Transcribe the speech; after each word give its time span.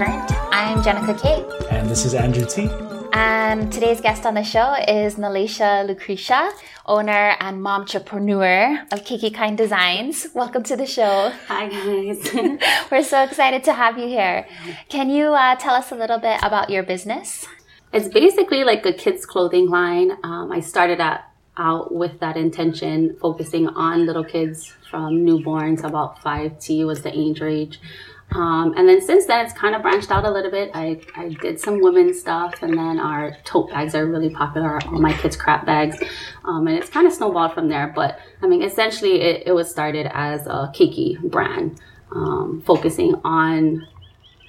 Turned. 0.00 0.32
I'm 0.50 0.78
Jenica 0.82 1.12
Kate. 1.20 1.44
And 1.70 1.86
this 1.86 2.06
is 2.06 2.14
Andrew 2.14 2.46
T. 2.46 2.70
And 3.12 3.70
today's 3.70 4.00
guest 4.00 4.24
on 4.24 4.32
the 4.32 4.42
show 4.42 4.72
is 4.88 5.16
Naleisha 5.16 5.84
Lucrisia, 5.86 6.52
owner 6.86 7.36
and 7.38 7.62
mom 7.62 7.82
entrepreneur 7.82 8.80
of 8.92 9.04
Keiki 9.04 9.30
Kine 9.34 9.56
Designs. 9.56 10.28
Welcome 10.34 10.62
to 10.62 10.74
the 10.74 10.86
show. 10.86 11.30
Hi, 11.48 11.68
guys. 11.68 12.32
We're 12.90 13.02
so 13.02 13.22
excited 13.24 13.62
to 13.64 13.74
have 13.74 13.98
you 13.98 14.06
here. 14.06 14.48
Can 14.88 15.10
you 15.10 15.34
uh, 15.34 15.56
tell 15.56 15.74
us 15.74 15.92
a 15.92 15.96
little 15.96 16.18
bit 16.18 16.38
about 16.42 16.70
your 16.70 16.82
business? 16.82 17.46
It's 17.92 18.08
basically 18.08 18.64
like 18.64 18.86
a 18.86 18.94
kids' 18.94 19.26
clothing 19.26 19.68
line. 19.68 20.12
Um, 20.24 20.50
I 20.50 20.60
started 20.60 20.98
at, 21.00 21.30
out 21.58 21.92
with 21.92 22.20
that 22.20 22.38
intention, 22.38 23.18
focusing 23.20 23.68
on 23.68 24.06
little 24.06 24.24
kids 24.24 24.72
from 24.90 25.26
newborns, 25.26 25.84
about 25.84 26.22
5T 26.22 26.86
was 26.86 27.02
the 27.02 27.16
age 27.16 27.42
range. 27.42 27.78
Um, 28.32 28.74
and 28.76 28.88
then 28.88 29.00
since 29.00 29.26
then, 29.26 29.44
it's 29.44 29.54
kind 29.54 29.74
of 29.74 29.82
branched 29.82 30.10
out 30.10 30.24
a 30.24 30.30
little 30.30 30.50
bit. 30.50 30.70
I, 30.74 31.00
I 31.16 31.30
did 31.40 31.58
some 31.58 31.80
women's 31.80 32.20
stuff, 32.20 32.62
and 32.62 32.74
then 32.74 33.00
our 33.00 33.36
tote 33.44 33.70
bags 33.70 33.94
are 33.94 34.06
really 34.06 34.30
popular, 34.30 34.78
all 34.86 35.00
my 35.00 35.12
kids' 35.12 35.36
crap 35.36 35.66
bags. 35.66 35.96
Um, 36.44 36.66
and 36.66 36.76
it's 36.76 36.88
kind 36.88 37.06
of 37.06 37.12
snowballed 37.12 37.54
from 37.54 37.68
there. 37.68 37.92
But 37.94 38.18
I 38.42 38.46
mean, 38.46 38.62
essentially, 38.62 39.20
it, 39.20 39.44
it 39.46 39.52
was 39.52 39.70
started 39.70 40.06
as 40.12 40.46
a 40.46 40.72
Keiki 40.74 41.20
brand, 41.30 41.80
um, 42.12 42.62
focusing 42.64 43.14
on 43.24 43.86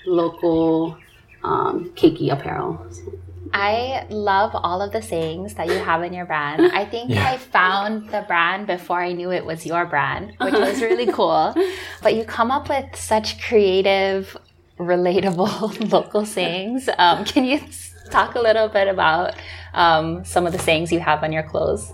local 0.05 0.97
um, 1.43 1.91
Keiki 1.95 2.31
apparel. 2.31 2.85
I 3.53 4.05
love 4.09 4.51
all 4.53 4.81
of 4.81 4.91
the 4.91 5.01
sayings 5.01 5.55
that 5.55 5.67
you 5.67 5.73
have 5.73 6.03
in 6.03 6.13
your 6.13 6.25
brand. 6.25 6.71
I 6.73 6.85
think 6.85 7.11
yeah. 7.11 7.31
I 7.31 7.37
found 7.37 8.09
the 8.09 8.23
brand 8.27 8.67
before 8.67 9.01
I 9.01 9.11
knew 9.13 9.31
it 9.31 9.45
was 9.45 9.65
your 9.65 9.85
brand, 9.85 10.33
which 10.39 10.53
was 10.53 10.81
really 10.89 11.11
cool. 11.11 11.53
But 12.01 12.15
you 12.15 12.23
come 12.23 12.51
up 12.51 12.69
with 12.69 12.95
such 12.95 13.41
creative, 13.41 14.37
relatable 14.79 15.91
local 15.91 16.25
sayings. 16.25 16.89
Um, 16.97 17.25
can 17.25 17.45
you 17.45 17.61
talk 18.09 18.35
a 18.35 18.41
little 18.41 18.67
bit 18.67 18.87
about 18.87 19.35
um, 19.73 20.23
some 20.25 20.45
of 20.45 20.53
the 20.53 20.59
sayings 20.59 20.91
you 20.91 20.99
have 20.99 21.23
on 21.23 21.31
your 21.31 21.43
clothes? 21.43 21.91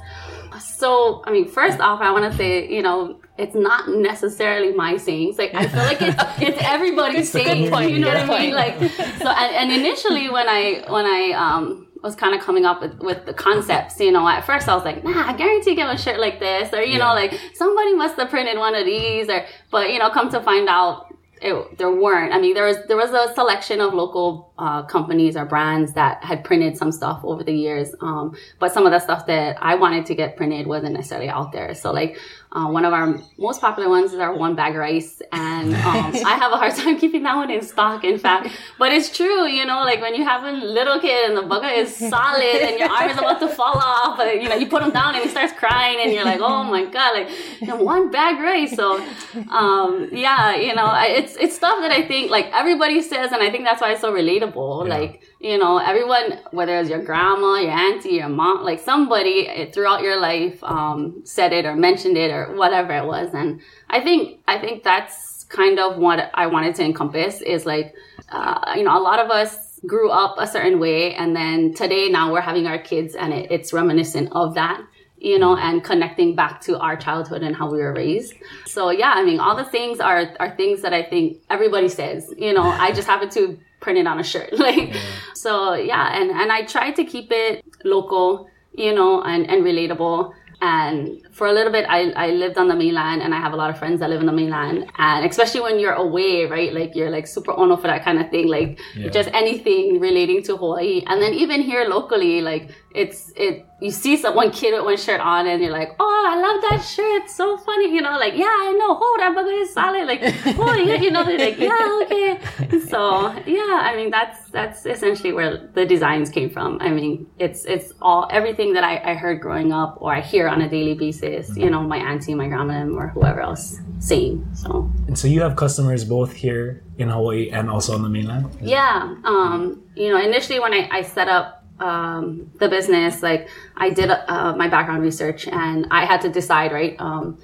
So, 0.60 1.24
I 1.26 1.32
mean, 1.32 1.48
first 1.48 1.80
off, 1.80 2.02
I 2.02 2.12
want 2.12 2.32
to 2.32 2.38
say, 2.38 2.70
you 2.70 2.82
know, 2.82 3.20
it's 3.38 3.56
not 3.56 3.90
necessarily 3.90 4.74
my 4.74 4.98
sayings. 4.98 5.38
Like 5.38 5.54
I 5.54 5.68
feel 5.68 5.84
like 5.84 6.02
it's 6.02 6.24
it's 6.42 6.64
everybody's 6.64 7.32
sayings. 7.32 7.70
You 7.70 8.00
know 8.00 8.08
what 8.08 8.18
I 8.18 8.40
mean? 8.40 8.54
Like 8.54 8.78
so. 8.80 9.30
And, 9.30 9.56
and, 9.56 9.72
initially, 9.72 10.30
when 10.30 10.48
I 10.50 10.84
when 10.90 11.06
I 11.06 11.32
um 11.32 11.88
was 12.04 12.16
kind 12.16 12.36
of 12.36 12.42
coming 12.42 12.66
up 12.66 12.82
with, 12.82 13.00
with 13.00 13.26
the 13.26 13.34
concepts, 13.34 14.00
you 14.00 14.12
know, 14.12 14.28
at 14.28 14.46
first 14.46 14.68
I 14.68 14.76
was 14.76 14.86
like, 14.86 15.04
nah, 15.04 15.28
I 15.28 15.36
guarantee 15.36 15.72
you 15.72 15.76
get 15.76 15.94
a 15.94 15.98
shirt 15.98 16.20
like 16.20 16.40
this, 16.40 16.74
or 16.74 16.82
you 16.82 16.94
yeah. 16.94 17.00
know, 17.00 17.14
like 17.14 17.40
somebody 17.54 17.94
must 17.96 18.16
have 18.18 18.30
printed 18.30 18.58
one 18.58 18.76
of 18.76 18.86
these, 18.86 19.30
or 19.30 19.46
but 19.72 19.92
you 19.92 20.00
know, 20.00 20.10
come 20.10 20.30
to 20.32 20.42
find 20.42 20.68
out. 20.68 21.07
It, 21.42 21.78
there 21.78 21.92
weren't. 21.92 22.34
I 22.34 22.40
mean, 22.40 22.54
there 22.54 22.66
was 22.66 22.78
there 22.88 22.98
was 22.98 23.12
a 23.12 23.34
selection 23.34 23.80
of 23.80 23.94
local 23.94 24.52
uh, 24.58 24.84
companies 24.84 25.38
or 25.38 25.46
brands 25.46 25.94
that 25.94 26.24
had 26.24 26.44
printed 26.44 26.78
some 26.78 26.92
stuff 26.92 27.22
over 27.24 27.44
the 27.44 27.54
years, 27.54 27.94
um, 28.02 28.36
but 28.60 28.74
some 28.74 28.86
of 28.86 28.92
the 28.92 29.00
stuff 29.00 29.28
that 29.28 29.58
I 29.62 29.76
wanted 29.76 30.06
to 30.08 30.16
get 30.16 30.36
printed 30.36 30.66
wasn't 30.68 30.94
necessarily 30.94 31.30
out 31.30 31.52
there. 31.52 31.76
So, 31.76 31.92
like 31.92 32.18
uh, 32.52 32.68
one 32.68 32.86
of 32.86 32.94
our 32.94 33.20
most 33.38 33.60
popular 33.60 33.90
ones 33.90 34.14
is 34.14 34.20
our 34.20 34.34
one 34.34 34.56
bag 34.56 34.76
rice, 34.76 35.22
and 35.34 35.74
um, 35.76 36.14
I 36.26 36.38
have 36.40 36.54
a 36.54 36.58
hard 36.58 36.74
time 36.76 36.98
keeping 36.98 37.24
that 37.24 37.36
one 37.36 37.52
in 37.52 37.62
stock. 37.62 38.06
In 38.06 38.18
fact, 38.18 38.50
but 38.80 38.92
it's 38.94 39.16
true, 39.16 39.46
you 39.48 39.66
know, 39.66 39.80
like 39.82 40.00
when 40.00 40.16
you 40.16 40.24
have 40.24 40.44
a 40.46 40.52
little 40.52 41.00
kid 41.00 41.30
and 41.30 41.38
the 41.38 41.42
bucket 41.42 41.78
is 41.78 41.96
solid 41.96 42.62
and 42.62 42.80
your 42.80 42.90
arm 42.90 43.10
is 43.10 43.18
about 43.18 43.40
to 43.42 43.50
fall 43.50 43.78
off, 43.78 44.18
but 44.18 44.42
you 44.42 44.48
know, 44.48 44.56
you 44.56 44.68
put 44.68 44.82
him 44.82 44.92
down 44.92 45.16
and 45.16 45.24
he 45.24 45.30
starts 45.30 45.52
crying, 45.54 46.00
and 46.02 46.14
you're 46.14 46.24
like, 46.26 46.40
oh 46.40 46.64
my 46.64 46.86
god, 46.86 47.14
like 47.18 47.30
you 47.60 47.68
know, 47.68 47.76
one 47.76 48.12
bag 48.12 48.40
rice. 48.40 48.76
So, 48.76 49.04
um, 49.50 50.10
yeah, 50.14 50.56
you 50.56 50.74
know, 50.74 50.90
it's 50.96 51.36
it's 51.36 51.56
stuff 51.56 51.82
that 51.82 51.92
I 51.92 52.08
think 52.08 52.32
like 52.32 52.46
everybody 52.54 53.02
says, 53.02 53.34
and 53.34 53.44
I 53.44 53.52
think 53.52 53.66
that's 53.66 53.82
why 53.82 53.92
it's 53.92 54.02
so 54.02 54.14
relatable. 54.14 54.88
Yeah. 54.88 54.98
Like 54.98 55.22
you 55.40 55.58
know, 55.58 55.78
everyone, 55.78 56.40
whether 56.52 56.80
it's 56.80 56.90
your 56.90 57.04
grandma, 57.04 57.56
your 57.56 57.72
auntie, 57.72 58.16
your 58.16 58.30
mom, 58.30 58.64
like 58.64 58.80
somebody 58.80 59.48
eh, 59.48 59.72
throughout 59.72 60.02
your 60.02 60.20
life 60.20 60.64
um, 60.64 61.22
said 61.24 61.54
it 61.54 61.66
or 61.66 61.76
mentioned 61.76 62.18
it 62.18 62.32
or 62.32 62.56
whatever 62.56 62.94
it 62.94 63.06
was. 63.06 63.34
And 63.34 63.62
I 63.90 64.02
think, 64.02 64.40
I 64.48 64.58
think 64.58 64.84
that's 64.84 65.44
kind 65.46 65.80
of 65.80 65.98
what 65.98 66.32
I 66.34 66.48
wanted 66.48 66.76
to 66.76 66.84
encompass 66.84 67.42
is 67.42 67.66
like, 67.66 67.94
uh, 68.30 68.74
you 68.76 68.84
know, 68.84 68.98
a 68.98 69.02
lot 69.02 69.20
of 69.20 69.30
us 69.30 69.80
grew 69.86 70.10
up 70.10 70.36
a 70.40 70.48
certain 70.48 70.80
way 70.80 71.14
and 71.14 71.36
then 71.36 71.74
today 71.74 72.10
now 72.10 72.34
we're 72.34 72.42
having 72.42 72.66
our 72.66 72.80
kids 72.80 73.14
and 73.14 73.32
it, 73.32 73.52
it's 73.52 73.72
reminiscent 73.74 74.30
of 74.32 74.56
that 74.56 74.82
you 75.20 75.40
know, 75.40 75.58
and 75.58 75.84
connecting 75.84 76.36
back 76.36 76.62
to 76.62 76.78
our 76.80 76.96
childhood 76.96 77.42
and 77.42 77.56
how 77.56 77.70
we 77.72 77.80
were 77.80 77.92
raised. 77.92 78.36
So 78.66 78.92
yeah, 78.92 79.14
I 79.16 79.26
mean, 79.26 79.40
all 79.40 79.56
the 79.56 79.66
things 79.66 80.00
are 80.00 80.36
are 80.40 80.56
things 80.56 80.84
that 80.84 80.94
I 80.94 81.02
think 81.02 81.38
everybody 81.50 81.90
says. 81.90 82.32
You 82.38 82.54
know, 82.54 82.62
I 82.62 82.92
just 82.92 83.08
happen 83.08 83.30
to 83.32 83.58
print 83.80 84.00
it 84.00 84.08
on 84.08 84.20
a 84.20 84.24
shirt. 84.24 84.54
Like, 84.58 84.94
yeah. 84.94 85.02
so 85.36 85.74
yeah, 85.74 86.20
and 86.20 86.32
and 86.32 86.52
I 86.52 86.64
try 86.64 86.92
to 86.92 87.04
keep 87.04 87.32
it 87.32 87.64
local, 87.84 88.50
you 88.74 88.94
know, 88.94 89.22
and 89.22 89.50
and 89.50 89.64
relatable. 89.64 90.34
And 90.62 91.27
for 91.38 91.46
a 91.46 91.54
little 91.54 91.72
bit, 91.72 91.86
I, 91.88 92.10
I 92.14 92.30
lived 92.32 92.58
on 92.58 92.68
the 92.68 92.76
mainland 92.76 93.22
and 93.22 93.32
I 93.32 93.40
have 93.40 93.54
a 93.54 93.56
lot 93.56 93.70
of 93.70 93.78
friends 93.78 94.00
that 94.00 94.10
live 94.10 94.22
in 94.22 94.26
the 94.26 94.34
mainland. 94.34 94.90
And 94.98 95.24
especially 95.24 95.62
when 95.62 95.80
you're 95.80 95.94
away, 95.94 96.46
right? 96.46 96.74
Like 96.74 96.96
you're 96.96 97.12
like 97.12 97.28
super 97.28 97.52
ono 97.52 97.78
for 97.78 97.86
that 97.86 98.04
kind 98.04 98.20
of 98.20 98.32
thing, 98.32 98.48
like 98.48 98.80
yeah. 98.96 99.10
just 99.10 99.30
anything 99.34 100.00
relating 100.00 100.42
to 100.44 100.58
Hawaii. 100.58 101.04
And 101.06 101.22
then 101.22 101.36
even 101.36 101.62
here 101.62 101.86
locally, 101.88 102.42
like 102.42 102.72
it's, 102.90 103.32
it, 103.36 103.68
you 103.80 103.92
see 103.92 104.18
someone 104.18 104.50
kid 104.50 104.74
with 104.74 104.84
one 104.84 104.98
shirt 104.98 105.20
on 105.20 105.46
and 105.46 105.62
you're 105.62 105.72
like, 105.72 105.92
oh, 106.00 106.26
I 106.28 106.42
love 106.42 106.62
that 106.72 106.84
shirt. 106.84 107.22
It's 107.22 107.36
so 107.36 107.56
funny. 107.58 107.94
You 107.94 108.02
know, 108.02 108.18
like, 108.18 108.34
yeah, 108.36 108.46
I 108.46 108.76
know. 108.80 108.96
hold 108.96 109.20
that 109.20 109.36
burger 109.36 109.52
is 109.52 109.72
solid. 109.72 110.08
Like, 110.08 110.22
oh, 110.58 110.74
yeah, 110.74 110.96
you 110.96 111.12
know, 111.12 111.24
they're 111.24 111.38
like, 111.38 111.60
yeah, 111.60 112.00
okay. 112.02 112.80
So 112.80 113.32
yeah, 113.46 113.82
I 113.84 113.94
mean, 113.96 114.10
that's, 114.10 114.50
that's 114.50 114.88
essentially 114.88 115.34
where 115.34 115.70
the 115.76 115.86
designs 115.86 116.32
came 116.32 116.50
from. 116.50 116.82
I 116.82 116.90
mean, 116.90 117.28
it's, 117.38 117.64
it's 117.66 117.94
all, 118.02 118.28
everything 118.32 118.74
that 118.74 118.84
I, 118.84 119.12
I 119.12 119.14
heard 119.14 119.40
growing 119.40 119.72
up 119.72 120.00
or 120.02 120.12
I 120.12 120.22
hear 120.22 120.48
on 120.48 120.62
a 120.62 120.70
daily 120.70 120.96
basis 120.96 121.27
you 121.56 121.70
know, 121.70 121.82
my 121.82 121.98
auntie, 121.98 122.36
my 122.36 122.48
grandma, 122.48 122.86
or 122.88 123.08
whoever 123.10 123.42
else 123.42 123.80
saying. 124.00 124.48
So. 124.54 124.92
And 125.08 125.18
so 125.18 125.28
you 125.28 125.42
have 125.42 125.56
customers 125.56 126.04
both 126.04 126.34
here 126.34 126.84
in 126.98 127.10
Hawaii 127.10 127.50
and 127.50 127.70
also 127.70 127.94
on 127.94 128.04
the 128.04 128.10
mainland. 128.10 128.50
Yeah. 128.62 129.16
Um, 129.24 129.84
you 129.96 130.10
know, 130.10 130.20
initially 130.22 130.60
when 130.60 130.74
I, 130.74 130.90
I 130.92 131.02
set 131.02 131.28
up 131.28 131.66
um, 131.80 132.52
the 132.60 132.70
business, 132.70 133.22
like 133.22 133.50
I 133.76 133.90
did 133.90 134.10
uh, 134.10 134.56
my 134.56 134.68
background 134.68 135.04
research, 135.04 135.48
and 135.48 135.88
I 135.92 136.06
had 136.06 136.22
to 136.22 136.30
decide, 136.30 136.72
right? 136.72 136.96
Um, 137.00 137.40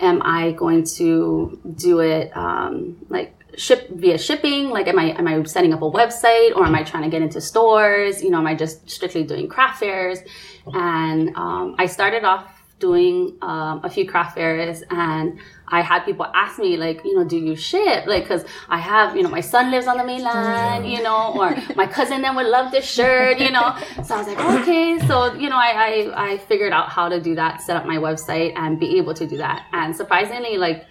am 0.00 0.20
I 0.22 0.52
going 0.52 0.84
to 0.98 1.58
do 1.76 2.00
it 2.00 2.36
um, 2.36 2.96
like 3.08 3.34
ship 3.56 3.88
via 3.90 4.18
shipping? 4.18 4.70
Like, 4.70 4.88
am 4.88 4.98
I 4.98 5.12
am 5.12 5.26
I 5.26 5.42
setting 5.44 5.72
up 5.72 5.82
a 5.82 5.90
website, 5.90 6.54
or 6.56 6.64
am 6.66 6.74
I 6.74 6.82
trying 6.82 7.04
to 7.04 7.08
get 7.08 7.22
into 7.22 7.40
stores? 7.40 8.22
You 8.22 8.30
know, 8.30 8.38
am 8.38 8.46
I 8.46 8.54
just 8.54 8.90
strictly 8.90 9.24
doing 9.24 9.48
craft 9.48 9.80
fairs? 9.80 10.18
And 10.66 11.34
um, 11.36 11.74
I 11.78 11.86
started 11.86 12.24
off 12.24 12.61
doing 12.82 13.38
um, 13.42 13.80
a 13.84 13.88
few 13.88 14.04
craft 14.06 14.34
fairs 14.34 14.82
and 14.90 15.38
I 15.68 15.80
had 15.80 16.00
people 16.04 16.26
ask 16.34 16.58
me 16.58 16.76
like, 16.76 17.02
you 17.04 17.14
know, 17.16 17.24
do 17.24 17.38
you 17.38 17.54
ship? 17.54 18.06
Like, 18.06 18.26
cause 18.26 18.44
I 18.68 18.78
have, 18.78 19.16
you 19.16 19.22
know, 19.22 19.30
my 19.30 19.40
son 19.40 19.70
lives 19.70 19.86
on 19.86 19.96
the 19.98 20.04
mainland, 20.04 20.90
you 20.90 21.00
know, 21.00 21.32
or 21.38 21.56
my 21.76 21.86
cousin 21.86 22.20
then 22.20 22.34
would 22.34 22.48
love 22.48 22.72
this 22.72 22.84
shirt, 22.84 23.38
you 23.38 23.52
know. 23.52 23.68
So 24.04 24.16
I 24.16 24.18
was 24.18 24.26
like, 24.26 24.40
okay. 24.56 24.98
So, 25.06 25.32
you 25.34 25.48
know, 25.48 25.56
I, 25.56 25.70
I, 25.88 26.32
I 26.32 26.38
figured 26.38 26.72
out 26.72 26.88
how 26.88 27.08
to 27.08 27.20
do 27.20 27.36
that, 27.36 27.62
set 27.62 27.76
up 27.76 27.86
my 27.86 27.96
website 27.96 28.52
and 28.56 28.80
be 28.80 28.98
able 28.98 29.14
to 29.14 29.26
do 29.26 29.36
that. 29.38 29.64
And 29.72 29.94
surprisingly, 29.94 30.58
like, 30.58 30.84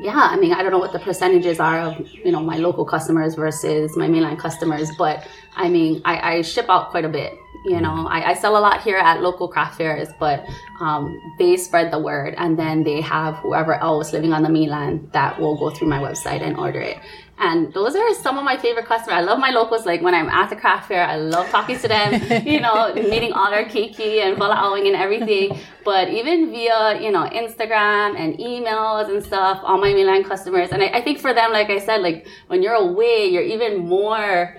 yeah, 0.00 0.28
I 0.34 0.36
mean, 0.36 0.52
I 0.52 0.62
don't 0.62 0.72
know 0.72 0.78
what 0.78 0.92
the 0.92 0.98
percentages 0.98 1.58
are 1.58 1.80
of, 1.80 2.08
you 2.26 2.32
know, 2.32 2.40
my 2.40 2.58
local 2.58 2.84
customers 2.84 3.34
versus 3.34 3.96
my 3.96 4.08
mainland 4.08 4.38
customers, 4.38 4.90
but 4.96 5.26
I 5.56 5.68
mean, 5.68 6.02
I, 6.04 6.14
I 6.32 6.42
ship 6.42 6.66
out 6.68 6.90
quite 6.90 7.04
a 7.04 7.08
bit 7.08 7.32
you 7.64 7.80
know 7.80 8.06
I, 8.08 8.30
I, 8.30 8.34
sell 8.34 8.56
a 8.56 8.60
lot 8.60 8.82
here 8.82 8.96
at 8.96 9.20
local 9.20 9.48
craft 9.48 9.76
fairs 9.76 10.08
but 10.18 10.46
um, 10.80 11.20
they 11.38 11.56
spread 11.56 11.92
the 11.92 11.98
word 11.98 12.34
and 12.38 12.58
then 12.58 12.84
they 12.84 13.00
have 13.00 13.36
whoever 13.36 13.74
else 13.74 14.12
living 14.12 14.32
on 14.32 14.42
the 14.42 14.48
mainland 14.48 15.10
that 15.12 15.38
will 15.38 15.56
go 15.56 15.70
through 15.70 15.88
my 15.88 15.98
website 15.98 16.40
and 16.40 16.56
order 16.56 16.80
it. 16.80 16.98
And 17.42 17.72
those 17.72 17.96
are 17.96 18.14
some 18.14 18.36
of 18.36 18.44
my 18.44 18.58
favorite 18.58 18.84
customers. 18.84 19.16
I 19.16 19.22
love 19.22 19.38
my 19.38 19.50
locals. 19.50 19.86
Like 19.86 20.02
when 20.02 20.14
i'm 20.14 20.28
at 20.28 20.50
the 20.50 20.56
craft 20.56 20.88
fair 20.88 21.04
i 21.04 21.16
love 21.16 21.48
talking 21.48 21.78
to 21.78 21.88
them 21.88 22.12
you 22.46 22.60
know 22.60 22.94
meeting 22.94 23.32
all 23.32 23.50
their 23.50 23.64
keiki 23.64 24.22
and 24.22 24.38
following 24.38 24.86
and 24.86 24.96
everything. 24.96 25.58
But 25.84 26.08
even 26.08 26.50
via 26.50 27.00
you 27.00 27.10
know 27.10 27.28
instagram 27.28 28.18
and 28.18 28.38
emails 28.38 29.10
and 29.10 29.22
stuff 29.22 29.60
all 29.62 29.78
my 29.78 29.92
mainland 29.92 30.24
customers. 30.26 30.70
And 30.70 30.82
I, 30.82 30.86
I 30.86 31.00
think 31.02 31.18
for 31.18 31.34
them 31.34 31.52
like 31.52 31.68
i 31.68 31.78
said 31.78 32.00
like 32.00 32.26
when 32.46 32.62
you're 32.62 32.74
away 32.74 33.26
you're 33.26 33.42
even 33.42 33.78
more 33.78 34.56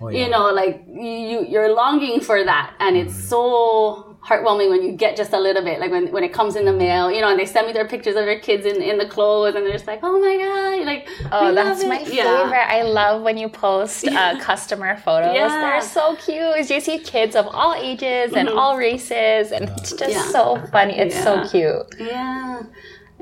Oh, 0.00 0.08
yeah. 0.08 0.24
You 0.24 0.30
know, 0.30 0.50
like 0.50 0.84
you 0.88 1.46
you're 1.46 1.74
longing 1.74 2.20
for 2.20 2.42
that, 2.42 2.74
and 2.80 2.96
it's 2.96 3.12
mm-hmm. 3.12 3.28
so 3.28 4.16
heartwarming 4.22 4.68
when 4.68 4.82
you 4.82 4.92
get 4.92 5.16
just 5.16 5.32
a 5.32 5.38
little 5.38 5.62
bit. 5.62 5.80
Like 5.80 5.90
when 5.90 6.10
when 6.10 6.24
it 6.24 6.32
comes 6.32 6.56
in 6.56 6.64
the 6.64 6.72
mail, 6.72 7.10
you 7.10 7.20
know, 7.20 7.28
and 7.28 7.38
they 7.38 7.46
send 7.46 7.66
me 7.66 7.72
their 7.72 7.86
pictures 7.86 8.16
of 8.16 8.24
their 8.24 8.40
kids 8.40 8.64
in 8.64 8.80
in 8.80 8.96
the 8.96 9.06
clothes, 9.06 9.54
and 9.54 9.64
they're 9.64 9.72
just 9.72 9.86
like, 9.86 10.00
oh 10.02 10.18
my 10.18 10.36
god, 10.36 10.86
like 10.86 11.08
oh, 11.32 11.54
that's 11.54 11.84
my 11.84 12.02
favorite. 12.04 12.66
I 12.68 12.82
love 12.82 13.22
when 13.22 13.36
you 13.36 13.48
post 13.48 14.06
uh, 14.08 14.38
customer 14.40 14.96
photos. 14.96 15.34
Yeah. 15.34 15.48
They're 15.48 15.80
so 15.82 16.16
cute. 16.16 16.70
You 16.70 16.80
see 16.80 16.98
kids 16.98 17.36
of 17.36 17.46
all 17.46 17.74
ages 17.74 18.32
and 18.32 18.48
mm-hmm. 18.48 18.58
all 18.58 18.78
races, 18.78 19.52
and 19.52 19.68
it's 19.68 19.92
just 19.92 20.12
yeah. 20.12 20.22
so 20.22 20.56
funny. 20.72 20.98
It's 20.98 21.22
so 21.22 21.46
cute. 21.48 21.94
Yeah. 21.98 22.62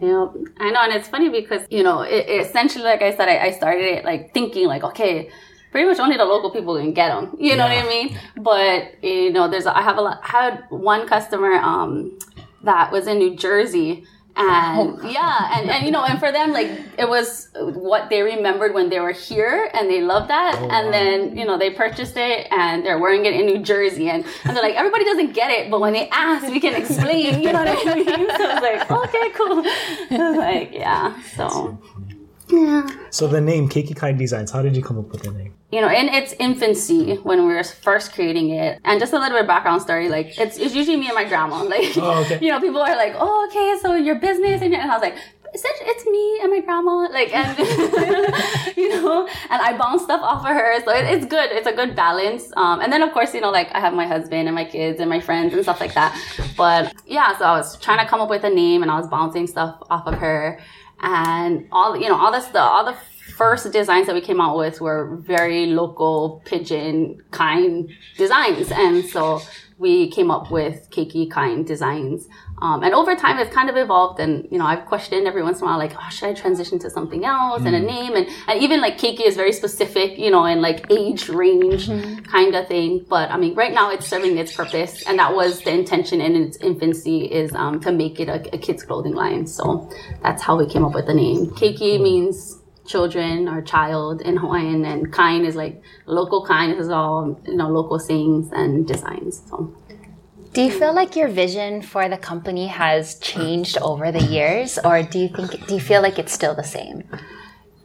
Yeah, 0.01 0.29
I 0.59 0.71
know, 0.71 0.81
and 0.85 0.93
it's 0.93 1.09
funny 1.09 1.29
because 1.29 1.63
you 1.71 1.83
know, 1.83 2.03
it, 2.03 2.29
it 2.29 2.47
essentially, 2.47 2.85
like 2.85 3.03
I 3.03 3.17
said, 3.17 3.29
I, 3.29 3.47
I 3.47 3.51
started 3.51 3.83
it 3.83 4.05
like 4.05 4.33
thinking, 4.33 4.69
like, 4.69 4.85
okay, 4.85 5.29
pretty 5.71 5.89
much 5.89 5.99
only 5.99 6.17
the 6.17 6.25
local 6.25 6.51
people 6.51 6.77
can 6.77 6.93
get 6.93 7.09
them. 7.09 7.37
You 7.39 7.57
know 7.57 7.67
yeah. 7.67 7.83
what 7.83 7.87
I 7.87 7.89
mean? 7.89 8.19
But 8.37 9.05
you 9.05 9.33
know, 9.33 9.49
there's 9.49 9.67
I 9.67 9.83
have 9.83 9.99
a 9.99 10.01
lot, 10.01 10.21
I 10.23 10.29
had 10.29 10.65
one 10.71 11.07
customer 11.07 11.55
um, 11.55 12.19
that 12.63 12.93
was 12.93 13.07
in 13.07 13.19
New 13.19 13.37
Jersey 13.37 14.05
and 14.39 14.97
oh. 15.03 15.09
yeah 15.09 15.59
and, 15.59 15.69
and 15.69 15.85
you 15.85 15.91
know 15.91 16.05
and 16.05 16.19
for 16.21 16.31
them 16.31 16.53
like 16.53 16.71
it 16.97 17.09
was 17.09 17.49
what 17.55 18.09
they 18.09 18.23
remembered 18.23 18.73
when 18.73 18.89
they 18.89 19.01
were 19.01 19.13
here 19.13 19.69
and 19.75 19.91
they 19.91 20.01
loved 20.01 20.31
that 20.31 20.55
oh, 20.57 20.69
and 20.71 20.87
wow. 20.87 20.93
then 20.93 21.37
you 21.37 21.45
know 21.45 21.59
they 21.59 21.71
purchased 21.71 22.17
it 22.17 22.47
and 22.53 22.87
they're 22.87 22.99
wearing 22.99 23.27
it 23.27 23.35
in 23.35 23.47
new 23.47 23.59
jersey 23.59 24.09
and, 24.09 24.25
and 24.45 24.57
they're 24.57 24.63
like 24.63 24.77
everybody 24.77 25.05
doesn't 25.05 25.33
get 25.33 25.51
it 25.51 25.71
but 25.71 25.81
when 25.81 25.93
they 25.93 26.09
ask 26.11 26.47
we 26.49 26.61
can 26.61 26.75
explain 26.75 27.43
you 27.43 27.53
know 27.53 27.65
what 27.65 27.87
i 27.87 27.95
mean 27.95 28.07
so 28.37 28.49
i 28.49 28.55
was 28.55 28.63
like 28.63 28.91
okay 28.91 29.31
cool 29.31 29.63
I 29.67 30.31
was 30.31 30.37
like 30.39 30.73
yeah 30.73 31.21
so 31.35 31.77
yeah. 32.49 32.89
So 33.11 33.27
the 33.27 33.41
name 33.41 33.69
Keiki 33.69 33.99
Kine 33.99 34.17
Designs, 34.17 34.51
how 34.51 34.63
did 34.63 34.77
you 34.77 34.83
come 34.83 34.99
up 34.99 35.11
with 35.11 35.23
the 35.23 35.31
name? 35.31 35.55
You 35.71 35.81
know, 35.83 35.89
in 35.89 36.09
its 36.09 36.35
infancy 36.39 37.17
when 37.17 37.47
we 37.47 37.55
were 37.55 37.65
first 37.65 38.15
creating 38.15 38.51
it, 38.51 38.81
and 38.85 38.99
just 38.99 39.13
a 39.13 39.19
little 39.19 39.35
bit 39.37 39.43
of 39.43 39.47
background 39.47 39.83
story, 39.83 40.09
like 40.09 40.39
it's, 40.39 40.57
it's 40.57 40.75
usually 40.75 40.97
me 40.97 41.07
and 41.07 41.15
my 41.15 41.25
grandma. 41.25 41.65
Like, 41.69 41.97
oh, 41.99 42.23
okay. 42.25 42.39
you 42.41 42.51
know, 42.51 42.61
people 42.61 42.81
are 42.81 42.97
like, 42.97 43.15
"Oh, 43.17 43.47
okay, 43.49 43.79
so 43.83 43.95
your 43.95 44.15
business," 44.15 44.63
and, 44.63 44.73
and 44.75 44.91
I 44.91 44.95
was 44.95 45.03
like, 45.03 45.19
it's 45.53 46.07
me 46.07 46.41
and 46.43 46.51
my 46.51 46.61
grandma, 46.61 47.09
like, 47.11 47.35
and 47.35 47.59
you 48.77 48.89
know, 48.89 49.27
and 49.27 49.63
I 49.63 49.77
bounce 49.77 50.03
stuff 50.03 50.21
off 50.23 50.41
of 50.41 50.55
her, 50.55 50.83
so 50.85 50.91
it, 50.95 51.05
it's 51.05 51.27
good. 51.27 51.51
It's 51.53 51.67
a 51.67 51.73
good 51.73 51.95
balance. 51.95 52.53
Um, 52.57 52.81
and 52.81 52.93
then 52.93 53.03
of 53.03 53.13
course, 53.13 53.35
you 53.35 53.41
know, 53.41 53.51
like 53.51 53.69
I 53.73 53.81
have 53.81 53.95
my 53.95 54.07
husband 54.07 54.49
and 54.49 54.55
my 54.55 54.65
kids 54.65 55.01
and 55.01 55.09
my 55.09 55.21
friends 55.21 55.53
and 55.55 55.63
stuff 55.63 55.81
like 55.81 55.95
that. 55.95 56.17
But 56.57 56.95
yeah, 57.07 57.37
so 57.39 57.45
I 57.45 57.53
was 57.53 57.79
trying 57.79 57.99
to 57.99 58.07
come 58.07 58.21
up 58.21 58.31
with 58.31 58.45
a 58.45 58.51
name, 58.51 58.83
and 58.83 58.91
I 58.91 58.99
was 58.99 59.09
bouncing 59.09 59.47
stuff 59.47 59.79
off 59.91 60.07
of 60.07 60.15
her 60.15 60.61
and 61.01 61.67
all 61.73 61.97
you 61.97 62.09
know 62.09 62.17
all 62.17 62.33
this 62.33 62.47
the 62.47 62.61
all 62.61 62.85
the 62.85 62.97
first 63.39 63.71
designs 63.73 64.07
that 64.07 64.15
we 64.15 64.21
came 64.21 64.41
out 64.41 64.57
with 64.59 64.81
were 64.81 65.17
very 65.21 65.67
local 65.67 66.43
pidgin 66.45 67.23
kind 67.31 67.89
designs. 68.17 68.73
And 68.73 69.05
so 69.05 69.41
we 69.79 70.11
came 70.11 70.31
up 70.31 70.51
with 70.51 70.91
Keiki 70.91 71.31
kine 71.31 71.65
designs 71.65 72.27
um, 72.61 72.83
and 72.83 72.95
over 72.95 73.15
time 73.15 73.39
it's 73.39 73.55
kind 73.55 73.71
of 73.71 73.77
evolved 73.77 74.21
and 74.21 74.47
you 74.51 74.59
know 74.59 74.67
i've 74.67 74.85
questioned 74.87 75.27
every 75.27 75.43
once 75.43 75.61
in 75.61 75.65
a 75.65 75.67
while 75.67 75.79
like 75.79 75.95
oh 75.97 76.09
should 76.11 76.29
i 76.29 76.35
transition 76.35 76.79
to 76.79 76.91
something 76.91 77.25
else 77.25 77.63
mm. 77.63 77.67
and 77.67 77.77
a 77.77 77.81
mm. 77.81 77.87
name 77.87 78.17
and, 78.17 78.27
and 78.49 78.61
even 78.61 78.81
like 78.81 78.99
keiki 78.99 79.27
is 79.27 79.37
very 79.37 79.53
specific 79.53 80.19
you 80.19 80.31
know 80.31 80.45
in 80.45 80.61
like 80.61 80.91
age 80.91 81.29
range 81.29 81.89
mm-hmm. 81.89 82.19
kind 82.25 82.55
of 82.55 82.67
thing 82.67 83.05
but 83.09 83.31
i 83.31 83.37
mean 83.37 83.55
right 83.55 83.73
now 83.73 83.91
it's 83.91 84.07
serving 84.07 84.37
its 84.39 84.55
purpose 84.55 85.07
and 85.07 85.19
that 85.19 85.35
was 85.35 85.63
the 85.63 85.71
intention 85.71 86.21
in 86.21 86.35
its 86.35 86.57
infancy 86.59 87.25
is 87.25 87.53
um, 87.55 87.81
to 87.81 87.93
make 87.93 88.19
it 88.21 88.29
a, 88.29 88.55
a 88.55 88.59
kids 88.59 88.83
clothing 88.83 89.15
line 89.15 89.47
so 89.47 89.89
that's 90.23 90.43
how 90.43 90.57
we 90.57 90.67
came 90.67 90.85
up 90.85 90.95
with 90.95 91.07
the 91.07 91.15
name 91.15 91.47
keiki 91.51 92.01
means 92.01 92.58
children 92.89 93.49
or 93.49 93.63
child 93.63 94.21
in 94.23 94.37
Hawaiian, 94.37 94.85
and 94.85 95.13
kind 95.13 95.47
is 95.47 95.55
like 95.55 95.81
local 96.07 96.45
kind. 96.45 96.73
Is 96.73 96.89
all 96.89 97.41
you 97.47 97.57
know, 97.57 97.69
local 97.69 97.99
sayings 97.99 98.51
and 98.53 98.87
designs. 98.87 99.43
So 99.49 99.73
do 100.55 100.63
you 100.63 100.73
feel 100.73 100.95
like 100.95 101.15
your 101.15 101.29
vision 101.29 101.83
for 101.83 102.09
the 102.09 102.17
company 102.17 102.67
has 102.67 103.17
changed 103.21 103.79
over 103.79 104.11
the 104.11 104.23
years, 104.23 104.79
or 104.83 105.03
do 105.03 105.19
you 105.19 105.29
think 105.29 105.67
do 105.69 105.75
you 105.75 105.81
feel 105.81 106.03
like 106.03 106.19
it's 106.19 106.33
still 106.33 106.55
the 106.55 106.65
same? 106.65 107.05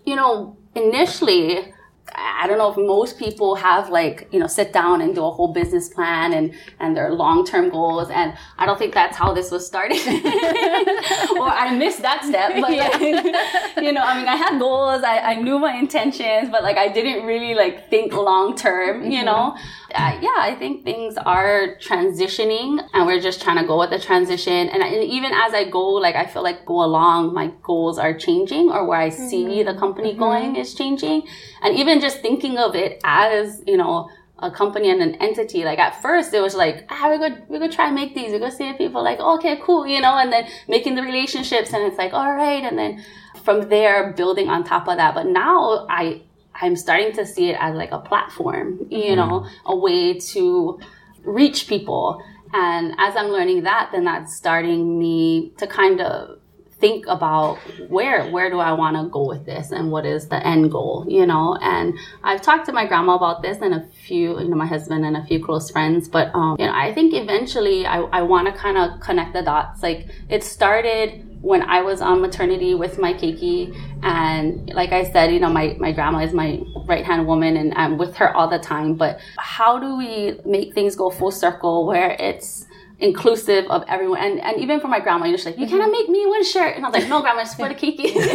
You 0.05 0.15
know, 0.15 0.57
initially 0.73 1.73
I 2.15 2.47
don't 2.47 2.57
know 2.57 2.69
if 2.69 2.77
most 2.77 3.17
people 3.17 3.55
have 3.55 3.89
like, 3.89 4.27
you 4.31 4.39
know, 4.39 4.47
sit 4.47 4.73
down 4.73 5.01
and 5.01 5.15
do 5.15 5.23
a 5.23 5.31
whole 5.31 5.53
business 5.53 5.87
plan 5.89 6.33
and, 6.33 6.53
and 6.79 6.95
their 6.95 7.13
long-term 7.13 7.69
goals. 7.69 8.09
And 8.09 8.37
I 8.57 8.65
don't 8.65 8.77
think 8.77 8.93
that's 8.93 9.15
how 9.15 9.33
this 9.33 9.51
was 9.51 9.65
started. 9.65 9.97
or 10.07 11.47
I 11.47 11.73
missed 11.77 12.01
that 12.01 12.23
step. 12.25 12.53
But 12.59 12.71
like, 12.77 12.99
you 13.81 13.93
know, 13.93 14.01
I 14.01 14.17
mean, 14.17 14.27
I 14.27 14.35
had 14.35 14.59
goals. 14.59 15.03
I, 15.03 15.19
I 15.19 15.35
knew 15.35 15.57
my 15.59 15.75
intentions, 15.77 16.49
but 16.49 16.61
like 16.61 16.77
I 16.77 16.89
didn't 16.89 17.25
really 17.25 17.55
like 17.55 17.89
think 17.89 18.13
long-term, 18.13 19.05
you 19.05 19.19
mm-hmm. 19.19 19.25
know? 19.25 19.57
Uh, 19.93 20.17
yeah, 20.21 20.37
I 20.39 20.55
think 20.57 20.83
things 20.83 21.17
are 21.17 21.75
transitioning 21.79 22.83
and 22.93 23.05
we're 23.05 23.19
just 23.19 23.43
trying 23.43 23.57
to 23.57 23.63
go 23.63 23.77
with 23.77 23.91
the 23.91 23.99
transition. 23.99 24.69
And, 24.69 24.81
and, 24.81 25.03
even 25.03 25.31
as 25.31 25.53
I 25.53 25.69
go, 25.69 25.85
like 25.85 26.15
I 26.15 26.25
feel 26.25 26.41
like 26.41 26.65
go 26.65 26.83
along, 26.83 27.33
my 27.33 27.51
goals 27.61 27.99
are 27.99 28.17
changing 28.17 28.71
or 28.71 28.87
where 28.87 28.99
I 28.99 29.09
see 29.09 29.45
mm-hmm. 29.45 29.67
the 29.67 29.79
company 29.79 30.11
mm-hmm. 30.11 30.19
going 30.19 30.55
is 30.55 30.73
changing. 30.73 31.27
And 31.61 31.77
even 31.77 32.01
just 32.01 32.21
thinking 32.21 32.57
of 32.57 32.75
it 32.75 33.01
as, 33.03 33.61
you 33.67 33.77
know, 33.77 34.09
a 34.39 34.49
company 34.49 34.89
and 34.89 35.01
an 35.01 35.15
entity. 35.15 35.63
Like 35.63 35.79
at 35.79 36.01
first 36.01 36.33
it 36.33 36.41
was 36.41 36.55
like, 36.55 36.85
ah, 36.89 37.07
we're 37.07 37.19
gonna, 37.19 37.45
we're 37.47 37.59
gonna 37.59 37.71
try 37.71 37.87
and 37.87 37.95
make 37.95 38.15
these. 38.15 38.31
We're 38.31 38.39
gonna 38.39 38.51
see 38.51 38.67
if 38.67 38.77
people 38.77 39.03
like, 39.03 39.19
okay, 39.19 39.59
cool, 39.63 39.85
you 39.85 40.01
know, 40.01 40.17
and 40.17 40.33
then 40.33 40.47
making 40.67 40.95
the 40.95 41.03
relationships 41.03 41.71
and 41.71 41.83
it's 41.83 41.97
like, 41.97 42.13
all 42.13 42.33
right. 42.33 42.63
And 42.63 42.77
then 42.77 43.03
from 43.43 43.69
there, 43.69 44.13
building 44.13 44.49
on 44.49 44.63
top 44.63 44.87
of 44.87 44.97
that. 44.97 45.13
But 45.13 45.27
now 45.27 45.85
I, 45.89 46.23
I'm 46.63 46.77
starting 46.77 47.11
to 47.13 47.25
see 47.25 47.49
it 47.49 47.57
as 47.59 47.75
like 47.75 47.91
a 47.91 47.99
platform, 47.99 48.87
you 48.89 49.03
mm-hmm. 49.03 49.15
know, 49.15 49.47
a 49.65 49.75
way 49.75 50.17
to 50.17 50.79
reach 51.23 51.67
people. 51.67 52.23
And 52.53 52.93
as 52.97 53.17
I'm 53.17 53.27
learning 53.27 53.63
that, 53.63 53.89
then 53.91 54.05
that's 54.05 54.33
starting 54.35 54.97
me 54.97 55.51
to 55.57 55.67
kind 55.67 55.99
of 55.99 56.39
think 56.79 57.05
about 57.07 57.57
where 57.87 58.29
where 58.29 58.49
do 58.49 58.59
I 58.59 58.73
want 58.73 58.97
to 58.97 59.09
go 59.09 59.25
with 59.25 59.45
this 59.45 59.71
and 59.71 59.89
what 59.89 60.05
is 60.05 60.27
the 60.27 60.45
end 60.45 60.71
goal, 60.71 61.05
you 61.07 61.25
know. 61.25 61.57
And 61.61 61.97
I've 62.23 62.41
talked 62.41 62.65
to 62.67 62.73
my 62.73 62.85
grandma 62.85 63.15
about 63.15 63.41
this 63.41 63.57
and 63.61 63.73
a 63.73 63.85
few, 64.05 64.39
you 64.39 64.49
know, 64.49 64.55
my 64.55 64.65
husband 64.65 65.05
and 65.05 65.17
a 65.17 65.25
few 65.25 65.43
close 65.43 65.69
friends. 65.69 66.07
But 66.07 66.33
um, 66.33 66.55
you 66.59 66.65
know, 66.65 66.73
I 66.73 66.93
think 66.93 67.13
eventually 67.13 67.85
I, 67.85 67.99
I 68.19 68.21
want 68.21 68.47
to 68.47 68.53
kind 68.53 68.77
of 68.77 68.99
connect 69.01 69.33
the 69.33 69.41
dots. 69.41 69.81
Like 69.83 70.07
it 70.29 70.43
started 70.43 71.32
when 71.43 71.61
I 71.61 71.81
was 71.81 71.99
on 71.99 72.21
maternity 72.21 72.73
with 72.73 72.97
my 72.97 73.13
keiki. 73.13 73.77
And 74.01 74.73
like 74.73 74.93
I 74.93 75.03
said, 75.03 75.33
you 75.33 75.41
know, 75.41 75.49
my, 75.49 75.75
my 75.77 75.91
grandma 75.91 76.19
is 76.19 76.33
my 76.33 76.61
right 76.85 77.03
hand 77.03 77.27
woman 77.27 77.57
and 77.57 77.73
I'm 77.75 77.97
with 77.97 78.15
her 78.15 78.33
all 78.33 78.47
the 78.47 78.59
time. 78.59 78.95
But 78.95 79.19
how 79.37 79.77
do 79.77 79.97
we 79.97 80.39
make 80.45 80.73
things 80.73 80.95
go 80.95 81.09
full 81.09 81.31
circle 81.31 81.85
where 81.85 82.11
it's 82.17 82.65
inclusive 82.99 83.65
of 83.67 83.83
everyone. 83.87 84.19
And, 84.19 84.39
and 84.41 84.57
even 84.61 84.79
for 84.79 84.87
my 84.87 84.99
grandma, 84.99 85.25
you're 85.25 85.35
just 85.35 85.45
like, 85.45 85.57
you 85.57 85.67
cannot 85.67 85.91
make 85.91 86.09
me 86.09 86.25
one 86.25 86.43
shirt. 86.43 86.75
And 86.75 86.85
I 86.85 86.89
was 86.89 86.99
like, 86.99 87.09
no, 87.09 87.21
grandma, 87.21 87.41
it's 87.41 87.55
for 87.55 87.67
the 87.67 87.75
keiki. 87.75 88.13
I 88.15 88.33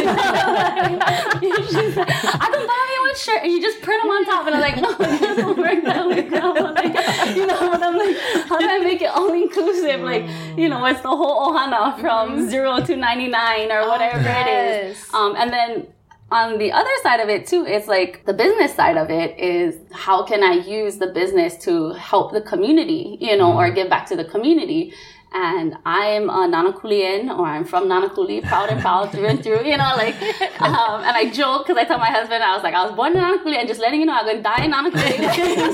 can 2.51 2.67
buy 2.67 2.85
me 2.89 2.99
one 3.07 3.15
shirt. 3.15 3.43
And 3.43 3.51
you 3.51 3.61
just 3.61 3.81
print 3.81 4.03
them 4.03 4.11
on 4.11 4.25
top. 4.25 4.45
And 4.47 4.55
I'm 4.55 4.61
like, 4.61 4.77
no, 4.77 4.91
it 4.91 5.21
doesn't 5.21 5.57
work 5.57 5.83
that 5.83 6.07
way, 6.07 6.21
grandma. 6.23 6.71
Like, 6.71 7.35
you 7.35 7.47
know, 7.47 7.59
but 7.71 7.81
I'm 7.83 7.97
like, 7.97 8.17
how 8.47 8.59
do 8.59 8.67
I 8.69 8.79
make 8.79 9.01
it 9.01 9.09
all 9.09 9.33
inclusive? 9.33 10.01
Like, 10.01 10.25
you 10.57 10.69
know, 10.69 10.85
it's 10.85 11.01
the 11.01 11.09
whole 11.09 11.51
ohana 11.51 11.99
from 11.99 12.31
mm-hmm. 12.31 12.49
zero 12.49 12.79
to 12.81 12.95
99 12.95 13.71
or 13.71 13.87
whatever 13.87 14.19
oh, 14.19 14.21
yes. 14.21 14.47
it 14.47 14.91
is. 14.91 15.13
Um, 15.13 15.35
and 15.35 15.51
then 15.51 15.87
on 16.31 16.57
the 16.57 16.71
other 16.71 16.89
side 17.01 17.19
of 17.19 17.29
it 17.29 17.47
too, 17.47 17.65
it's 17.65 17.87
like 17.87 18.25
the 18.25 18.33
business 18.33 18.73
side 18.75 18.97
of 18.97 19.09
it 19.09 19.37
is 19.39 19.77
how 19.91 20.23
can 20.23 20.43
I 20.43 20.53
use 20.53 20.97
the 20.97 21.07
business 21.07 21.57
to 21.65 21.93
help 21.93 22.33
the 22.33 22.41
community, 22.41 23.17
you 23.19 23.35
know, 23.35 23.53
or 23.53 23.65
mm-hmm. 23.65 23.75
give 23.75 23.89
back 23.89 24.07
to 24.07 24.15
the 24.15 24.25
community 24.25 24.93
and 25.31 25.75
I'm 25.85 26.29
a 26.29 26.47
Nanakulian, 26.47 27.37
or 27.37 27.45
I'm 27.45 27.63
from 27.63 27.87
Nanakuli, 27.87 28.41
proud 28.43 28.69
and 28.69 28.81
proud 28.81 29.11
through 29.11 29.27
and 29.27 29.43
through, 29.43 29.63
you 29.63 29.77
know, 29.77 29.93
like, 29.95 30.15
um, 30.61 31.03
and 31.03 31.15
I 31.15 31.29
joke 31.31 31.67
because 31.67 31.77
I 31.79 31.85
tell 31.85 31.99
my 31.99 32.07
husband, 32.07 32.43
I 32.43 32.55
was 32.55 32.63
like, 32.63 32.73
I 32.73 32.83
was 32.83 32.95
born 32.95 33.15
in 33.15 33.21
Nanakuli, 33.21 33.57
and 33.57 33.67
just 33.67 33.79
letting 33.79 33.99
you 33.99 34.07
know, 34.07 34.13
I'm 34.13 34.25
gonna 34.25 34.41
die 34.41 34.65
in 34.65 34.71
Nanakuli. 34.71 35.17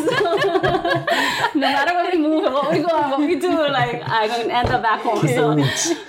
so, 0.10 0.36
no 1.56 1.62
matter 1.62 1.94
where 1.94 2.12
we 2.12 2.18
move 2.18 2.52
what 2.52 2.72
we 2.72 2.80
go 2.80 2.88
what 2.88 3.20
we 3.20 3.36
do, 3.40 3.52
like, 3.70 4.02
I'm 4.06 4.30
gonna 4.30 4.54
end 4.54 4.70
up 4.70 4.82
back 4.82 5.02
home. 5.02 5.26
So, 5.26 5.56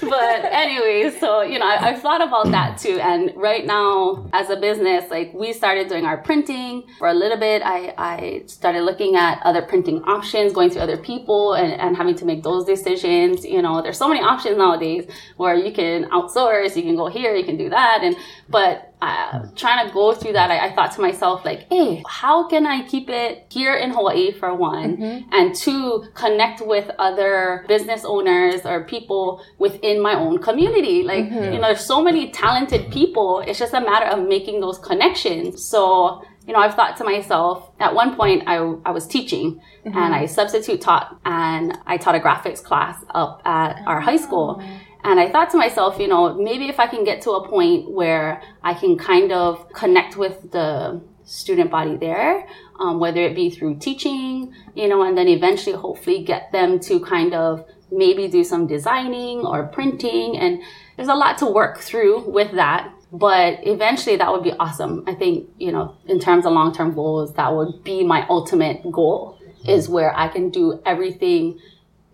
but 0.08 0.44
anyway, 0.44 1.10
so, 1.18 1.42
you 1.42 1.58
know, 1.58 1.66
I, 1.66 1.88
I've 1.88 2.00
thought 2.00 2.22
about 2.22 2.50
that 2.50 2.78
too. 2.78 2.98
And 3.00 3.32
right 3.36 3.64
now, 3.64 4.28
as 4.32 4.50
a 4.50 4.56
business, 4.56 5.10
like, 5.10 5.32
we 5.34 5.52
started 5.52 5.88
doing 5.88 6.04
our 6.04 6.18
printing 6.18 6.84
for 6.98 7.08
a 7.08 7.14
little 7.14 7.38
bit. 7.38 7.62
I, 7.64 7.94
I 7.96 8.42
started 8.46 8.82
looking 8.82 9.16
at 9.16 9.40
other 9.42 9.62
printing 9.62 10.02
options, 10.04 10.52
going 10.52 10.70
to 10.70 10.80
other 10.80 10.96
people 10.96 11.54
and, 11.54 11.72
and 11.80 11.96
having 11.96 12.14
to 12.16 12.24
make 12.24 12.42
those 12.42 12.64
decisions 12.64 13.44
you 13.44 13.62
know 13.62 13.82
there's 13.82 13.98
so 13.98 14.08
many 14.08 14.20
options 14.20 14.56
nowadays 14.56 15.06
where 15.36 15.54
you 15.54 15.72
can 15.72 16.04
outsource 16.10 16.76
you 16.76 16.82
can 16.82 16.96
go 16.96 17.06
here 17.06 17.34
you 17.34 17.44
can 17.44 17.56
do 17.56 17.68
that 17.68 18.00
and 18.02 18.16
but 18.48 18.94
uh, 19.06 19.46
trying 19.54 19.86
to 19.86 19.92
go 19.92 20.12
through 20.12 20.32
that 20.32 20.50
I, 20.50 20.68
I, 20.68 20.74
thought 20.74 20.92
to 20.92 21.00
myself 21.00 21.44
like 21.44 21.66
hey 21.70 22.02
how 22.08 22.48
can 22.48 22.66
i 22.66 22.86
keep 22.86 23.08
it 23.08 23.46
here 23.50 23.74
in 23.74 23.90
hawaii 23.90 24.32
for 24.32 24.54
one 24.54 24.96
mm-hmm. 24.96 25.32
and 25.32 25.54
two 25.54 26.04
connect 26.14 26.60
with 26.66 26.90
other 26.98 27.64
business 27.68 28.04
owners 28.04 28.64
or 28.64 28.84
people 28.84 29.42
within 29.58 30.02
my 30.02 30.14
own 30.14 30.38
community 30.38 31.02
like 31.02 31.26
mm-hmm. 31.26 31.52
you 31.52 31.58
know 31.60 31.68
there's 31.68 31.84
so 31.84 32.02
many 32.02 32.30
talented 32.30 32.90
people 32.90 33.40
it's 33.46 33.58
just 33.58 33.74
a 33.74 33.80
matter 33.80 34.06
of 34.06 34.26
making 34.26 34.60
those 34.60 34.78
connections 34.78 35.64
so 35.64 36.22
you 36.46 36.52
know, 36.52 36.60
I've 36.60 36.74
thought 36.74 36.96
to 36.98 37.04
myself, 37.04 37.70
at 37.80 37.92
one 37.94 38.14
point 38.14 38.44
I, 38.46 38.56
I 38.84 38.92
was 38.92 39.06
teaching 39.06 39.60
mm-hmm. 39.84 39.98
and 39.98 40.14
I 40.14 40.26
substitute 40.26 40.80
taught 40.80 41.18
and 41.24 41.76
I 41.86 41.96
taught 41.96 42.14
a 42.14 42.20
graphics 42.20 42.62
class 42.62 43.04
up 43.10 43.42
at 43.44 43.82
our 43.84 44.00
high 44.00 44.16
school. 44.16 44.62
And 45.06 45.20
I 45.20 45.30
thought 45.30 45.50
to 45.50 45.56
myself, 45.56 46.00
you 46.00 46.08
know, 46.08 46.34
maybe 46.34 46.68
if 46.68 46.80
I 46.80 46.88
can 46.88 47.04
get 47.04 47.22
to 47.22 47.30
a 47.30 47.48
point 47.48 47.88
where 47.88 48.42
I 48.64 48.74
can 48.74 48.98
kind 48.98 49.30
of 49.30 49.72
connect 49.72 50.16
with 50.16 50.50
the 50.50 51.00
student 51.24 51.70
body 51.70 51.96
there, 51.96 52.46
um, 52.80 52.98
whether 52.98 53.20
it 53.20 53.36
be 53.36 53.48
through 53.48 53.76
teaching, 53.76 54.52
you 54.74 54.88
know, 54.88 55.02
and 55.02 55.16
then 55.16 55.28
eventually 55.28 55.76
hopefully 55.76 56.24
get 56.24 56.50
them 56.50 56.80
to 56.80 56.98
kind 56.98 57.34
of 57.34 57.64
maybe 57.92 58.26
do 58.26 58.42
some 58.42 58.66
designing 58.66 59.46
or 59.46 59.68
printing. 59.68 60.36
And 60.36 60.60
there's 60.96 61.08
a 61.08 61.14
lot 61.14 61.38
to 61.38 61.46
work 61.46 61.78
through 61.78 62.28
with 62.28 62.52
that 62.52 62.92
but 63.12 63.60
eventually 63.62 64.16
that 64.16 64.32
would 64.32 64.42
be 64.42 64.52
awesome. 64.52 65.04
I 65.06 65.14
think, 65.14 65.48
you 65.58 65.70
know, 65.70 65.96
in 66.06 66.18
terms 66.18 66.44
of 66.44 66.52
long 66.52 66.74
term 66.74 66.92
goals, 66.92 67.32
that 67.34 67.54
would 67.54 67.84
be 67.84 68.04
my 68.04 68.26
ultimate 68.28 68.90
goal 68.90 69.38
is 69.66 69.88
where 69.88 70.14
I 70.14 70.28
can 70.28 70.50
do 70.50 70.82
everything 70.84 71.60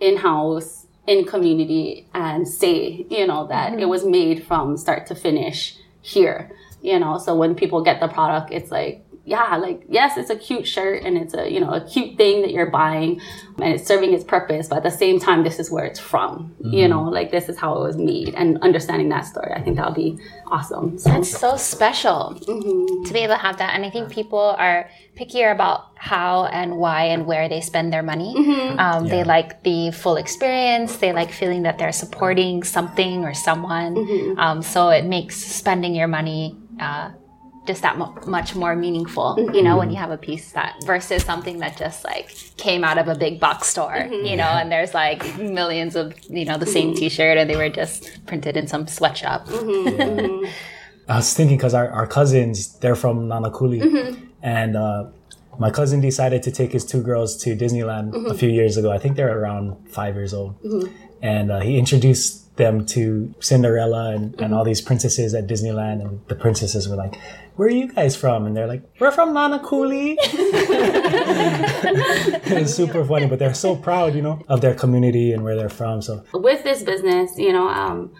in 0.00 0.18
house, 0.18 0.81
in 1.06 1.24
community, 1.24 2.06
and 2.14 2.46
say, 2.46 3.06
you 3.10 3.26
know, 3.26 3.46
that 3.48 3.72
mm-hmm. 3.72 3.80
it 3.80 3.88
was 3.88 4.04
made 4.04 4.46
from 4.46 4.76
start 4.76 5.06
to 5.06 5.14
finish 5.14 5.76
here. 6.00 6.50
You 6.80 6.98
know, 6.98 7.18
so 7.18 7.34
when 7.34 7.54
people 7.54 7.82
get 7.82 8.00
the 8.00 8.08
product, 8.08 8.52
it's 8.52 8.70
like, 8.70 9.04
yeah, 9.24 9.56
like, 9.56 9.84
yes, 9.88 10.16
it's 10.16 10.30
a 10.30 10.36
cute 10.36 10.66
shirt 10.66 11.04
and 11.04 11.16
it's 11.16 11.32
a, 11.32 11.48
you 11.48 11.60
know, 11.60 11.70
a 11.70 11.80
cute 11.80 12.16
thing 12.16 12.42
that 12.42 12.50
you're 12.50 12.70
buying 12.70 13.20
and 13.58 13.74
it's 13.74 13.86
serving 13.86 14.12
its 14.12 14.24
purpose. 14.24 14.66
But 14.66 14.78
at 14.78 14.82
the 14.82 14.90
same 14.90 15.20
time, 15.20 15.44
this 15.44 15.60
is 15.60 15.70
where 15.70 15.84
it's 15.84 16.00
from, 16.00 16.52
mm-hmm. 16.60 16.72
you 16.72 16.88
know, 16.88 17.04
like 17.04 17.30
this 17.30 17.48
is 17.48 17.56
how 17.56 17.76
it 17.76 17.86
was 17.86 17.96
made 17.96 18.34
and 18.34 18.58
understanding 18.62 19.10
that 19.10 19.20
story. 19.20 19.52
I 19.54 19.60
think 19.60 19.76
that 19.76 19.86
would 19.86 19.94
be 19.94 20.18
awesome. 20.48 20.98
So. 20.98 21.10
That's 21.10 21.30
so 21.30 21.56
special 21.56 22.36
mm-hmm. 22.48 23.04
to 23.04 23.12
be 23.12 23.20
able 23.20 23.34
to 23.34 23.40
have 23.40 23.58
that. 23.58 23.74
And 23.74 23.84
I 23.84 23.90
think 23.90 24.10
people 24.10 24.56
are 24.58 24.90
pickier 25.16 25.52
about 25.52 25.92
how 25.94 26.46
and 26.46 26.78
why 26.78 27.04
and 27.04 27.24
where 27.24 27.48
they 27.48 27.60
spend 27.60 27.92
their 27.92 28.02
money. 28.02 28.34
Mm-hmm. 28.36 28.78
Um, 28.80 29.06
yeah. 29.06 29.10
They 29.10 29.24
like 29.24 29.62
the 29.62 29.92
full 29.92 30.16
experience. 30.16 30.96
They 30.96 31.12
like 31.12 31.30
feeling 31.30 31.62
that 31.62 31.78
they're 31.78 31.92
supporting 31.92 32.64
something 32.64 33.22
or 33.22 33.34
someone. 33.34 33.94
Mm-hmm. 33.94 34.38
Um, 34.40 34.62
so 34.62 34.88
it 34.88 35.04
makes 35.04 35.36
spending 35.36 35.94
your 35.94 36.08
money 36.08 36.56
uh, 36.80 37.12
just 37.66 37.82
that 37.82 37.96
mo- 37.96 38.14
much 38.26 38.54
more 38.54 38.74
meaningful, 38.74 39.36
mm-hmm. 39.38 39.54
you 39.54 39.62
know, 39.62 39.76
when 39.76 39.90
you 39.90 39.96
have 39.96 40.10
a 40.10 40.16
piece 40.16 40.52
that 40.52 40.76
versus 40.84 41.24
something 41.24 41.58
that 41.58 41.76
just 41.76 42.04
like 42.04 42.28
came 42.56 42.82
out 42.82 42.98
of 42.98 43.08
a 43.08 43.14
big 43.14 43.38
box 43.38 43.68
store, 43.68 43.92
mm-hmm. 43.92 44.26
you 44.26 44.36
know, 44.36 44.48
and 44.48 44.70
there's 44.70 44.94
like 44.94 45.38
millions 45.38 45.94
of, 45.94 46.12
you 46.28 46.44
know, 46.44 46.58
the 46.58 46.66
same 46.66 46.88
mm-hmm. 46.88 46.98
t-shirt 46.98 47.38
and 47.38 47.48
they 47.48 47.56
were 47.56 47.68
just 47.68 48.20
printed 48.26 48.56
in 48.56 48.66
some 48.66 48.86
sweatshop. 48.88 49.46
Mm-hmm. 49.46 50.00
Mm-hmm. 50.00 50.46
I 51.08 51.16
was 51.16 51.34
thinking 51.34 51.56
because 51.56 51.74
our, 51.74 51.88
our 51.90 52.06
cousins, 52.06 52.78
they're 52.78 52.96
from 52.96 53.28
Nanakuli 53.28 54.18
and, 54.42 54.76
uh, 54.76 55.06
my 55.58 55.70
cousin 55.70 56.00
decided 56.00 56.42
to 56.44 56.50
take 56.50 56.72
his 56.72 56.82
two 56.82 57.02
girls 57.02 57.36
to 57.44 57.54
Disneyland 57.54 58.30
a 58.30 58.34
few 58.34 58.48
years 58.48 58.78
ago. 58.78 58.90
I 58.90 58.96
think 58.96 59.16
they're 59.16 59.38
around 59.38 59.86
five 59.86 60.14
years 60.14 60.32
old. 60.32 60.56
And 61.20 61.52
uh, 61.52 61.60
he 61.60 61.76
introduced 61.76 62.41
them 62.56 62.84
to 62.84 63.34
Cinderella 63.40 64.10
and, 64.10 64.38
and 64.40 64.54
all 64.54 64.64
these 64.64 64.80
princesses 64.80 65.34
at 65.34 65.46
Disneyland. 65.46 66.00
And 66.02 66.20
the 66.28 66.34
princesses 66.34 66.88
were 66.88 66.96
like, 66.96 67.14
where 67.56 67.68
are 67.68 67.72
you 67.72 67.88
guys 67.92 68.16
from? 68.16 68.46
And 68.46 68.56
they're 68.56 68.66
like, 68.66 68.82
we're 68.98 69.10
from 69.10 69.34
Nanakuli. 69.34 70.16
it's 72.44 72.74
super 72.74 73.04
funny, 73.04 73.26
but 73.26 73.38
they're 73.38 73.54
so 73.54 73.76
proud, 73.76 74.14
you 74.14 74.22
know, 74.22 74.42
of 74.48 74.60
their 74.60 74.74
community 74.74 75.32
and 75.32 75.42
where 75.42 75.56
they're 75.56 75.68
from. 75.68 76.02
So 76.02 76.24
with 76.34 76.62
this 76.62 76.82
business, 76.82 77.32
you 77.36 77.52
know, 77.52 77.68
um, 77.68 78.14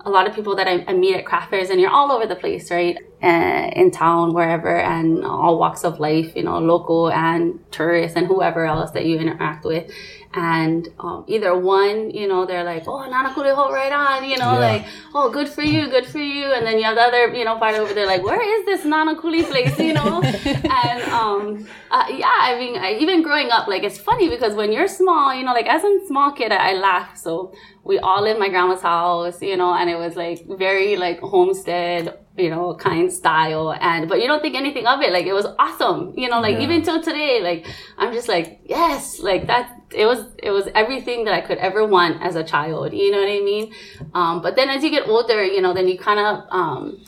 a 0.00 0.10
lot 0.10 0.26
of 0.26 0.34
people 0.34 0.56
that 0.56 0.66
I, 0.68 0.84
I, 0.86 0.92
meet 0.92 1.14
at 1.16 1.24
craft 1.26 1.50
fairs, 1.50 1.70
and 1.70 1.80
you're 1.80 1.90
all 1.90 2.12
over 2.12 2.26
the 2.26 2.36
place, 2.36 2.70
right? 2.70 2.96
Uh, 3.20 3.68
in 3.74 3.90
town, 3.90 4.32
wherever, 4.32 4.78
and 4.78 5.24
all 5.24 5.58
walks 5.58 5.82
of 5.82 5.98
life, 5.98 6.36
you 6.36 6.42
know, 6.44 6.60
local 6.60 7.10
and 7.10 7.58
tourists 7.72 8.16
and 8.16 8.28
whoever 8.28 8.64
else 8.64 8.92
that 8.92 9.06
you 9.06 9.18
interact 9.18 9.64
with 9.64 9.90
and 10.34 10.88
um, 11.00 11.24
either 11.26 11.56
one, 11.56 12.10
you 12.10 12.28
know, 12.28 12.44
they're 12.44 12.64
like, 12.64 12.86
oh, 12.86 12.98
Nanakuleho, 12.98 13.70
right 13.70 13.92
on, 13.92 14.28
you 14.28 14.36
know, 14.36 14.52
yeah. 14.52 14.58
like, 14.58 14.86
oh, 15.14 15.30
good 15.30 15.48
for 15.48 15.62
you, 15.62 15.88
good 15.88 16.06
for 16.06 16.18
you. 16.18 16.52
And 16.52 16.66
then 16.66 16.76
you 16.76 16.84
have 16.84 16.96
the 16.96 17.02
other, 17.02 17.34
you 17.34 17.44
know, 17.44 17.58
part 17.58 17.76
over 17.76 17.94
there, 17.94 18.06
like, 18.06 18.22
where 18.22 18.40
is 18.40 18.66
this 18.66 18.84
Nanakuli 18.84 19.44
place, 19.44 19.78
you 19.78 19.94
know? 19.94 20.22
and 20.22 21.02
um, 21.04 21.66
uh, 21.90 22.04
yeah, 22.10 22.30
I 22.40 22.56
mean, 22.58 22.76
I, 22.76 22.98
even 23.00 23.22
growing 23.22 23.50
up, 23.50 23.68
like, 23.68 23.84
it's 23.84 23.98
funny 23.98 24.28
because 24.28 24.54
when 24.54 24.70
you're 24.70 24.88
small, 24.88 25.34
you 25.34 25.44
know, 25.44 25.54
like, 25.54 25.66
as 25.66 25.82
a 25.82 26.06
small 26.06 26.32
kid, 26.32 26.52
I, 26.52 26.70
I 26.70 26.72
laugh. 26.74 27.16
So 27.16 27.54
we 27.88 27.98
all 27.98 28.22
lived 28.22 28.38
my 28.38 28.50
grandma's 28.50 28.82
house, 28.82 29.40
you 29.40 29.56
know, 29.56 29.72
and 29.72 29.88
it 29.88 29.96
was 29.96 30.14
like 30.14 30.44
very 30.46 30.96
like 30.96 31.20
homestead 31.20 32.18
you 32.38 32.50
know, 32.50 32.74
kind 32.74 33.12
style. 33.12 33.72
And, 33.72 34.08
but 34.08 34.20
you 34.20 34.26
don't 34.26 34.40
think 34.40 34.54
anything 34.54 34.86
of 34.86 35.00
it. 35.00 35.12
Like, 35.12 35.26
it 35.26 35.32
was 35.32 35.46
awesome. 35.58 36.14
You 36.16 36.28
know, 36.28 36.40
like, 36.40 36.54
yeah. 36.54 36.62
even 36.62 36.82
till 36.82 37.02
today, 37.02 37.40
like, 37.42 37.66
I'm 37.96 38.12
just 38.12 38.28
like, 38.28 38.60
yes, 38.64 39.20
like 39.20 39.46
that, 39.46 39.80
it 39.90 40.06
was, 40.06 40.24
it 40.42 40.50
was 40.50 40.68
everything 40.74 41.24
that 41.24 41.34
I 41.34 41.40
could 41.40 41.58
ever 41.58 41.86
want 41.86 42.22
as 42.22 42.36
a 42.36 42.44
child. 42.44 42.92
You 42.92 43.10
know 43.10 43.18
what 43.18 43.28
I 43.28 43.40
mean? 43.40 43.72
Um, 44.14 44.42
but 44.42 44.56
then 44.56 44.68
as 44.68 44.82
you 44.82 44.90
get 44.90 45.08
older, 45.08 45.44
you 45.44 45.60
know, 45.60 45.74
then 45.74 45.88
you 45.88 45.98
kind 45.98 46.20
of, 46.20 46.44
um, 46.50 47.04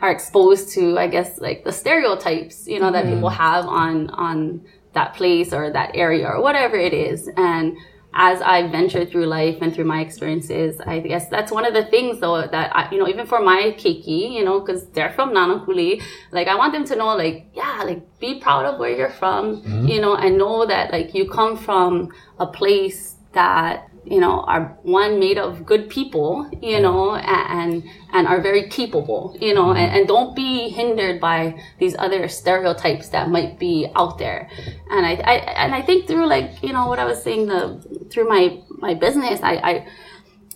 are 0.00 0.10
exposed 0.10 0.72
to, 0.72 0.98
I 0.98 1.06
guess, 1.06 1.38
like 1.38 1.64
the 1.64 1.72
stereotypes, 1.72 2.66
you 2.66 2.80
know, 2.80 2.90
that 2.90 3.04
mm-hmm. 3.04 3.14
people 3.14 3.28
have 3.28 3.66
on, 3.66 4.10
on 4.10 4.66
that 4.94 5.14
place 5.14 5.52
or 5.52 5.70
that 5.70 5.92
area 5.94 6.26
or 6.26 6.42
whatever 6.42 6.76
it 6.76 6.92
is. 6.92 7.28
And, 7.36 7.76
as 8.14 8.42
I 8.42 8.68
venture 8.68 9.04
through 9.06 9.26
life 9.26 9.58
and 9.62 9.74
through 9.74 9.84
my 9.84 10.00
experiences, 10.00 10.80
I 10.80 11.00
guess 11.00 11.28
that's 11.28 11.50
one 11.50 11.64
of 11.64 11.72
the 11.72 11.84
things 11.86 12.20
though 12.20 12.46
that 12.46 12.76
I, 12.76 12.90
you 12.90 12.98
know, 12.98 13.08
even 13.08 13.26
for 13.26 13.40
my 13.40 13.74
keiki, 13.78 14.32
you 14.32 14.44
know, 14.44 14.60
cause 14.60 14.86
they're 14.90 15.12
from 15.12 15.32
Nanakuli, 15.32 16.02
like 16.30 16.48
I 16.48 16.54
want 16.54 16.72
them 16.72 16.84
to 16.86 16.96
know 16.96 17.16
like, 17.16 17.46
yeah, 17.54 17.82
like 17.84 18.02
be 18.18 18.38
proud 18.40 18.66
of 18.66 18.78
where 18.78 18.94
you're 18.94 19.10
from, 19.10 19.62
mm-hmm. 19.62 19.86
you 19.86 20.00
know, 20.00 20.14
and 20.14 20.36
know 20.36 20.66
that 20.66 20.92
like 20.92 21.14
you 21.14 21.28
come 21.28 21.56
from 21.56 22.12
a 22.38 22.46
place 22.46 23.16
that 23.32 23.88
you 24.04 24.20
know 24.20 24.40
are 24.40 24.76
one 24.82 25.18
made 25.20 25.38
of 25.38 25.64
good 25.64 25.88
people 25.88 26.48
you 26.60 26.80
know 26.80 27.14
and 27.14 27.84
and 28.12 28.26
are 28.26 28.40
very 28.40 28.68
capable 28.68 29.36
you 29.40 29.54
know 29.54 29.70
and, 29.70 29.96
and 29.96 30.08
don't 30.08 30.34
be 30.34 30.68
hindered 30.68 31.20
by 31.20 31.54
these 31.78 31.94
other 31.98 32.26
stereotypes 32.28 33.10
that 33.10 33.28
might 33.28 33.58
be 33.58 33.88
out 33.94 34.18
there 34.18 34.48
and 34.90 35.06
I, 35.06 35.12
I 35.12 35.34
and 35.64 35.74
i 35.74 35.82
think 35.82 36.06
through 36.06 36.26
like 36.26 36.62
you 36.62 36.72
know 36.72 36.88
what 36.88 36.98
i 36.98 37.04
was 37.04 37.22
saying 37.22 37.46
the 37.46 38.08
through 38.10 38.28
my 38.28 38.60
my 38.70 38.94
business 38.94 39.40
i 39.42 39.54
i 39.54 39.86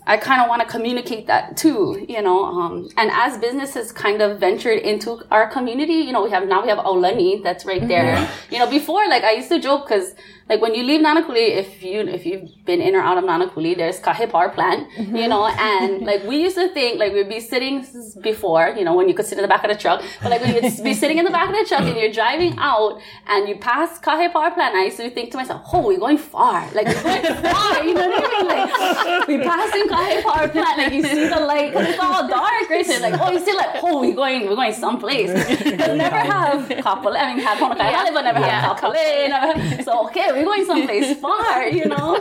I 0.09 0.17
kind 0.19 0.41
of 0.41 0.49
want 0.49 0.63
to 0.63 0.69
communicate 0.69 1.27
that 1.27 1.57
too, 1.57 2.07
you 2.09 2.23
know. 2.23 2.45
Um, 2.45 2.89
and 2.97 3.11
as 3.13 3.39
businesses 3.39 3.91
kind 3.91 4.23
of 4.23 4.39
ventured 4.39 4.79
into 4.79 5.21
our 5.33 5.51
community, 5.51 5.95
you 5.95 6.13
know, 6.13 6.23
we 6.23 6.31
have 6.31 6.47
now 6.47 6.63
we 6.63 6.69
have 6.69 6.79
Aulani 6.79 7.43
that's 7.43 7.67
right 7.67 7.87
there. 7.87 8.05
Yeah. 8.05 8.31
You 8.51 8.59
know, 8.61 8.71
before 8.71 9.09
like 9.09 9.25
I 9.25 9.33
used 9.33 9.49
to 9.49 9.59
joke 9.59 9.89
because 9.89 10.15
like 10.49 10.61
when 10.61 10.75
you 10.75 10.85
leave 10.85 11.01
Nanakuli, 11.01 11.57
if 11.57 11.83
you 11.83 12.01
if 12.03 12.25
you've 12.25 12.65
been 12.65 12.81
in 12.81 12.95
or 12.95 13.01
out 13.01 13.19
of 13.19 13.25
Nanakuli, 13.25 13.77
there's 13.77 13.99
Kahe 13.99 14.31
Power 14.31 14.49
Plant, 14.49 14.89
mm-hmm. 14.93 15.17
you 15.17 15.27
know, 15.27 15.49
and 15.49 16.07
like 16.07 16.23
we 16.23 16.37
used 16.41 16.57
to 16.57 16.69
think 16.69 17.01
like 17.01 17.13
we'd 17.13 17.29
be 17.29 17.41
sitting 17.41 17.85
before, 18.21 18.69
you 18.79 18.85
know, 18.85 18.95
when 18.95 19.09
you 19.09 19.15
could 19.15 19.27
sit 19.27 19.39
in 19.39 19.43
the 19.43 19.49
back 19.49 19.65
of 19.65 19.71
the 19.71 19.77
truck, 19.77 20.05
but 20.23 20.31
like 20.31 20.41
when 20.43 20.55
you'd 20.55 20.85
be 20.85 20.95
sitting 20.95 21.19
in 21.19 21.25
the 21.25 21.33
back 21.33 21.49
of 21.49 21.57
the 21.57 21.65
truck 21.67 21.81
and 21.81 21.97
you're 21.97 22.13
driving 22.13 22.55
out 22.59 23.01
and 23.27 23.49
you 23.49 23.57
pass 23.57 23.99
Kahe 23.99 24.33
Power 24.33 24.53
Plant, 24.53 24.77
I 24.77 24.85
used 24.85 24.99
to 24.99 25.11
think 25.11 25.33
to 25.33 25.37
myself, 25.37 25.63
oh, 25.73 25.85
we're 25.85 25.99
going 25.99 26.19
far, 26.19 26.71
like 26.75 26.87
we're 26.87 27.03
going 27.03 27.25
far, 27.43 27.85
you 27.85 27.95
know 27.95 28.09
what 28.09 28.25
I 28.25 28.39
mean? 28.39 28.47
Like 28.47 29.29
we 29.29 29.39
passing 29.39 29.89
Kahe 29.89 30.23
Power 30.23 30.49
Plant, 30.49 30.79
like 30.79 30.93
you 30.93 31.03
see 31.03 31.27
the 31.27 31.41
light, 31.41 31.73
cause 31.73 31.89
it's 31.89 31.99
all 31.99 32.29
dark, 32.29 32.71
right? 32.71 32.87
So 32.87 33.01
like, 33.01 33.21
oh, 33.21 33.33
you 33.33 33.41
see 33.41 33.57
like, 33.57 33.83
oh, 33.83 34.01
we're 34.01 34.15
going, 34.15 34.47
we're 34.47 34.55
going 34.55 34.73
someplace. 34.73 35.31
But 35.77 35.95
never 35.97 36.17
have 36.17 36.69
Kapolei. 36.69 37.21
I 37.21 37.35
mean, 37.35 37.45
had 37.45 37.59
Ponakai 37.59 38.13
but 38.13 38.23
never 38.23 38.41
yeah, 38.41 38.61
have 38.61 38.77
Kapolei. 38.77 39.83
So 39.85 40.07
okay 40.07 40.36
we're 40.37 40.45
going 40.45 40.65
someplace 40.65 41.19
far, 41.21 41.69
you 41.69 41.87
know? 41.87 42.17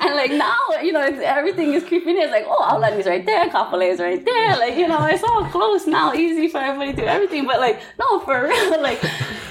And 0.00 0.14
like 0.14 0.30
now, 0.32 0.58
you 0.82 0.92
know, 0.92 1.02
everything 1.02 1.74
is 1.74 1.84
creeping 1.84 2.16
in. 2.16 2.22
It's 2.22 2.32
like, 2.32 2.44
oh, 2.46 2.66
Aulani's 2.70 3.06
right 3.06 3.24
there, 3.24 3.48
Kapolei 3.48 3.92
is 3.92 4.00
right 4.00 4.24
there. 4.24 4.56
Like, 4.56 4.76
you 4.76 4.88
know, 4.88 5.04
it's 5.06 5.22
all 5.22 5.44
close 5.46 5.86
now, 5.86 6.12
easy 6.14 6.48
for 6.48 6.58
everybody 6.58 6.92
to 6.92 7.02
do 7.02 7.04
everything. 7.06 7.46
But 7.46 7.60
like, 7.60 7.80
no, 7.98 8.20
for 8.20 8.42
real, 8.48 8.80
like, 8.82 9.00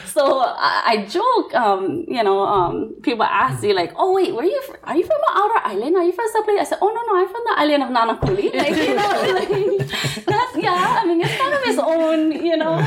so 0.05 0.39
I, 0.39 0.83
I 0.85 1.05
joke, 1.05 1.53
um, 1.53 2.05
you 2.07 2.23
know, 2.23 2.39
um, 2.39 2.95
people 3.03 3.23
ask 3.23 3.61
me 3.61 3.73
like, 3.73 3.93
oh 3.95 4.13
wait, 4.13 4.33
where 4.33 4.43
are 4.43 4.47
you 4.47 4.61
from? 4.63 4.77
Are 4.83 4.97
you 4.97 5.05
from 5.05 5.17
an 5.17 5.33
outer 5.35 5.67
island? 5.67 5.95
Are 5.95 6.03
you 6.03 6.11
from 6.11 6.25
someplace? 6.33 6.59
I 6.59 6.63
said, 6.63 6.79
oh 6.81 6.87
no, 6.87 7.01
no, 7.05 7.19
I'm 7.21 7.29
from 7.29 7.43
the 7.45 7.59
island 7.59 7.83
of 7.83 7.89
Nanakuli. 7.89 8.55
Like, 8.55 8.75
you 8.75 8.95
know, 8.95 9.11
like, 9.37 10.25
that's, 10.25 10.57
yeah, 10.57 11.01
I 11.01 11.05
mean, 11.05 11.21
it's 11.21 11.37
kind 11.37 11.53
of 11.53 11.61
its 11.65 11.79
own, 11.79 12.31
you 12.31 12.57
know, 12.57 12.77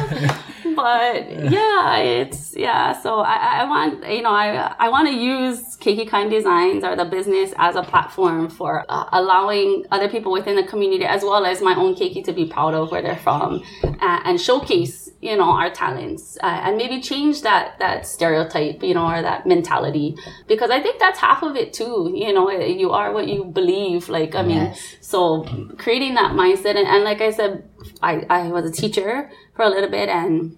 but 0.83 1.51
yeah, 1.53 1.99
it's, 1.99 2.57
yeah, 2.57 3.01
so 3.01 3.21
I, 3.21 3.61
I 3.61 3.65
want, 3.65 4.07
you 4.09 4.23
know, 4.23 4.31
I, 4.31 4.75
I 4.79 4.89
want 4.89 5.09
to 5.09 5.15
use 5.15 5.77
Keiki 5.77 6.09
Kine 6.09 6.29
Designs 6.29 6.85
or 6.85 6.97
the 6.97 7.05
business 7.05 7.53
as 7.57 7.77
a 7.77 7.83
platform 7.83 8.49
for 8.49 8.85
uh, 8.89 9.09
allowing 9.13 9.85
other 9.91 10.09
people 10.09 10.33
within 10.33 10.57
the 10.57 10.65
community 10.65 11.05
as 11.05 11.23
well 11.23 11.45
as 11.45 11.63
my 11.63 11.75
own 11.75 11.95
keiki 11.95 12.25
to 12.25 12.33
be 12.33 12.47
proud 12.47 12.75
of 12.75 12.91
where 12.91 13.03
they're 13.03 13.17
from 13.17 13.63
uh, 13.85 14.21
and 14.25 14.41
showcase 14.41 15.11
you 15.21 15.37
know 15.37 15.51
our 15.51 15.71
talents 15.71 16.39
uh, 16.43 16.61
and 16.65 16.77
maybe 16.77 17.01
change 17.01 17.43
that 17.43 17.79
that 17.79 18.07
stereotype 18.07 18.83
you 18.83 18.95
know 18.95 19.07
or 19.07 19.21
that 19.23 19.47
mentality 19.47 20.17
because 20.49 20.71
i 20.71 20.81
think 20.81 20.99
that's 20.99 21.19
half 21.19 21.43
of 21.43 21.57
it 21.57 21.73
too 21.73 22.13
you 22.15 22.33
know 22.33 22.51
you 22.51 22.91
are 22.91 23.13
what 23.13 23.29
you 23.29 23.45
believe 23.45 24.09
like 24.09 24.35
i 24.35 24.43
mean 24.43 24.57
yes. 24.57 24.97
so 25.01 25.45
creating 25.79 26.15
that 26.15 26.33
mindset 26.33 26.77
and, 26.77 26.87
and 26.87 27.05
like 27.05 27.21
i 27.21 27.31
said 27.31 27.69
I, 28.03 28.27
I 28.31 28.49
was 28.49 28.65
a 28.65 28.73
teacher 28.73 29.31
for 29.55 29.63
a 29.63 29.69
little 29.69 29.91
bit 29.91 30.09
and 30.09 30.57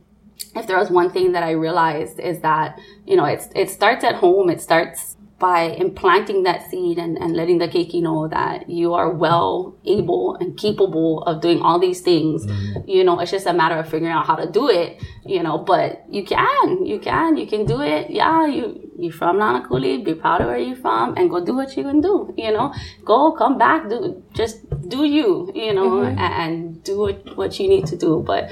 if 0.54 0.66
there 0.66 0.78
was 0.78 0.90
one 0.90 1.10
thing 1.10 1.32
that 1.32 1.42
i 1.42 1.50
realized 1.50 2.18
is 2.18 2.40
that 2.40 2.78
you 3.06 3.16
know 3.16 3.24
it's 3.24 3.48
it 3.54 3.70
starts 3.70 4.04
at 4.04 4.14
home 4.16 4.50
it 4.50 4.60
starts 4.60 5.16
by 5.42 5.62
implanting 5.62 6.44
that 6.44 6.70
seed 6.70 6.98
and, 6.98 7.18
and 7.18 7.34
letting 7.34 7.58
the 7.58 7.66
keiki 7.66 8.00
know 8.00 8.28
that 8.28 8.70
you 8.70 8.94
are 8.94 9.10
well 9.10 9.76
able 9.84 10.36
and 10.36 10.56
capable 10.56 11.24
of 11.24 11.42
doing 11.42 11.60
all 11.60 11.80
these 11.80 12.00
things, 12.00 12.46
mm-hmm. 12.46 12.88
you 12.88 13.02
know, 13.02 13.18
it's 13.18 13.32
just 13.32 13.46
a 13.46 13.52
matter 13.52 13.74
of 13.74 13.88
figuring 13.88 14.12
out 14.12 14.24
how 14.24 14.36
to 14.36 14.48
do 14.48 14.68
it, 14.70 15.02
you 15.26 15.42
know, 15.42 15.58
but 15.58 16.04
you 16.08 16.24
can, 16.24 16.86
you 16.86 17.00
can, 17.00 17.36
you 17.36 17.48
can 17.48 17.66
do 17.66 17.80
it. 17.80 18.08
Yeah, 18.08 18.46
you, 18.46 18.88
you're 18.96 19.12
from 19.12 19.38
Nanakuli, 19.38 20.04
be 20.04 20.14
proud 20.14 20.42
of 20.42 20.46
where 20.46 20.58
you're 20.58 20.76
from 20.76 21.16
and 21.16 21.28
go 21.28 21.44
do 21.44 21.56
what 21.56 21.76
you 21.76 21.82
can 21.82 22.00
do, 22.00 22.32
you 22.38 22.52
know, 22.52 22.72
go 23.04 23.32
come 23.32 23.58
back, 23.58 23.88
do, 23.88 24.22
just 24.34 24.62
do 24.88 25.04
you, 25.04 25.50
you 25.56 25.74
know, 25.74 25.90
mm-hmm. 25.90 26.18
and, 26.20 26.34
and, 26.42 26.84
do 26.84 26.98
what, 26.98 27.36
what 27.36 27.58
you 27.58 27.68
need 27.68 27.86
to 27.86 27.96
do. 27.96 28.22
But 28.24 28.48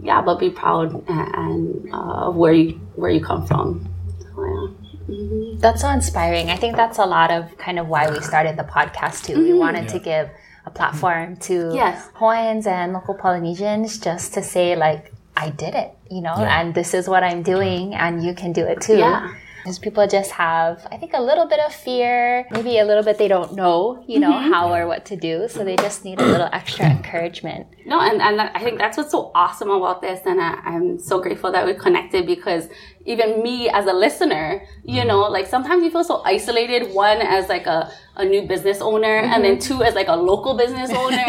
yeah, 0.00 0.20
but 0.20 0.38
be 0.38 0.50
proud 0.50 0.92
and, 1.08 1.34
and 1.34 1.94
uh, 1.94 2.28
of 2.28 2.36
where 2.36 2.52
you, 2.52 2.72
where 2.96 3.10
you 3.10 3.22
come 3.22 3.46
from. 3.46 3.88
So, 4.20 4.44
yeah. 4.44 5.14
Mm-hmm. 5.14 5.58
That's 5.58 5.82
so 5.82 5.90
inspiring. 5.90 6.50
I 6.50 6.56
think 6.56 6.76
that's 6.76 6.98
a 6.98 7.04
lot 7.04 7.30
of 7.30 7.56
kind 7.58 7.78
of 7.78 7.88
why 7.88 8.10
we 8.10 8.20
started 8.20 8.56
the 8.56 8.64
podcast 8.64 9.24
too. 9.24 9.34
Mm-hmm. 9.34 9.42
We 9.42 9.52
wanted 9.52 9.84
yeah. 9.84 9.92
to 9.92 9.98
give 9.98 10.30
a 10.66 10.70
platform 10.70 11.36
to 11.36 11.72
yes. 11.74 12.08
Hawaiians 12.14 12.66
and 12.66 12.94
local 12.94 13.14
Polynesians 13.14 13.98
just 13.98 14.32
to 14.34 14.42
say 14.42 14.76
like, 14.76 15.12
I 15.36 15.50
did 15.50 15.74
it, 15.74 15.90
you 16.10 16.20
know, 16.20 16.34
yeah. 16.38 16.60
and 16.60 16.74
this 16.74 16.94
is 16.94 17.08
what 17.08 17.24
I'm 17.24 17.42
doing 17.42 17.94
and 17.94 18.24
you 18.24 18.34
can 18.34 18.52
do 18.52 18.64
it 18.64 18.80
too. 18.80 18.98
Yeah. 18.98 19.34
Because 19.64 19.78
people 19.78 20.06
just 20.06 20.30
have, 20.32 20.86
I 20.92 20.98
think, 20.98 21.12
a 21.14 21.22
little 21.22 21.46
bit 21.46 21.58
of 21.58 21.72
fear, 21.72 22.46
maybe 22.50 22.78
a 22.78 22.84
little 22.84 23.02
bit 23.02 23.16
they 23.16 23.28
don't 23.28 23.54
know, 23.54 24.04
you 24.06 24.20
know, 24.20 24.32
mm-hmm. 24.32 24.52
how 24.52 24.74
or 24.74 24.86
what 24.86 25.06
to 25.06 25.16
do. 25.16 25.48
So 25.48 25.64
they 25.64 25.76
just 25.76 26.04
need 26.04 26.20
a 26.20 26.26
little 26.26 26.50
extra 26.52 26.84
encouragement. 26.84 27.68
No, 27.86 27.98
and, 27.98 28.20
and 28.20 28.42
I 28.42 28.58
think 28.60 28.76
that's 28.78 28.98
what's 28.98 29.10
so 29.10 29.30
awesome 29.34 29.70
about 29.70 30.02
this. 30.02 30.20
And 30.26 30.38
I, 30.38 30.60
I'm 30.64 30.98
so 30.98 31.18
grateful 31.18 31.50
that 31.52 31.64
we 31.64 31.72
connected 31.72 32.26
because 32.26 32.68
even 33.06 33.42
me 33.42 33.68
as 33.68 33.86
a 33.86 33.92
listener, 33.92 34.62
you 34.84 35.00
mm-hmm. 35.00 35.08
know, 35.08 35.20
like 35.22 35.46
sometimes 35.46 35.82
you 35.82 35.90
feel 35.90 36.04
so 36.04 36.22
isolated. 36.24 36.92
One 36.94 37.18
as 37.18 37.48
like 37.48 37.66
a, 37.66 37.90
a 38.16 38.24
new 38.24 38.42
business 38.46 38.80
owner, 38.80 39.22
mm-hmm. 39.22 39.32
and 39.32 39.44
then 39.44 39.56
mm-hmm. 39.56 39.78
two 39.78 39.82
as 39.82 39.94
like 39.94 40.08
a 40.08 40.16
local 40.16 40.56
business 40.56 40.90
owner. 41.02 41.24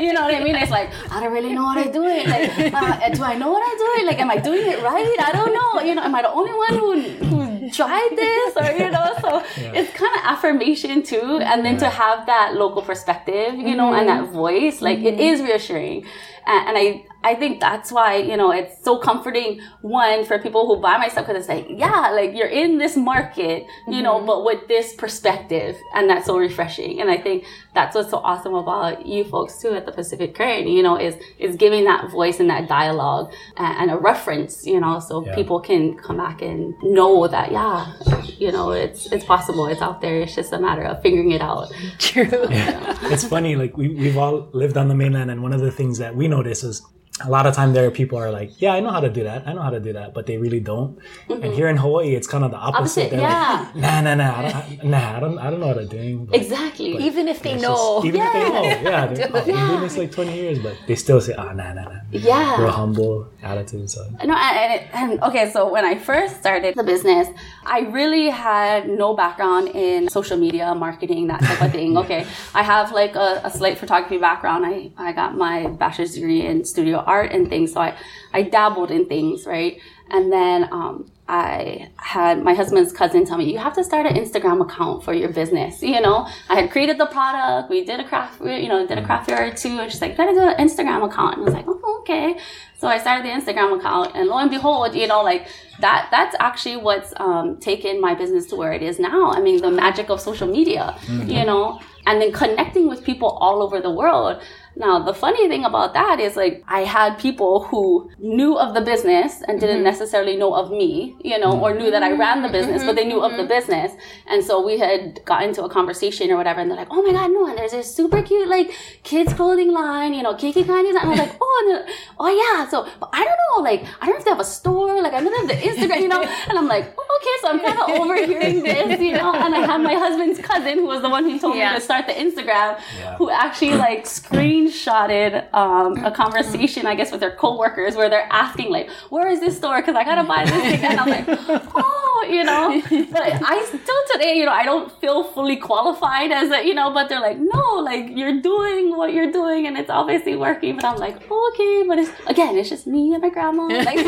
you 0.00 0.12
know 0.12 0.22
what 0.22 0.34
I 0.34 0.42
mean? 0.42 0.56
It's 0.56 0.70
like 0.70 0.90
I 1.10 1.20
don't 1.20 1.32
really 1.32 1.52
know 1.52 1.64
what 1.64 1.78
I'm 1.78 1.92
doing. 1.92 2.28
Like, 2.28 2.74
uh, 2.74 3.08
do 3.10 3.22
I 3.22 3.36
know 3.36 3.50
what 3.50 3.62
I'm 3.62 3.78
doing? 3.78 4.06
Like, 4.06 4.18
am 4.20 4.30
I 4.30 4.36
doing 4.38 4.66
it 4.66 4.82
right? 4.82 5.16
I 5.20 5.32
don't 5.32 5.52
know. 5.52 5.82
You 5.82 5.94
know, 5.94 6.02
am 6.02 6.14
I 6.14 6.22
the 6.22 6.32
only 6.32 6.52
one 6.52 6.74
who 6.74 7.26
who 7.26 7.39
tried 7.70 8.10
this 8.16 8.56
or 8.56 8.70
you 8.76 8.90
know? 8.90 9.14
So 9.20 9.30
yeah. 9.60 9.72
it's 9.74 9.92
kind 9.92 10.14
of 10.16 10.22
affirmation 10.24 11.02
too, 11.02 11.40
and 11.42 11.64
then 11.64 11.74
yeah. 11.74 11.80
to 11.80 11.88
have 11.88 12.26
that 12.26 12.54
local 12.54 12.82
perspective, 12.82 13.54
you 13.54 13.76
know, 13.76 13.90
mm-hmm. 13.90 14.00
and 14.00 14.08
that 14.08 14.28
voice, 14.30 14.80
like 14.80 14.98
it 14.98 15.14
mm-hmm. 15.14 15.20
is 15.20 15.40
reassuring. 15.40 16.06
And, 16.46 16.68
and 16.68 16.78
I 16.78 17.04
I 17.22 17.34
think 17.34 17.60
that's 17.60 17.92
why, 17.92 18.16
you 18.16 18.36
know, 18.36 18.50
it's 18.50 18.82
so 18.82 18.98
comforting, 18.98 19.60
one, 19.82 20.24
for 20.24 20.38
people 20.38 20.66
who 20.66 20.80
buy 20.80 20.96
my 20.96 21.08
stuff, 21.08 21.26
because 21.26 21.40
it's 21.40 21.48
like, 21.48 21.66
yeah, 21.78 22.10
like 22.10 22.34
you're 22.34 22.48
in 22.48 22.78
this 22.78 22.96
market, 22.96 23.64
you 23.86 23.94
mm-hmm. 23.94 24.04
know, 24.04 24.24
but 24.24 24.44
with 24.44 24.66
this 24.68 24.94
perspective. 24.94 25.76
And 25.94 26.08
that's 26.08 26.26
so 26.26 26.38
refreshing. 26.38 27.00
And 27.00 27.10
I 27.10 27.18
think 27.18 27.44
that's 27.74 27.94
what's 27.94 28.10
so 28.10 28.18
awesome 28.18 28.54
about 28.54 29.04
you 29.06 29.24
folks 29.24 29.60
too 29.60 29.74
at 29.74 29.84
the 29.84 29.92
Pacific 29.92 30.34
Current, 30.34 30.66
you 30.66 30.82
know, 30.82 30.98
is, 30.98 31.14
is 31.38 31.56
giving 31.56 31.84
that 31.84 32.10
voice 32.10 32.40
and 32.40 32.48
that 32.48 32.68
dialogue 32.68 33.32
and, 33.58 33.76
and 33.76 33.90
a 33.90 33.98
reference, 33.98 34.66
you 34.66 34.80
know, 34.80 34.98
so 34.98 35.24
yeah. 35.24 35.34
people 35.34 35.60
can 35.60 35.98
come 35.98 36.16
back 36.16 36.40
and 36.40 36.74
know 36.82 37.28
that, 37.28 37.52
yeah, 37.52 37.92
you 38.38 38.50
know, 38.50 38.70
it's, 38.70 39.12
it's 39.12 39.26
possible. 39.26 39.66
It's 39.66 39.82
out 39.82 40.00
there. 40.00 40.22
It's 40.22 40.34
just 40.34 40.54
a 40.54 40.58
matter 40.58 40.84
of 40.84 41.02
figuring 41.02 41.32
it 41.32 41.42
out. 41.42 41.70
True. 41.98 42.46
Yeah. 42.48 42.96
it's 43.02 43.24
funny. 43.24 43.56
Like 43.56 43.76
we, 43.76 43.88
we've 43.88 44.16
all 44.16 44.48
lived 44.52 44.78
on 44.78 44.88
the 44.88 44.94
mainland. 44.94 45.30
And 45.30 45.42
one 45.42 45.52
of 45.52 45.60
the 45.60 45.70
things 45.70 45.98
that 45.98 46.16
we 46.16 46.28
notice 46.30 46.64
is 46.64 46.82
a 47.24 47.30
lot 47.30 47.46
of 47.46 47.54
time 47.54 47.72
there 47.72 47.86
are 47.86 47.90
people 47.90 48.18
are 48.18 48.30
like, 48.30 48.60
yeah, 48.60 48.72
I 48.72 48.80
know 48.80 48.90
how 48.90 49.00
to 49.00 49.10
do 49.10 49.24
that. 49.24 49.46
I 49.46 49.52
know 49.52 49.62
how 49.62 49.70
to 49.70 49.80
do 49.80 49.92
that, 49.92 50.14
but 50.14 50.26
they 50.26 50.38
really 50.38 50.60
don't. 50.60 50.98
Mm-hmm. 51.28 51.42
And 51.44 51.54
here 51.54 51.68
in 51.68 51.76
Hawaii, 51.76 52.14
it's 52.14 52.26
kind 52.26 52.44
of 52.44 52.50
the 52.50 52.56
opposite. 52.56 53.12
opposite 53.12 53.18
yeah. 53.20 53.70
Like, 53.74 53.76
nah, 53.82 54.00
nah, 54.00 54.14
nah, 54.14 54.38
I 54.38 54.42
don't, 54.50 54.84
nah, 54.84 55.16
I 55.16 55.20
don't, 55.20 55.38
I 55.38 55.50
don't 55.50 55.60
know 55.60 55.66
what 55.68 55.78
I'm 55.78 55.88
doing. 55.88 56.26
But, 56.26 56.36
exactly. 56.36 56.92
But 56.92 57.02
even 57.02 57.28
if 57.28 57.42
they 57.42 57.56
know. 57.56 58.00
Just, 58.02 58.06
even 58.06 58.20
yeah. 58.20 58.26
if 58.26 58.32
they 58.32 58.48
know, 58.50 58.90
yeah, 58.90 59.30
oh, 59.34 59.44
yeah. 59.46 59.68
doing 59.68 59.80
this 59.80 59.96
like 59.96 60.12
20 60.12 60.34
years, 60.34 60.58
but 60.58 60.76
they 60.86 60.94
still 60.94 61.20
say, 61.20 61.34
ah, 61.36 61.48
oh, 61.50 61.52
nah, 61.52 61.72
nah, 61.72 61.84
nah. 61.84 62.00
Yeah. 62.10 62.60
Real 62.60 62.70
humble 62.70 63.28
attitude. 63.42 63.90
So. 63.90 64.04
No, 64.24 64.34
and, 64.34 64.82
and 64.92 65.22
okay, 65.22 65.50
so 65.50 65.70
when 65.70 65.84
I 65.84 65.96
first 65.96 66.38
started 66.38 66.74
the 66.74 66.84
business, 66.84 67.28
I 67.64 67.80
really 67.80 68.28
had 68.28 68.88
no 68.88 69.14
background 69.14 69.68
in 69.68 70.08
social 70.08 70.36
media 70.36 70.74
marketing, 70.74 71.28
that 71.28 71.40
type 71.40 71.62
of 71.62 71.72
thing. 71.72 71.96
okay, 72.02 72.26
I 72.54 72.62
have 72.62 72.92
like 72.92 73.14
a, 73.14 73.40
a 73.44 73.50
slight 73.50 73.78
photography 73.78 74.18
background. 74.18 74.66
I, 74.66 74.90
I 74.96 75.12
got 75.12 75.36
my 75.36 75.68
bachelor's 75.68 76.14
degree 76.14 76.44
in 76.44 76.64
studio 76.64 76.98
art 77.16 77.32
and 77.32 77.48
things, 77.48 77.72
so 77.74 77.80
I 77.80 77.90
I, 78.32 78.42
dabbled 78.42 78.90
in 78.90 79.06
things, 79.06 79.46
right? 79.46 79.80
And 80.10 80.32
then 80.32 80.68
um, 80.72 81.10
I 81.28 81.90
had 81.96 82.42
my 82.42 82.54
husband's 82.54 82.92
cousin 82.92 83.24
tell 83.24 83.38
me, 83.38 83.52
you 83.52 83.58
have 83.58 83.74
to 83.74 83.84
start 83.84 84.06
an 84.06 84.14
Instagram 84.16 84.60
account 84.60 85.04
for 85.04 85.14
your 85.14 85.32
business. 85.32 85.82
You 85.90 86.00
know, 86.00 86.28
I 86.48 86.60
had 86.60 86.70
created 86.70 86.98
the 86.98 87.06
product. 87.06 87.68
We 87.68 87.84
did 87.84 87.98
a 88.00 88.04
craft, 88.04 88.40
you 88.40 88.68
know, 88.68 88.86
did 88.86 88.98
a 88.98 89.04
craft 89.04 89.28
fair 89.28 89.48
or 89.48 89.52
two. 89.52 89.80
And 89.80 89.90
she's 89.90 90.00
like, 90.00 90.16
gotta 90.16 90.32
do 90.32 90.40
an 90.40 90.56
Instagram 90.66 91.04
account. 91.04 91.36
And 91.36 91.42
I 91.42 91.44
was 91.44 91.54
like, 91.54 91.66
oh, 91.66 91.98
okay. 92.02 92.38
So 92.78 92.86
I 92.86 92.98
started 92.98 93.24
the 93.26 93.34
Instagram 93.38 93.78
account 93.78 94.14
and 94.14 94.28
lo 94.28 94.38
and 94.38 94.50
behold, 94.50 94.94
you 94.94 95.08
know, 95.08 95.22
like 95.22 95.48
that, 95.80 96.08
that's 96.10 96.34
actually 96.38 96.76
what's 96.76 97.12
um, 97.16 97.58
taken 97.58 98.00
my 98.00 98.14
business 98.14 98.46
to 98.46 98.56
where 98.56 98.72
it 98.72 98.82
is 98.82 98.98
now. 98.98 99.32
I 99.32 99.40
mean, 99.40 99.60
the 99.60 99.70
magic 99.70 100.10
of 100.10 100.20
social 100.20 100.48
media, 100.48 100.96
mm-hmm. 101.00 101.28
you 101.28 101.44
know, 101.44 101.80
and 102.06 102.20
then 102.20 102.32
connecting 102.32 102.88
with 102.88 103.04
people 103.04 103.28
all 103.28 103.62
over 103.62 103.80
the 103.80 103.90
world. 103.90 104.40
Now, 104.80 104.98
the 104.98 105.12
funny 105.12 105.46
thing 105.46 105.66
about 105.66 105.92
that 105.92 106.20
is 106.20 106.36
like 106.36 106.64
I 106.66 106.80
had 106.80 107.18
people 107.18 107.64
who 107.64 108.10
knew 108.18 108.56
of 108.56 108.72
the 108.72 108.80
business 108.80 109.42
and 109.46 109.60
didn't 109.60 109.76
mm-hmm. 109.76 109.92
necessarily 109.92 110.38
know 110.38 110.54
of 110.54 110.70
me, 110.70 111.14
you 111.22 111.38
know, 111.38 111.52
or 111.60 111.74
knew 111.74 111.90
that 111.90 112.02
I 112.02 112.12
ran 112.12 112.40
the 112.40 112.48
business, 112.48 112.78
mm-hmm. 112.78 112.86
but 112.86 112.96
they 112.96 113.04
knew 113.04 113.20
of 113.20 113.32
the 113.32 113.44
mm-hmm. 113.44 113.48
business. 113.48 113.92
And 114.26 114.42
so 114.42 114.64
we 114.64 114.78
had 114.78 115.20
got 115.26 115.42
into 115.42 115.62
a 115.64 115.68
conversation 115.68 116.30
or 116.30 116.38
whatever, 116.38 116.60
and 116.60 116.70
they're 116.70 116.78
like, 116.78 116.88
oh 116.90 117.02
my 117.02 117.12
God, 117.12 117.30
no, 117.30 117.46
and 117.46 117.58
there's 117.58 117.72
this 117.72 117.94
super 117.94 118.22
cute, 118.22 118.48
like, 118.48 118.72
kids 119.02 119.34
clothing 119.34 119.70
line, 119.70 120.14
you 120.14 120.22
know, 120.22 120.32
Keiki 120.32 120.66
Kindness. 120.66 120.96
And 120.96 120.98
I 120.98 121.08
was 121.08 121.18
like, 121.18 121.36
oh, 121.38 121.84
oh 122.18 122.30
yeah. 122.42 122.66
So, 122.70 122.88
but 122.98 123.10
I 123.12 123.22
don't 123.22 123.38
know, 123.48 123.62
like, 123.62 123.84
I 124.00 124.06
don't 124.06 124.14
know 124.14 124.18
if 124.20 124.24
they 124.24 124.30
have 124.30 124.40
a 124.40 124.44
store, 124.44 125.02
like, 125.02 125.12
I 125.12 125.20
know 125.20 125.30
they 125.30 125.36
have 125.36 125.48
the 125.48 125.68
Instagram, 125.68 126.00
you 126.00 126.08
know, 126.08 126.22
and 126.48 126.58
I'm 126.58 126.68
like, 126.68 126.94
oh, 126.96 127.18
okay, 127.20 127.36
so 127.42 127.48
I'm 127.50 127.60
kind 127.60 127.78
of 127.78 128.00
overhearing 128.00 128.62
this, 128.62 128.98
you 128.98 129.12
know, 129.12 129.34
and 129.34 129.54
I 129.54 129.66
had 129.66 129.82
my 129.82 129.94
husband's 129.94 130.40
cousin 130.40 130.78
who 130.78 130.86
was 130.86 131.02
the 131.02 131.10
one 131.10 131.24
who 131.24 131.38
told 131.38 131.56
yeah. 131.56 131.72
me 131.72 131.78
to 131.78 131.84
start 131.84 132.06
the 132.06 132.14
Instagram, 132.14 132.80
yeah. 132.98 133.16
who 133.16 133.28
actually, 133.28 133.74
like, 133.74 134.06
screened 134.06 134.69
screenshotted 134.70 135.52
um, 135.54 136.04
a 136.04 136.10
conversation, 136.10 136.86
I 136.86 136.94
guess, 136.94 137.10
with 137.10 137.20
their 137.20 137.34
coworkers 137.36 137.96
where 137.96 138.08
they're 138.08 138.28
asking 138.30 138.70
like, 138.70 138.90
"Where 139.10 139.28
is 139.28 139.40
this 139.40 139.56
store? 139.56 139.80
Because 139.80 139.96
I 139.96 140.04
gotta 140.04 140.24
buy 140.24 140.44
this 140.44 140.52
thing." 140.52 140.84
And 140.84 141.00
I'm 141.00 141.08
like, 141.08 141.24
"Oh, 141.74 142.26
you 142.28 142.44
know." 142.44 142.80
But 143.10 143.22
I 143.22 143.64
still 143.66 144.02
today, 144.12 144.34
you 144.36 144.44
know, 144.46 144.52
I 144.52 144.64
don't 144.64 144.90
feel 145.00 145.24
fully 145.24 145.56
qualified 145.56 146.32
as 146.32 146.50
a, 146.50 146.66
you 146.66 146.74
know. 146.74 146.92
But 146.92 147.08
they're 147.08 147.20
like, 147.20 147.38
"No, 147.38 147.80
like 147.84 148.10
you're 148.16 148.40
doing 148.40 148.96
what 148.96 149.12
you're 149.12 149.32
doing, 149.32 149.66
and 149.66 149.76
it's 149.76 149.90
obviously 149.90 150.36
working." 150.36 150.76
But 150.76 150.84
I'm 150.84 150.98
like, 150.98 151.16
oh, 151.30 151.52
"Okay," 151.54 151.84
but 151.86 151.98
it's 151.98 152.10
again, 152.26 152.56
it's 152.56 152.68
just 152.68 152.86
me 152.86 153.12
and 153.12 153.22
my 153.22 153.30
grandma. 153.30 153.66
Like, 153.66 153.98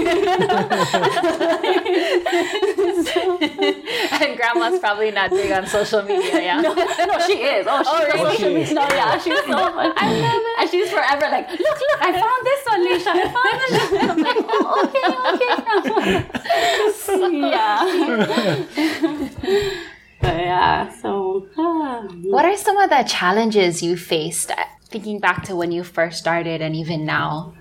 so, 3.12 3.38
and 3.40 4.37
grandma's 4.37 4.79
probably 4.81 5.11
not 5.11 5.31
big 5.31 5.51
on 5.53 5.66
social 5.66 6.03
media. 6.03 6.42
Yeah, 6.42 6.61
no, 6.61 6.75
no 6.75 7.18
she 7.27 7.35
is. 7.42 7.66
Oh, 7.68 7.83
she 7.83 7.90
oh, 7.90 8.07
really? 8.07 8.37
social 8.37 8.55
media. 8.55 8.75
No, 8.75 8.88
yeah, 8.88 9.18
she's 9.18 9.38
so 9.38 9.53
fun. 9.53 9.92
I 9.96 10.12
love 10.12 10.42
it. 10.44 10.52
And 10.59 10.71
she's 10.71 10.91
forever 10.91 11.29
like, 11.31 11.49
look, 11.51 11.59
look, 11.61 12.01
I 12.01 12.12
found 12.12 12.47
this 12.47 12.65
one, 12.67 12.87
Leisha. 12.87 13.12
I 13.15 13.25
found 13.37 13.61
this 13.69 13.91
one. 13.93 14.11
I'm 14.11 14.21
like, 14.23 14.37
oh, 14.49 14.65
okay, 14.87 15.07
okay. 17.19 17.38
yeah. 17.51 17.83
but 20.21 20.37
yeah, 20.37 20.88
so. 21.01 21.49
Uh, 21.57 22.03
what 22.25 22.45
are 22.45 22.57
some 22.57 22.77
of 22.79 22.91
the 22.91 23.03
challenges 23.05 23.83
you 23.83 23.97
faced 23.97 24.51
uh, 24.51 24.65
thinking 24.88 25.19
back 25.19 25.45
to 25.45 25.57
when 25.57 25.73
you 25.73 25.83
first 25.85 26.19
started 26.19 26.61
and 26.61 26.77
even 26.77 27.05
now? 27.05 27.55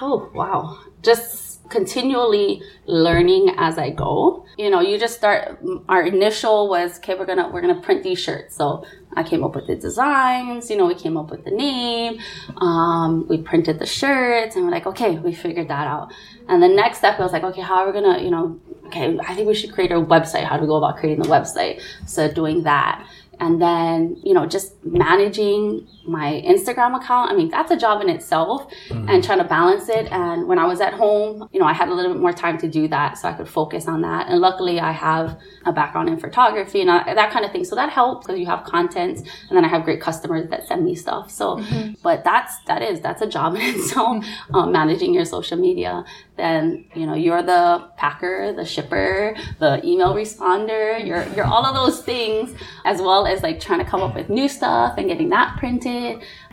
Oh, 0.00 0.30
wow. 0.34 0.78
Just 1.02 1.54
continually 1.68 2.62
learning 2.86 3.54
as 3.56 3.78
I 3.78 3.90
go. 3.90 4.44
You 4.56 4.70
know, 4.70 4.80
you 4.80 4.98
just 4.98 5.16
start 5.16 5.58
our 5.88 6.02
initial 6.02 6.68
was 6.68 6.98
okay, 6.98 7.14
we're 7.14 7.26
gonna 7.26 7.48
we're 7.50 7.60
gonna 7.60 7.80
print 7.80 8.02
these 8.02 8.20
shirts. 8.20 8.56
So 8.56 8.86
I 9.16 9.22
came 9.22 9.44
up 9.44 9.54
with 9.54 9.66
the 9.66 9.76
designs, 9.76 10.70
you 10.70 10.76
know, 10.76 10.86
we 10.86 10.94
came 10.94 11.16
up 11.16 11.30
with 11.30 11.44
the 11.44 11.50
name, 11.50 12.18
um, 12.56 13.26
we 13.28 13.38
printed 13.38 13.78
the 13.78 13.86
shirts, 13.86 14.56
and 14.56 14.64
we're 14.64 14.70
like, 14.70 14.86
okay, 14.86 15.18
we 15.18 15.34
figured 15.34 15.68
that 15.68 15.86
out. 15.86 16.12
And 16.48 16.62
the 16.62 16.68
next 16.68 16.98
step 16.98 17.18
was 17.18 17.32
like, 17.32 17.44
okay, 17.44 17.62
how 17.62 17.76
are 17.76 17.86
we 17.86 17.92
gonna, 17.92 18.22
you 18.22 18.30
know, 18.30 18.60
okay, 18.86 19.18
I 19.26 19.34
think 19.34 19.48
we 19.48 19.54
should 19.54 19.72
create 19.72 19.92
a 19.92 19.96
website. 19.96 20.44
How 20.44 20.56
do 20.56 20.62
we 20.62 20.68
go 20.68 20.76
about 20.76 20.96
creating 20.98 21.22
the 21.22 21.28
website? 21.28 21.80
So 22.06 22.30
doing 22.30 22.62
that, 22.64 23.06
and 23.40 23.60
then 23.60 24.16
you 24.22 24.34
know 24.34 24.46
just 24.46 24.72
managing 24.84 25.86
my 26.06 26.42
instagram 26.46 26.96
account. 26.96 27.30
I 27.30 27.34
mean 27.34 27.48
that's 27.48 27.70
a 27.70 27.76
job 27.76 28.02
in 28.02 28.08
itself 28.08 28.70
mm-hmm. 28.88 29.08
and 29.08 29.22
trying 29.22 29.38
to 29.38 29.44
balance 29.44 29.88
it. 29.88 30.10
And 30.12 30.46
when 30.46 30.58
i 30.58 30.66
was 30.66 30.80
at 30.80 30.94
home 30.94 31.48
you 31.52 31.60
know 31.60 31.66
i 31.66 31.72
had 31.72 31.88
a 31.88 31.94
little 31.94 32.12
bit 32.12 32.20
more 32.20 32.32
time 32.32 32.58
to 32.58 32.68
do 32.68 32.88
that 32.88 33.18
so 33.18 33.28
i 33.28 33.32
could 33.32 33.48
focus 33.48 33.88
on 33.88 34.02
that. 34.02 34.28
And 34.28 34.40
luckily 34.40 34.80
i 34.80 34.92
have 34.92 35.38
a 35.64 35.72
background 35.72 36.08
in 36.08 36.18
photography 36.18 36.80
and 36.80 36.90
I, 36.90 37.14
that 37.14 37.30
kind 37.30 37.44
of 37.44 37.52
thing. 37.52 37.64
So 37.64 37.74
that 37.76 37.90
helps 37.90 38.26
because 38.26 38.38
you 38.38 38.46
have 38.46 38.64
content 38.64 39.18
and 39.48 39.56
then 39.56 39.64
i 39.64 39.68
have 39.68 39.84
great 39.84 40.00
customers 40.00 40.48
that 40.50 40.66
send 40.66 40.84
me 40.84 40.94
stuff. 40.94 41.30
So 41.30 41.56
mm-hmm. 41.56 41.94
but 42.02 42.24
that's 42.24 42.58
that 42.66 42.82
is 42.82 43.00
that's 43.00 43.22
a 43.22 43.26
job 43.26 43.54
in 43.56 43.62
itself 43.62 44.24
um, 44.52 44.72
managing 44.72 45.14
your 45.14 45.24
social 45.24 45.58
media. 45.58 46.04
Then 46.36 46.84
you 46.94 47.06
know 47.06 47.14
you're 47.14 47.42
the 47.42 47.88
packer 47.96 48.52
the 48.52 48.64
shipper 48.64 49.36
the 49.60 49.84
email 49.86 50.14
responder 50.14 51.04
you're 51.04 51.26
you're 51.34 51.44
all 51.44 51.64
of 51.64 51.74
those 51.74 52.02
things 52.02 52.54
as 52.84 53.00
well 53.00 53.26
as 53.26 53.42
like 53.42 53.60
trying 53.60 53.78
to 53.78 53.84
come 53.84 54.02
up 54.02 54.14
with 54.14 54.28
new 54.28 54.48
stuff 54.48 54.94
and 54.98 55.08
getting 55.08 55.30
that 55.30 55.56
printed. 55.58 55.93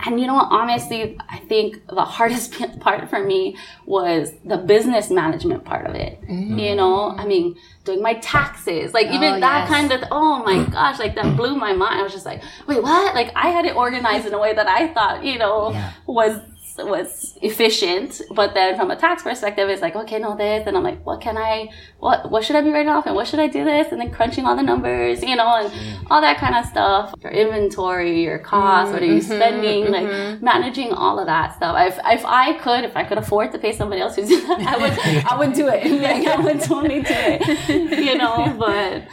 And 0.04 0.20
you 0.20 0.26
know 0.26 0.34
what? 0.34 0.48
Honestly, 0.50 1.18
I 1.28 1.38
think 1.38 1.86
the 1.88 2.04
hardest 2.04 2.54
part 2.80 3.08
for 3.10 3.24
me 3.24 3.56
was 3.86 4.32
the 4.44 4.56
business 4.56 5.10
management 5.10 5.64
part 5.64 5.86
of 5.86 5.94
it. 5.94 6.20
Mm-hmm. 6.22 6.58
You 6.58 6.74
know, 6.74 7.10
I 7.10 7.26
mean, 7.26 7.56
doing 7.84 8.02
my 8.02 8.14
taxes, 8.14 8.94
like 8.94 9.08
even 9.08 9.34
oh, 9.34 9.40
that 9.40 9.60
yes. 9.60 9.68
kind 9.68 9.92
of, 9.92 10.04
oh 10.10 10.42
my 10.44 10.64
gosh, 10.70 10.98
like 10.98 11.14
that 11.16 11.36
blew 11.36 11.56
my 11.56 11.72
mind. 11.72 12.00
I 12.00 12.02
was 12.02 12.12
just 12.12 12.26
like, 12.26 12.42
wait, 12.66 12.82
what? 12.82 13.14
Like 13.14 13.32
I 13.34 13.48
had 13.48 13.64
it 13.64 13.76
organized 13.76 14.26
in 14.26 14.34
a 14.34 14.38
way 14.38 14.54
that 14.54 14.68
I 14.68 14.92
thought, 14.92 15.24
you 15.24 15.38
know, 15.38 15.72
yeah. 15.72 15.92
Was 16.78 17.02
was 17.02 17.38
efficient. 17.42 18.20
But 18.30 18.54
then 18.54 18.76
from 18.76 18.90
a 18.90 18.96
tax 18.96 19.22
perspective, 19.22 19.68
it's 19.68 19.82
like, 19.82 19.96
okay, 19.96 20.18
no, 20.18 20.36
this. 20.36 20.66
And 20.66 20.76
I'm 20.76 20.82
like, 20.82 21.04
what 21.04 21.20
can 21.20 21.36
I, 21.36 21.68
what, 21.98 22.30
what 22.30 22.44
should 22.44 22.56
I 22.56 22.60
be 22.60 22.70
writing 22.70 22.88
off? 22.88 23.06
And 23.06 23.14
what 23.14 23.26
should 23.26 23.40
I 23.40 23.48
do 23.48 23.64
this? 23.64 23.92
And 23.92 24.00
then 24.00 24.10
crunching 24.10 24.44
all 24.44 24.56
the 24.56 24.62
numbers, 24.62 25.22
you 25.22 25.36
know, 25.36 25.56
and 25.56 25.72
mm. 25.72 26.06
all 26.10 26.20
that 26.20 26.38
kind 26.38 26.54
of 26.54 26.64
stuff. 26.66 27.14
Your 27.22 27.32
inventory, 27.32 28.22
your 28.22 28.38
costs, 28.38 28.86
mm-hmm, 28.86 28.92
what 28.94 29.02
are 29.02 29.06
you 29.06 29.20
mm-hmm, 29.20 29.32
spending? 29.32 29.84
Mm-hmm. 29.84 29.92
Like 29.92 30.42
managing 30.42 30.92
all 30.92 31.18
of 31.18 31.26
that 31.26 31.56
stuff. 31.56 31.76
If, 31.80 31.98
if 32.04 32.24
I 32.24 32.54
could, 32.58 32.84
if 32.84 32.96
I 32.96 33.04
could 33.04 33.18
afford 33.18 33.52
to 33.52 33.58
pay 33.58 33.72
somebody 33.72 34.00
else 34.00 34.14
to 34.16 34.26
do 34.26 34.40
that, 34.46 34.60
I 34.60 34.76
would, 34.76 35.24
I 35.32 35.38
would 35.38 35.54
do 35.54 35.68
it. 35.68 35.82
Like, 36.02 36.26
I 36.26 36.40
would 36.40 36.60
totally 36.60 37.00
do 37.02 37.14
it, 37.14 38.04
you 38.04 38.18
know, 38.18 38.54
but 38.58 39.04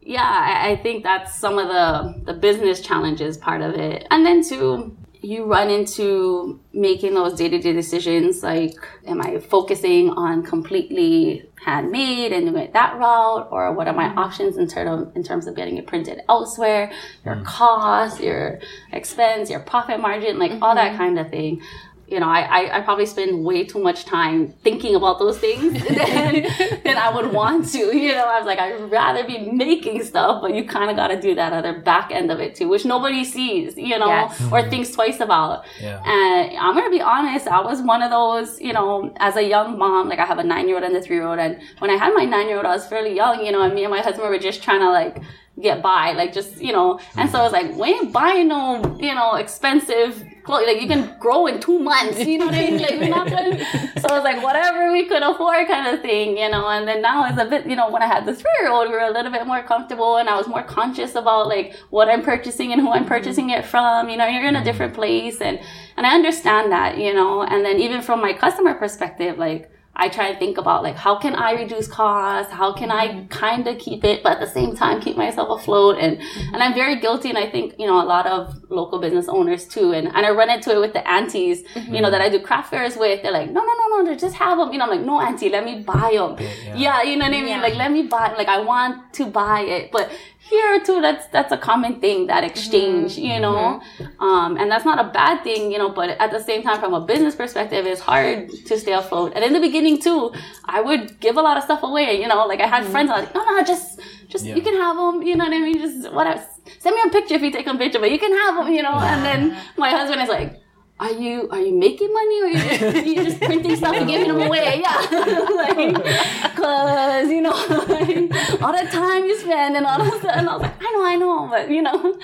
yeah, 0.00 0.22
I, 0.22 0.70
I, 0.70 0.76
think 0.76 1.02
that's 1.02 1.34
some 1.34 1.58
of 1.58 1.66
the 1.66 2.32
the 2.32 2.38
business 2.38 2.80
challenges 2.80 3.36
part 3.36 3.62
of 3.62 3.74
it. 3.74 4.06
And 4.10 4.24
then 4.24 4.46
too, 4.46 4.96
you 5.22 5.44
run 5.44 5.70
into 5.70 6.60
making 6.72 7.14
those 7.14 7.38
day-to-day 7.38 7.72
decisions 7.72 8.42
like 8.42 8.74
am 9.06 9.20
i 9.20 9.38
focusing 9.38 10.10
on 10.10 10.42
completely 10.42 11.48
handmade 11.64 12.32
and 12.32 12.46
doing 12.46 12.62
it 12.62 12.72
that 12.72 12.96
route 12.96 13.48
or 13.50 13.72
what 13.72 13.88
are 13.88 13.94
my 13.94 14.08
mm-hmm. 14.08 14.18
options 14.18 14.56
in, 14.56 14.68
term 14.68 14.86
of, 14.86 15.16
in 15.16 15.22
terms 15.22 15.46
of 15.46 15.56
getting 15.56 15.78
it 15.78 15.86
printed 15.86 16.20
elsewhere 16.28 16.92
your 17.24 17.36
mm. 17.36 17.44
cost 17.44 18.20
your 18.20 18.60
expense 18.92 19.50
your 19.50 19.60
profit 19.60 20.00
margin 20.00 20.38
like 20.38 20.52
mm-hmm. 20.52 20.62
all 20.62 20.74
that 20.74 20.90
mm-hmm. 20.90 20.98
kind 20.98 21.18
of 21.18 21.30
thing 21.30 21.60
you 22.08 22.20
know, 22.20 22.28
I, 22.28 22.78
I, 22.78 22.80
probably 22.82 23.06
spend 23.06 23.44
way 23.44 23.64
too 23.64 23.80
much 23.80 24.04
time 24.04 24.52
thinking 24.62 24.94
about 24.94 25.18
those 25.18 25.38
things 25.38 25.72
than, 25.88 26.46
than 26.84 26.96
I 26.96 27.10
would 27.12 27.32
want 27.32 27.68
to. 27.72 27.96
You 28.06 28.12
know, 28.12 28.28
I 28.28 28.38
was 28.38 28.46
like, 28.46 28.60
I'd 28.60 28.90
rather 28.90 29.26
be 29.26 29.38
making 29.50 30.04
stuff, 30.04 30.40
but 30.40 30.54
you 30.54 30.64
kind 30.64 30.90
of 30.90 30.96
got 30.96 31.08
to 31.08 31.20
do 31.20 31.34
that 31.34 31.52
other 31.52 31.80
back 31.80 32.12
end 32.12 32.30
of 32.30 32.38
it 32.38 32.54
too, 32.54 32.68
which 32.68 32.84
nobody 32.84 33.24
sees, 33.24 33.76
you 33.76 33.98
know, 33.98 34.06
yes. 34.06 34.40
or 34.40 34.60
mm-hmm. 34.60 34.70
thinks 34.70 34.90
twice 34.92 35.18
about. 35.18 35.64
Yeah. 35.80 36.00
And 36.04 36.56
I'm 36.56 36.74
going 36.74 36.84
to 36.84 36.90
be 36.90 37.00
honest, 37.00 37.48
I 37.48 37.60
was 37.60 37.82
one 37.82 38.02
of 38.02 38.10
those, 38.10 38.60
you 38.60 38.72
know, 38.72 39.12
as 39.16 39.34
a 39.36 39.42
young 39.42 39.76
mom, 39.78 40.08
like 40.08 40.20
I 40.20 40.26
have 40.26 40.38
a 40.38 40.44
nine 40.44 40.68
year 40.68 40.76
old 40.76 40.84
and 40.84 40.94
a 40.94 41.02
three 41.02 41.16
year 41.16 41.26
old. 41.26 41.40
And 41.40 41.60
when 41.80 41.90
I 41.90 41.96
had 41.96 42.14
my 42.14 42.24
nine 42.24 42.46
year 42.46 42.58
old, 42.58 42.66
I 42.66 42.74
was 42.74 42.86
fairly 42.86 43.16
young, 43.16 43.44
you 43.44 43.50
know, 43.50 43.62
and 43.62 43.74
me 43.74 43.82
and 43.82 43.90
my 43.90 44.00
husband 44.00 44.28
were 44.28 44.38
just 44.38 44.62
trying 44.62 44.80
to 44.80 44.90
like, 44.90 45.20
get 45.60 45.82
by, 45.82 46.12
like 46.12 46.32
just, 46.32 46.60
you 46.60 46.72
know, 46.72 47.00
and 47.16 47.30
so 47.30 47.38
I 47.38 47.42
was 47.42 47.52
like, 47.52 47.74
we 47.76 47.88
ain't 47.88 48.12
buying 48.12 48.48
no, 48.48 48.96
you 49.00 49.14
know, 49.14 49.36
expensive 49.36 50.22
clothes. 50.46 50.66
Like 50.66 50.80
you 50.80 50.88
can 50.88 51.14
grow 51.18 51.46
in 51.46 51.60
two 51.60 51.78
months, 51.78 52.24
you 52.24 52.38
know 52.38 52.46
what 52.46 52.54
I 52.54 52.70
mean? 52.70 52.78
Like 52.80 52.98
we're 53.00 53.08
not 53.08 53.28
gonna, 53.28 53.58
so 54.00 54.08
I 54.08 54.14
was 54.14 54.24
like, 54.24 54.42
whatever 54.42 54.92
we 54.92 55.04
could 55.04 55.22
afford 55.22 55.66
kind 55.66 55.86
of 55.88 56.00
thing, 56.00 56.38
you 56.38 56.48
know, 56.48 56.68
and 56.68 56.88
then 56.88 57.02
now 57.02 57.28
it's 57.28 57.38
a 57.38 57.44
bit, 57.44 57.66
you 57.66 57.76
know, 57.76 57.90
when 57.90 58.02
I 58.02 58.06
had 58.06 58.24
the 58.24 58.34
three 58.34 58.56
year 58.60 58.70
old, 58.70 58.88
we 58.88 58.94
were 58.94 59.00
a 59.00 59.10
little 59.10 59.32
bit 59.32 59.46
more 59.46 59.62
comfortable 59.62 60.16
and 60.16 60.28
I 60.28 60.36
was 60.36 60.48
more 60.48 60.62
conscious 60.62 61.14
about 61.14 61.48
like 61.48 61.74
what 61.90 62.08
I'm 62.08 62.22
purchasing 62.22 62.72
and 62.72 62.80
who 62.80 62.90
I'm 62.90 63.04
purchasing 63.04 63.50
it 63.50 63.66
from, 63.66 64.08
you 64.08 64.16
know, 64.16 64.26
you're 64.26 64.44
in 64.44 64.54
a 64.54 64.58
mm-hmm. 64.58 64.64
different 64.64 64.94
place 64.94 65.40
and, 65.40 65.60
and 65.96 66.06
I 66.06 66.14
understand 66.14 66.72
that, 66.72 66.96
you 66.96 67.12
know, 67.12 67.42
and 67.42 67.64
then 67.64 67.78
even 67.80 68.00
from 68.00 68.20
my 68.22 68.32
customer 68.32 68.74
perspective, 68.74 69.36
like, 69.38 69.70
I 69.98 70.10
try 70.10 70.32
to 70.32 70.38
think 70.38 70.58
about 70.58 70.82
like 70.82 70.96
how 70.96 71.18
can 71.18 71.34
I 71.34 71.52
reduce 71.52 71.88
costs? 71.88 72.52
How 72.52 72.72
can 72.72 72.90
I 72.90 73.08
mm-hmm. 73.08 73.26
kind 73.28 73.66
of 73.66 73.78
keep 73.78 74.04
it, 74.04 74.22
but 74.22 74.32
at 74.32 74.40
the 74.40 74.46
same 74.46 74.76
time 74.76 75.00
keep 75.00 75.16
myself 75.16 75.60
afloat? 75.60 75.96
And 75.98 76.18
mm-hmm. 76.18 76.54
and 76.54 76.62
I'm 76.62 76.74
very 76.74 77.00
guilty, 77.00 77.30
and 77.30 77.38
I 77.38 77.48
think 77.50 77.74
you 77.78 77.86
know 77.86 78.02
a 78.02 78.04
lot 78.04 78.26
of 78.26 78.54
local 78.70 79.00
business 79.00 79.26
owners 79.28 79.66
too. 79.66 79.92
And 79.92 80.06
and 80.08 80.26
I 80.26 80.30
run 80.30 80.50
into 80.50 80.70
it 80.70 80.80
with 80.80 80.92
the 80.92 81.06
aunties, 81.08 81.62
mm-hmm. 81.62 81.94
you 81.94 82.02
know, 82.02 82.10
that 82.10 82.20
I 82.20 82.28
do 82.28 82.40
craft 82.40 82.70
fairs 82.70 82.96
with. 82.96 83.22
They're 83.22 83.32
like, 83.32 83.50
no, 83.50 83.64
no, 83.64 83.72
no, 83.72 84.02
no, 84.02 84.14
just 84.14 84.36
have 84.36 84.58
them. 84.58 84.72
You 84.72 84.78
know, 84.78 84.84
I'm 84.84 84.90
like, 84.90 85.06
no, 85.06 85.20
auntie, 85.20 85.48
let 85.48 85.64
me 85.64 85.82
buy 85.82 86.12
them. 86.14 86.36
Yeah, 86.38 86.74
yeah 86.76 87.02
you 87.02 87.16
know 87.16 87.24
what 87.24 87.34
I 87.34 87.40
mean? 87.40 87.48
Yeah. 87.48 87.62
Like 87.62 87.76
let 87.76 87.90
me 87.90 88.02
buy. 88.02 88.34
Like 88.36 88.48
I 88.48 88.60
want 88.60 89.14
to 89.14 89.26
buy 89.26 89.60
it, 89.60 89.90
but 89.92 90.10
here 90.48 90.80
too 90.80 91.00
that's 91.00 91.26
that's 91.28 91.52
a 91.52 91.56
common 91.56 92.00
thing 92.00 92.26
that 92.26 92.44
exchange 92.44 93.16
mm-hmm. 93.16 93.32
you 93.32 93.40
know 93.40 93.80
mm-hmm. 93.98 94.22
um, 94.22 94.56
and 94.56 94.70
that's 94.70 94.84
not 94.84 94.98
a 95.04 95.08
bad 95.10 95.42
thing 95.42 95.72
you 95.72 95.78
know 95.78 95.90
but 95.90 96.10
at 96.10 96.30
the 96.30 96.40
same 96.40 96.62
time 96.62 96.78
from 96.78 96.94
a 96.94 97.00
business 97.00 97.34
perspective 97.34 97.84
it's 97.86 98.00
hard 98.00 98.48
to 98.50 98.78
stay 98.78 98.92
afloat 98.92 99.32
and 99.34 99.44
in 99.44 99.52
the 99.52 99.60
beginning 99.60 100.00
too 100.00 100.32
i 100.64 100.80
would 100.80 101.18
give 101.20 101.36
a 101.36 101.42
lot 101.42 101.56
of 101.56 101.64
stuff 101.64 101.82
away 101.82 102.20
you 102.20 102.28
know 102.28 102.46
like 102.46 102.60
i 102.60 102.66
had 102.66 102.82
mm-hmm. 102.82 102.92
friends 102.92 103.08
like 103.08 103.34
no 103.34 103.44
no 103.44 103.62
just 103.64 104.00
just 104.28 104.44
yeah. 104.44 104.54
you 104.54 104.62
can 104.62 104.74
have 104.74 104.96
them 104.96 105.22
you 105.22 105.34
know 105.36 105.44
what 105.44 105.52
i 105.52 105.58
mean 105.58 105.78
just 105.78 106.12
whatever 106.12 106.42
send 106.78 106.94
me 106.94 107.02
a 107.06 107.10
picture 107.10 107.34
if 107.34 107.42
you 107.42 107.50
take 107.50 107.66
a 107.66 107.74
picture 107.76 107.98
but 107.98 108.10
you 108.10 108.18
can 108.18 108.32
have 108.32 108.54
them 108.56 108.72
you 108.72 108.82
know 108.82 108.94
and 108.94 109.24
then 109.24 109.56
my 109.76 109.90
husband 109.90 110.20
is 110.22 110.28
like 110.28 110.60
are 110.98 111.12
you 111.12 111.48
are 111.50 111.60
you 111.60 111.74
making 111.74 112.12
money 112.12 112.40
or 112.40 112.44
are 112.44 112.48
you 112.48 112.78
just, 112.78 113.06
you 113.06 113.14
just 113.24 113.40
printing 113.40 113.76
stuff 113.76 113.94
and 113.94 114.08
giving 114.08 114.28
them 114.28 114.40
away? 114.40 114.80
Yeah, 114.82 114.96
like, 115.56 116.56
cause 116.56 117.28
you 117.28 117.42
know 117.42 117.50
like, 117.50 118.62
all 118.62 118.72
the 118.72 118.88
time 118.90 119.24
you 119.24 119.38
spend 119.38 119.76
and 119.76 119.84
all 119.86 120.00
of 120.00 120.22
that. 120.22 120.38
And 120.38 120.48
I 120.48 120.52
was 120.54 120.62
like, 120.62 120.82
I 120.82 120.92
know, 120.92 121.04
I 121.04 121.16
know, 121.16 121.48
but 121.48 121.70
you 121.70 121.82
know, 121.82 122.18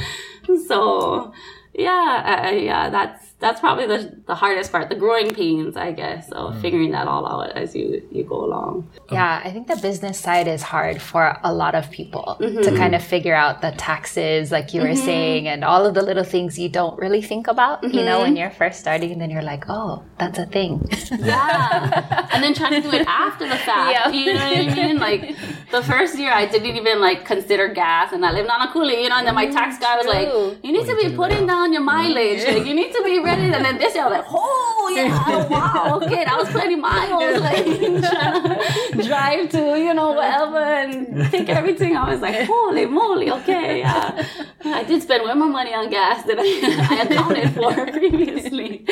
so 0.66 1.32
yeah, 1.74 2.48
uh, 2.48 2.50
yeah, 2.50 2.90
that's 2.90 3.32
that's 3.42 3.60
probably 3.60 3.86
the, 3.86 4.16
the 4.26 4.36
hardest 4.36 4.70
part, 4.70 4.88
the 4.88 4.94
growing 4.94 5.30
pains, 5.30 5.76
I 5.76 5.90
guess, 5.90 6.30
of 6.30 6.54
mm. 6.54 6.62
figuring 6.62 6.92
that 6.92 7.08
all 7.08 7.26
out 7.26 7.50
as 7.56 7.74
you, 7.74 8.00
you 8.12 8.22
go 8.22 8.44
along. 8.44 8.88
Yeah, 9.10 9.42
I 9.44 9.50
think 9.50 9.66
the 9.66 9.76
business 9.76 10.18
side 10.18 10.46
is 10.46 10.62
hard 10.62 11.02
for 11.02 11.36
a 11.42 11.52
lot 11.52 11.74
of 11.74 11.90
people 11.90 12.36
mm-hmm. 12.40 12.62
to 12.62 12.70
kind 12.76 12.94
of 12.94 13.02
figure 13.02 13.34
out 13.34 13.60
the 13.60 13.72
taxes, 13.72 14.52
like 14.52 14.72
you 14.72 14.80
were 14.80 14.88
mm-hmm. 14.88 15.04
saying, 15.04 15.48
and 15.48 15.64
all 15.64 15.84
of 15.84 15.94
the 15.94 16.02
little 16.02 16.22
things 16.22 16.56
you 16.56 16.68
don't 16.68 16.96
really 17.00 17.20
think 17.20 17.48
about, 17.48 17.82
mm-hmm. 17.82 17.98
you 17.98 18.04
know, 18.04 18.20
when 18.20 18.28
mm-hmm. 18.28 18.36
you're 18.36 18.50
first 18.50 18.78
starting, 18.78 19.10
and 19.10 19.20
then 19.20 19.28
you're 19.28 19.42
like, 19.42 19.64
oh, 19.68 20.04
that's 20.18 20.38
a 20.38 20.46
thing. 20.46 20.88
Yeah. 21.10 22.28
and 22.32 22.44
then 22.44 22.54
trying 22.54 22.80
to 22.80 22.88
do 22.88 22.94
it 22.96 23.06
after 23.08 23.48
the 23.48 23.56
fact. 23.68 23.90
Yeah. 23.92 24.08
You 24.10 24.34
know 24.34 24.50
what 24.50 24.58
I 24.58 24.74
mean? 24.74 24.98
Like 24.98 25.36
the 25.72 25.82
first 25.82 26.18
year, 26.18 26.32
I 26.32 26.46
didn't 26.46 26.76
even 26.76 27.00
like 27.00 27.24
consider 27.24 27.68
gas, 27.68 28.12
and 28.12 28.24
I 28.24 28.30
lived 28.32 28.48
on 28.48 28.60
Nanakuli, 28.60 29.02
you 29.02 29.08
know, 29.08 29.16
and 29.16 29.26
then 29.26 29.34
my 29.34 29.46
tax 29.50 29.78
guy 29.78 29.96
was 29.96 30.06
like, 30.06 30.28
you 30.62 30.72
need 30.72 30.86
to 30.86 30.96
be 30.96 31.16
putting 31.16 31.46
down 31.46 31.72
your 31.72 31.82
mileage. 31.82 32.44
Like, 32.44 32.66
you 32.66 32.74
need 32.74 32.92
to 32.92 33.02
be 33.02 33.18
ready 33.18 33.42
and 33.42 33.64
then 33.64 33.78
this 33.78 33.94
year 33.94 34.04
I 34.04 34.08
was 34.08 34.18
like, 34.18 34.26
oh 34.28 34.92
yeah, 34.94 35.24
oh, 35.26 35.48
wow, 35.48 36.00
okay, 36.02 36.24
that 36.24 36.36
was 36.36 36.48
plenty 36.50 36.76
miles, 36.76 37.40
like 37.40 37.64
to 38.92 39.02
drive 39.02 39.50
to 39.50 39.78
you 39.78 39.94
know 39.94 40.12
whatever 40.12 40.58
and 40.58 41.30
take 41.30 41.48
everything. 41.48 41.96
I 41.96 42.12
was 42.12 42.20
like, 42.20 42.46
holy 42.46 42.86
moly, 42.86 43.30
okay, 43.30 43.78
yeah, 43.80 44.26
I 44.64 44.84
did 44.84 45.02
spend 45.02 45.24
way 45.24 45.34
more 45.34 45.48
money 45.48 45.74
on 45.74 45.90
gas 45.90 46.24
than 46.24 46.38
I, 46.38 46.88
I 46.90 47.02
accounted 47.02 47.50
for 47.54 47.72
previously. 47.98 48.84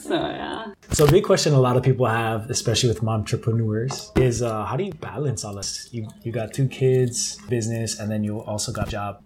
so 0.00 0.14
yeah. 0.14 0.72
So 0.90 1.06
a 1.06 1.10
big 1.10 1.24
question 1.24 1.54
a 1.54 1.60
lot 1.60 1.76
of 1.76 1.82
people 1.82 2.06
have, 2.06 2.50
especially 2.50 2.88
with 2.88 3.02
mom 3.02 3.24
entrepreneurs, 3.24 4.12
is 4.16 4.42
uh, 4.42 4.64
how 4.64 4.76
do 4.76 4.84
you 4.84 4.92
balance 4.92 5.44
all 5.44 5.58
You 5.92 6.08
you 6.22 6.32
got 6.32 6.52
two 6.52 6.68
kids, 6.68 7.38
business, 7.48 7.98
and 7.98 8.10
then 8.10 8.24
you 8.24 8.40
also 8.40 8.72
got 8.72 8.88
a 8.88 8.90
job 8.90 9.22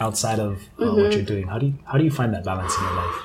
outside 0.00 0.38
of 0.38 0.52
uh, 0.78 0.84
mm-hmm. 0.84 1.02
what 1.02 1.12
you're 1.12 1.22
doing. 1.22 1.46
How 1.48 1.58
do 1.58 1.66
you 1.66 1.74
how 1.84 1.98
do 1.98 2.04
you 2.04 2.10
find 2.10 2.32
that 2.34 2.44
balance 2.44 2.76
in 2.76 2.84
your 2.84 2.94
life? 2.94 3.16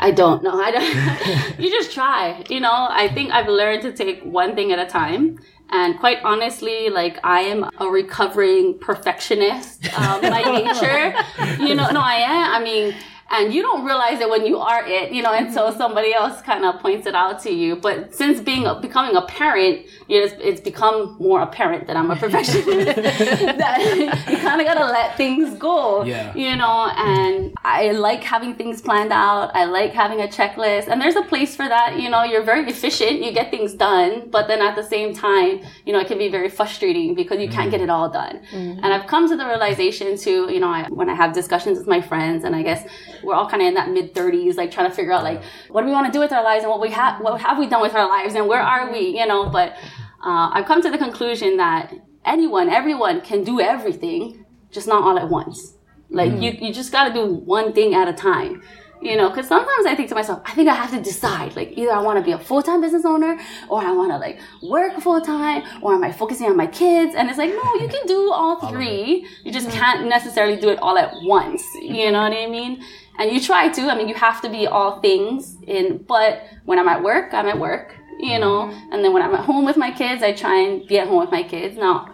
I 0.00 0.10
don't 0.12 0.42
know. 0.42 0.60
I 0.60 0.70
don't. 0.70 1.58
you 1.58 1.70
just 1.70 1.92
try. 1.92 2.44
You 2.48 2.60
know, 2.60 2.86
I 2.90 3.08
think 3.08 3.32
I've 3.32 3.48
learned 3.48 3.82
to 3.82 3.92
take 3.92 4.22
one 4.22 4.54
thing 4.54 4.72
at 4.72 4.78
a 4.78 4.86
time. 4.86 5.38
And 5.70 5.98
quite 5.98 6.18
honestly, 6.24 6.88
like 6.88 7.18
I 7.24 7.40
am 7.40 7.68
a 7.78 7.86
recovering 7.88 8.78
perfectionist 8.78 9.92
um, 9.98 10.22
by 10.22 10.42
nature. 10.62 11.14
You 11.62 11.74
know, 11.74 11.90
no, 11.90 12.00
I 12.00 12.14
am. 12.14 12.54
I 12.54 12.64
mean, 12.64 12.94
and 13.30 13.52
you 13.54 13.60
don't 13.62 13.84
realize 13.84 14.20
it 14.20 14.28
when 14.30 14.46
you 14.46 14.58
are 14.58 14.86
it, 14.86 15.12
you 15.12 15.22
know, 15.22 15.32
until 15.32 15.68
Mm-hmm. 15.68 15.76
somebody 15.78 16.14
else 16.14 16.40
kind 16.42 16.64
of 16.64 16.80
points 16.80 17.06
it 17.06 17.14
out 17.14 17.40
to 17.42 17.50
you. 17.50 17.76
But 17.76 18.14
since 18.14 18.40
being 18.40 18.64
a, 18.66 18.80
becoming 18.80 19.14
a 19.16 19.22
parent, 19.22 19.86
you 20.08 20.18
know, 20.18 20.24
it's, 20.26 20.34
it's 20.40 20.60
become 20.60 21.16
more 21.20 21.40
apparent 21.42 21.86
that 21.88 21.96
I'm 21.96 22.10
a 22.10 22.16
perfectionist. 22.16 22.66
that 22.96 24.24
you 24.30 24.36
kind 24.38 24.60
of 24.60 24.66
gotta 24.66 24.86
let 24.86 25.16
things 25.16 25.56
go, 25.58 26.04
Yeah. 26.04 26.34
you 26.34 26.56
know. 26.56 26.90
And 26.96 27.54
I 27.64 27.90
like 27.92 28.22
having 28.24 28.54
things 28.54 28.80
planned 28.80 29.12
out. 29.12 29.50
I 29.54 29.64
like 29.66 29.92
having 29.92 30.20
a 30.20 30.26
checklist, 30.26 30.88
and 30.88 31.00
there's 31.00 31.16
a 31.16 31.22
place 31.22 31.54
for 31.56 31.68
that. 31.68 31.98
You 32.00 32.08
know, 32.10 32.22
you're 32.24 32.42
very 32.42 32.68
efficient. 32.68 33.22
You 33.24 33.32
get 33.32 33.50
things 33.50 33.74
done, 33.74 34.28
but 34.30 34.48
then 34.48 34.60
at 34.62 34.74
the 34.76 34.82
same 34.82 35.14
time, 35.14 35.60
you 35.84 35.92
know, 35.92 36.00
it 36.00 36.06
can 36.06 36.18
be 36.18 36.28
very 36.28 36.48
frustrating 36.48 37.14
because 37.14 37.38
you 37.40 37.48
can't 37.48 37.70
get 37.70 37.80
it 37.80 37.90
all 37.90 38.08
done. 38.08 38.40
And 38.52 38.86
I've 38.86 39.06
come 39.06 39.28
to 39.28 39.36
the 39.36 39.46
realization 39.46 40.16
too, 40.16 40.50
you 40.52 40.60
know, 40.60 40.68
I, 40.68 40.86
when 40.88 41.08
I 41.08 41.14
have 41.14 41.32
discussions 41.34 41.78
with 41.78 41.86
my 41.86 42.00
friends, 42.00 42.44
and 42.44 42.54
I 42.56 42.62
guess 42.62 42.86
we're 43.22 43.34
all 43.34 43.48
kind 43.48 43.62
of 43.62 43.68
in 43.68 43.74
that 43.74 43.90
mid 43.90 44.14
30s, 44.14 44.56
like 44.56 44.70
trying 44.70 44.88
to 44.88 44.94
figure 44.94 45.12
out 45.12 45.22
like 45.22 45.42
what 45.68 45.82
do 45.82 45.86
we 45.86 45.92
want 45.92 46.06
to 46.06 46.12
do 46.12 46.20
with 46.20 46.32
our 46.32 46.42
lives 46.42 46.64
and 46.64 46.70
what 46.70 46.80
we 46.80 46.90
have, 46.90 47.20
what 47.20 47.40
have 47.40 47.58
we 47.58 47.66
done 47.66 47.82
with 47.82 47.94
our 47.94 48.08
lives, 48.08 48.34
and 48.34 48.46
where 48.48 48.60
are 48.60 48.90
we, 48.92 49.18
you 49.18 49.26
know. 49.26 49.48
But 49.48 49.72
uh, 50.24 50.50
I've 50.52 50.66
come 50.66 50.82
to 50.82 50.90
the 50.90 50.98
conclusion 50.98 51.56
that 51.58 51.92
anyone, 52.24 52.68
everyone 52.68 53.20
can 53.20 53.44
do 53.44 53.60
everything, 53.60 54.44
just 54.70 54.86
not 54.86 55.02
all 55.02 55.18
at 55.18 55.28
once. 55.28 55.74
Like 56.10 56.32
you, 56.40 56.52
you 56.52 56.72
just 56.72 56.90
got 56.90 57.08
to 57.08 57.14
do 57.14 57.26
one 57.26 57.72
thing 57.72 57.94
at 57.94 58.08
a 58.08 58.12
time. 58.12 58.62
You 59.00 59.16
know, 59.16 59.28
because 59.28 59.46
sometimes 59.46 59.86
I 59.86 59.94
think 59.94 60.08
to 60.08 60.16
myself, 60.16 60.42
I 60.44 60.54
think 60.54 60.68
I 60.68 60.74
have 60.74 60.90
to 60.90 61.00
decide. 61.00 61.54
Like, 61.54 61.78
either 61.78 61.92
I 61.92 62.00
want 62.00 62.18
to 62.18 62.24
be 62.24 62.32
a 62.32 62.38
full 62.38 62.62
time 62.62 62.80
business 62.80 63.04
owner, 63.04 63.38
or 63.68 63.80
I 63.80 63.92
want 63.92 64.10
to 64.10 64.18
like 64.18 64.40
work 64.60 65.00
full 65.00 65.20
time, 65.20 65.62
or 65.82 65.94
am 65.94 66.02
I 66.02 66.10
focusing 66.10 66.48
on 66.48 66.56
my 66.56 66.66
kids? 66.66 67.14
And 67.14 67.28
it's 67.28 67.38
like, 67.38 67.50
no, 67.50 67.74
you 67.74 67.86
can 67.86 68.06
do 68.06 68.32
all 68.32 68.68
three. 68.68 69.24
You 69.44 69.52
just 69.52 69.70
can't 69.70 70.08
necessarily 70.08 70.56
do 70.56 70.68
it 70.70 70.80
all 70.80 70.98
at 70.98 71.12
once. 71.22 71.62
You 71.80 72.10
know 72.10 72.22
what 72.22 72.32
I 72.32 72.46
mean? 72.46 72.82
And 73.18 73.30
you 73.32 73.40
try 73.40 73.68
to. 73.68 73.82
I 73.90 73.96
mean, 73.96 74.08
you 74.08 74.14
have 74.14 74.40
to 74.42 74.48
be 74.48 74.66
all 74.66 75.00
things 75.00 75.56
in. 75.66 76.04
But 76.06 76.42
when 76.64 76.78
I'm 76.78 76.88
at 76.88 77.02
work, 77.02 77.34
I'm 77.34 77.46
at 77.46 77.58
work. 77.58 77.94
You 78.20 78.38
know, 78.40 78.66
mm-hmm. 78.66 78.92
and 78.92 79.04
then 79.04 79.12
when 79.12 79.22
I'm 79.22 79.32
at 79.34 79.44
home 79.44 79.64
with 79.64 79.76
my 79.76 79.92
kids, 79.92 80.24
I 80.24 80.32
try 80.32 80.58
and 80.60 80.86
be 80.88 80.98
at 80.98 81.06
home 81.06 81.20
with 81.20 81.30
my 81.30 81.44
kids. 81.44 81.76
Now, 81.76 82.12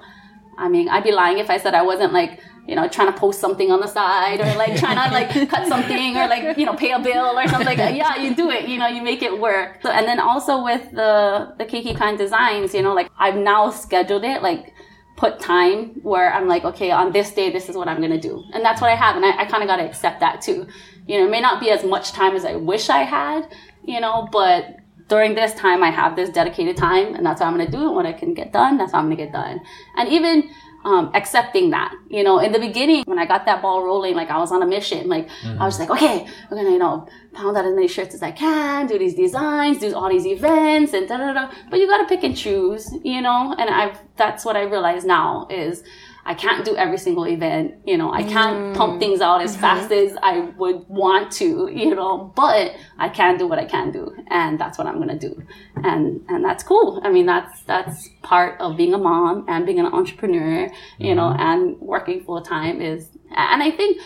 I 0.58 0.68
mean, 0.68 0.88
I'd 0.88 1.04
be 1.04 1.12
lying 1.12 1.38
if 1.38 1.50
I 1.50 1.58
said 1.58 1.74
I 1.74 1.82
wasn't 1.82 2.12
like, 2.12 2.40
you 2.66 2.74
know, 2.74 2.88
trying 2.88 3.12
to 3.12 3.18
post 3.18 3.40
something 3.40 3.70
on 3.70 3.80
the 3.80 3.86
side 3.86 4.40
or 4.40 4.54
like 4.56 4.76
trying 4.78 4.96
to 5.08 5.14
like 5.14 5.48
cut 5.48 5.68
something 5.68 6.16
or 6.16 6.28
like, 6.28 6.56
you 6.56 6.66
know, 6.66 6.74
pay 6.74 6.92
a 6.92 6.98
bill 6.98 7.38
or 7.38 7.48
something. 7.48 7.78
Like, 7.78 7.78
yeah, 7.96 8.16
you 8.16 8.34
do 8.34 8.50
it, 8.50 8.68
you 8.68 8.78
know, 8.78 8.86
you 8.86 9.02
make 9.02 9.22
it 9.22 9.38
work. 9.38 9.80
So, 9.82 9.90
and 9.90 10.06
then 10.06 10.20
also 10.20 10.62
with 10.62 10.90
the, 10.92 11.54
the 11.58 11.64
Keiki 11.64 11.96
Kine 11.96 12.16
designs, 12.16 12.74
you 12.74 12.82
know, 12.82 12.94
like 12.94 13.10
I've 13.18 13.36
now 13.36 13.70
scheduled 13.70 14.24
it, 14.24 14.42
like 14.42 14.72
put 15.16 15.38
time 15.38 16.00
where 16.02 16.32
I'm 16.32 16.48
like, 16.48 16.64
okay, 16.64 16.90
on 16.90 17.12
this 17.12 17.32
day, 17.32 17.50
this 17.50 17.68
is 17.68 17.76
what 17.76 17.88
I'm 17.88 17.98
going 17.98 18.10
to 18.10 18.20
do. 18.20 18.42
And 18.52 18.64
that's 18.64 18.80
what 18.80 18.90
I 18.90 18.96
have. 18.96 19.16
And 19.16 19.24
I, 19.24 19.42
I 19.42 19.44
kind 19.44 19.62
of 19.62 19.68
got 19.68 19.76
to 19.76 19.84
accept 19.84 20.20
that 20.20 20.40
too. 20.40 20.66
You 21.06 21.18
know, 21.18 21.26
it 21.26 21.30
may 21.30 21.40
not 21.40 21.60
be 21.60 21.70
as 21.70 21.84
much 21.84 22.12
time 22.12 22.34
as 22.34 22.44
I 22.44 22.56
wish 22.56 22.88
I 22.90 23.02
had, 23.02 23.48
you 23.84 24.00
know, 24.00 24.28
but 24.32 24.76
during 25.08 25.34
this 25.34 25.54
time 25.54 25.82
I 25.82 25.90
have 25.90 26.16
this 26.16 26.30
dedicated 26.30 26.76
time 26.76 27.14
and 27.14 27.24
that's 27.24 27.40
what 27.40 27.46
I'm 27.46 27.54
going 27.54 27.66
to 27.66 27.72
do 27.72 27.86
and 27.86 27.94
what 27.94 28.06
I 28.06 28.12
can 28.12 28.34
get 28.34 28.52
done, 28.52 28.78
that's 28.78 28.92
what 28.92 29.00
I'm 29.00 29.06
going 29.06 29.18
to 29.18 29.24
get 29.24 29.32
done. 29.32 29.60
And 29.96 30.08
even 30.08 30.50
um, 30.84 31.10
accepting 31.14 31.70
that, 31.70 31.94
you 32.08 32.22
know, 32.22 32.38
in 32.38 32.52
the 32.52 32.58
beginning 32.58 33.04
when 33.06 33.18
I 33.18 33.26
got 33.26 33.46
that 33.46 33.62
ball 33.62 33.82
rolling, 33.82 34.14
like 34.14 34.30
I 34.30 34.38
was 34.38 34.52
on 34.52 34.62
a 34.62 34.66
mission, 34.66 35.08
like 35.08 35.28
I 35.58 35.64
was 35.64 35.78
like, 35.78 35.90
okay, 35.90 36.26
going 36.50 36.64
to, 36.64 36.70
you 36.70 36.78
know, 36.78 37.08
pound 37.32 37.56
out 37.56 37.64
as 37.64 37.74
many 37.74 37.88
shirts 37.88 38.14
as 38.14 38.22
I 38.22 38.32
can, 38.32 38.86
do 38.86 38.98
these 38.98 39.14
designs, 39.14 39.78
do 39.78 39.94
all 39.94 40.10
these 40.10 40.26
events 40.26 40.92
and 40.92 41.08
da 41.08 41.16
da 41.16 41.32
da. 41.32 41.50
But 41.70 41.80
you 41.80 41.86
got 41.86 41.98
to 41.98 42.06
pick 42.06 42.22
and 42.22 42.36
choose, 42.36 42.92
you 43.02 43.22
know, 43.22 43.54
and 43.58 43.70
I've, 43.70 43.98
that's 44.16 44.44
what 44.44 44.56
I 44.56 44.62
realize 44.62 45.04
now 45.04 45.48
is 45.50 45.82
I 46.26 46.34
can't 46.34 46.64
do 46.64 46.74
every 46.76 46.96
single 46.96 47.26
event, 47.26 47.74
you 47.84 47.98
know, 47.98 48.12
I 48.12 48.22
can't 48.22 48.74
pump 48.74 48.94
mm. 48.94 48.98
things 48.98 49.20
out 49.20 49.42
as 49.42 49.52
mm-hmm. 49.52 49.60
fast 49.60 49.92
as 49.92 50.16
I 50.22 50.40
would 50.56 50.88
want 50.88 51.30
to, 51.32 51.70
you 51.72 51.94
know, 51.94 52.32
but 52.34 52.74
I 52.98 53.10
can 53.10 53.36
do 53.36 53.46
what 53.46 53.58
I 53.58 53.66
can 53.66 53.90
do 53.90 54.14
and 54.28 54.58
that's 54.58 54.78
what 54.78 54.86
I'm 54.86 54.96
going 54.96 55.18
to 55.18 55.28
do. 55.28 55.42
And 55.76 56.24
and 56.28 56.44
that's 56.44 56.62
cool. 56.62 57.00
I 57.04 57.10
mean, 57.10 57.26
that's 57.26 57.62
that's 57.64 58.08
part 58.22 58.58
of 58.60 58.76
being 58.76 58.94
a 58.94 58.98
mom 58.98 59.44
and 59.48 59.66
being 59.66 59.80
an 59.80 59.86
entrepreneur, 59.86 60.70
you 60.98 61.14
know, 61.14 61.28
mm-hmm. 61.28 61.40
and 61.40 61.80
working 61.80 62.24
full 62.24 62.40
time 62.40 62.80
is 62.80 63.10
and 63.30 63.62
I 63.62 63.70
think 63.70 64.00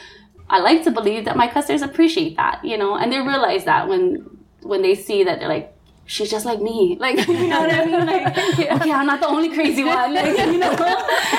I 0.51 0.61
like 0.61 0.83
to 0.85 0.91
believe 0.91 1.25
that 1.27 1.37
my 1.37 1.47
customers 1.47 1.83
appreciate 1.83 2.37
that, 2.37 2.65
you 2.65 2.79
know, 2.79 2.97
and 2.97 3.13
they 3.13 3.21
realize 3.21 3.65
that 3.67 3.89
when 3.89 4.39
when 4.63 4.83
they 4.83 4.95
see 4.95 5.23
that 5.25 5.39
they're 5.39 5.49
like 5.49 5.78
she's 6.09 6.31
just 6.31 6.45
like 6.45 6.61
me. 6.61 6.97
Like, 6.99 7.29
you 7.29 7.49
know 7.49 7.61
what 7.61 7.73
I 7.73 7.85
mean? 7.85 8.07
Like, 8.07 8.39
okay, 8.59 8.93
I'm 8.93 9.07
not 9.07 9.21
the 9.21 9.29
only 9.29 9.51
crazy 9.51 9.85
one. 9.85 10.13
Like, 10.13 10.37
you 10.53 10.59
know, 10.59 10.75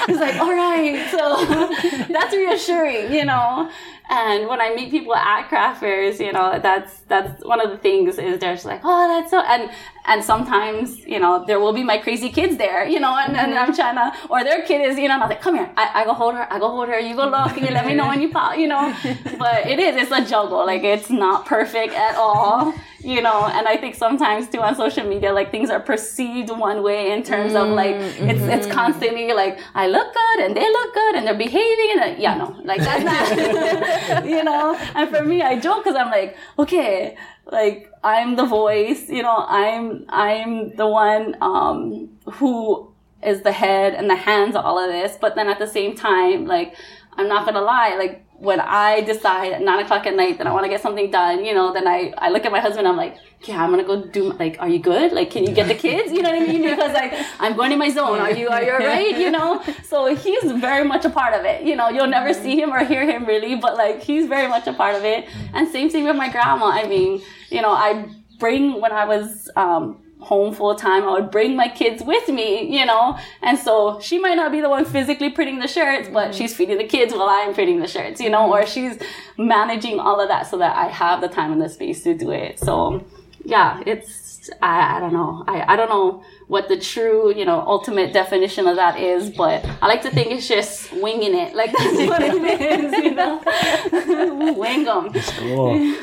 it's 0.07 0.19
like, 0.19 0.39
all 0.39 0.55
right. 0.55 1.05
So 1.11 2.13
that's 2.13 2.33
reassuring, 2.33 3.11
you 3.11 3.25
know. 3.25 3.69
And 4.11 4.47
when 4.47 4.59
I 4.59 4.73
meet 4.73 4.89
people 4.89 5.13
at 5.13 5.49
craft 5.49 5.81
fairs, 5.81 6.19
you 6.19 6.31
know, 6.31 6.59
that's 6.59 7.01
that's 7.01 7.45
one 7.45 7.61
of 7.61 7.69
the 7.69 7.77
things 7.77 8.17
is 8.17 8.39
they're 8.39 8.55
just 8.55 8.65
like, 8.65 8.81
oh, 8.83 9.07
that's 9.07 9.29
so 9.29 9.39
and 9.39 9.69
and 10.07 10.23
sometimes, 10.23 11.05
you 11.05 11.19
know, 11.19 11.45
there 11.45 11.59
will 11.59 11.73
be 11.73 11.83
my 11.83 11.99
crazy 11.99 12.29
kids 12.29 12.57
there, 12.57 12.87
you 12.87 12.99
know, 12.99 13.15
and, 13.15 13.37
and 13.37 13.53
I'm 13.53 13.71
mm-hmm. 13.71 13.75
trying 13.75 13.95
to 13.95 14.17
or 14.29 14.43
their 14.43 14.63
kid 14.63 14.81
is, 14.81 14.97
you 14.97 15.07
know, 15.07 15.13
and 15.13 15.23
I'm 15.23 15.29
like, 15.29 15.41
come 15.41 15.55
here, 15.55 15.69
I, 15.77 16.01
I 16.01 16.05
go 16.05 16.13
hold 16.15 16.33
her, 16.33 16.51
I 16.51 16.57
go 16.57 16.69
hold 16.69 16.89
her, 16.89 16.99
you 16.99 17.15
go 17.15 17.27
look, 17.27 17.55
you 17.55 17.67
let 17.67 17.85
me 17.85 17.93
know 17.93 18.07
when 18.07 18.19
you 18.19 18.29
pop, 18.31 18.57
you 18.57 18.67
know. 18.67 18.95
But 19.37 19.67
it 19.67 19.77
is, 19.77 19.95
it's 19.95 20.11
a 20.11 20.25
juggle. 20.25 20.65
Like 20.65 20.83
it's 20.83 21.11
not 21.11 21.45
perfect 21.45 21.93
at 21.93 22.15
all. 22.15 22.73
You 23.01 23.21
know, 23.21 23.45
and 23.45 23.67
I 23.67 23.77
think 23.77 23.95
sometimes 23.95 24.49
too 24.49 24.59
on 24.59 24.75
social 24.75 25.07
media, 25.07 25.31
like 25.31 25.51
things 25.51 25.69
are 25.69 25.79
perceived 25.79 26.49
one 26.49 26.83
way 26.83 27.11
in 27.11 27.23
terms 27.23 27.55
of 27.55 27.69
like 27.69 27.95
mm, 27.95 28.29
it's 28.29 28.41
it's 28.41 28.65
mm-hmm. 28.65 28.71
constantly 28.71 29.31
like 29.31 29.59
I 29.73 29.87
look 29.87 30.13
good 30.13 30.39
and 30.45 30.55
they 30.55 30.67
look 30.67 30.93
good 30.93 31.15
and 31.15 31.25
they're 31.25 31.37
behaving 31.37 31.91
and 31.91 32.01
like, 32.01 32.19
yeah 32.19 32.35
no 32.35 32.59
like 32.63 32.81
that's 32.81 33.03
not 33.03 34.25
you 34.25 34.43
know? 34.43 34.75
And 34.95 35.09
for 35.09 35.23
me 35.23 35.41
I 35.41 35.59
joke 35.59 35.83
because 35.83 35.95
I'm 35.95 36.11
like 36.11 36.35
okay 36.57 37.17
like 37.45 37.89
I'm 38.03 38.35
the 38.35 38.45
voice 38.45 39.09
you 39.09 39.23
know 39.23 39.45
I'm 39.47 40.05
I'm 40.09 40.75
the 40.75 40.87
one 40.87 41.37
um 41.41 42.09
who 42.33 42.91
is 43.23 43.41
the 43.41 43.51
head 43.51 43.93
and 43.95 44.09
the 44.09 44.15
hands 44.15 44.55
of 44.55 44.65
all 44.65 44.79
of 44.79 44.89
this. 44.91 45.17
But 45.19 45.35
then 45.35 45.47
at 45.47 45.59
the 45.59 45.67
same 45.67 45.95
time 45.95 46.45
like 46.45 46.75
I'm 47.13 47.27
not 47.27 47.45
gonna 47.45 47.61
lie 47.61 47.95
like 47.97 48.25
when 48.39 48.61
I 48.61 49.01
decide 49.01 49.51
at 49.51 49.61
nine 49.61 49.83
o'clock 49.83 50.05
at 50.07 50.15
night 50.15 50.37
that 50.37 50.47
I 50.47 50.53
want 50.53 50.63
to 50.63 50.69
get 50.69 50.81
something 50.81 51.11
done, 51.11 51.43
you 51.43 51.53
know, 51.53 51.73
then 51.73 51.85
I, 51.87 52.13
I 52.17 52.29
look 52.29 52.45
at 52.45 52.53
my 52.53 52.61
husband, 52.61 52.87
I'm 52.87 52.95
like, 52.95 53.17
yeah, 53.41 53.61
I'm 53.61 53.69
gonna 53.69 53.83
go 53.83 54.05
do, 54.05 54.31
like, 54.33 54.55
are 54.59 54.69
you 54.69 54.79
good? 54.79 55.11
Like, 55.11 55.29
can 55.29 55.43
you 55.43 55.53
get 55.53 55.67
the 55.67 55.75
kids? 55.75 56.11
You 56.13 56.21
know 56.21 56.31
what 56.31 56.41
I 56.41 56.45
mean? 56.45 56.61
Because 56.61 56.93
like, 56.93 57.13
I'm 57.39 57.57
going 57.57 57.73
in 57.73 57.79
my 57.79 57.89
zone. 57.89 58.19
Are 58.19 58.31
you, 58.31 58.47
are 58.47 58.63
you 58.63 58.71
alright? 58.71 59.17
You 59.17 59.29
know? 59.29 59.61
So 59.83 60.15
he's 60.15 60.51
very 60.53 60.87
much 60.87 61.03
a 61.03 61.09
part 61.09 61.33
of 61.33 61.43
it. 61.43 61.63
You 61.63 61.75
know, 61.75 61.89
you'll 61.89 62.07
never 62.07 62.33
see 62.33 62.59
him 62.59 62.71
or 62.71 62.83
hear 62.85 63.05
him 63.05 63.25
really, 63.25 63.55
but 63.55 63.75
like, 63.75 64.01
he's 64.01 64.27
very 64.27 64.47
much 64.47 64.67
a 64.67 64.73
part 64.73 64.95
of 64.95 65.03
it. 65.03 65.27
And 65.53 65.67
same 65.67 65.89
thing 65.89 66.05
with 66.05 66.15
my 66.15 66.29
grandma. 66.29 66.67
I 66.67 66.87
mean, 66.87 67.21
you 67.49 67.61
know, 67.61 67.71
I 67.71 68.07
bring, 68.39 68.79
when 68.79 68.93
I 68.93 69.03
was, 69.03 69.49
um, 69.57 70.01
home 70.19 70.53
full 70.53 70.75
time, 70.75 71.03
I 71.03 71.11
would 71.11 71.31
bring 71.31 71.55
my 71.55 71.67
kids 71.67 72.03
with 72.03 72.27
me, 72.27 72.77
you 72.77 72.85
know? 72.85 73.17
And 73.41 73.57
so 73.57 73.99
she 73.99 74.19
might 74.19 74.35
not 74.35 74.51
be 74.51 74.61
the 74.61 74.69
one 74.69 74.85
physically 74.85 75.29
printing 75.29 75.59
the 75.59 75.67
shirts, 75.67 76.09
but 76.11 76.29
mm-hmm. 76.29 76.37
she's 76.37 76.55
feeding 76.55 76.77
the 76.77 76.87
kids 76.87 77.13
while 77.13 77.29
I'm 77.29 77.53
printing 77.53 77.79
the 77.79 77.87
shirts, 77.87 78.19
you 78.19 78.29
know? 78.29 78.51
Or 78.51 78.65
she's 78.65 78.99
managing 79.37 79.99
all 79.99 80.19
of 80.19 80.27
that 80.27 80.47
so 80.47 80.57
that 80.57 80.75
I 80.75 80.87
have 80.87 81.21
the 81.21 81.29
time 81.29 81.51
and 81.51 81.61
the 81.61 81.69
space 81.69 82.03
to 82.03 82.13
do 82.13 82.31
it. 82.31 82.59
So 82.59 83.03
yeah, 83.45 83.81
it's, 83.85 84.49
I, 84.61 84.97
I 84.97 84.99
don't 84.99 85.13
know. 85.13 85.43
I, 85.47 85.73
I 85.73 85.75
don't 85.75 85.89
know 85.89 86.23
what 86.47 86.67
the 86.67 86.77
true, 86.77 87.33
you 87.33 87.45
know, 87.45 87.61
ultimate 87.61 88.11
definition 88.11 88.67
of 88.67 88.75
that 88.75 88.99
is, 88.99 89.29
but 89.29 89.65
I 89.81 89.87
like 89.87 90.01
to 90.01 90.11
think 90.11 90.31
it's 90.31 90.47
just 90.47 90.91
winging 90.93 91.33
it. 91.33 91.55
Like 91.55 91.71
that's 91.77 92.09
what 92.09 92.21
it 92.21 92.61
is, 92.61 92.91
you 93.03 93.15
know? 93.15 94.53
Wing 94.57 94.83
them. 94.83 95.13
Cool. 95.13 95.95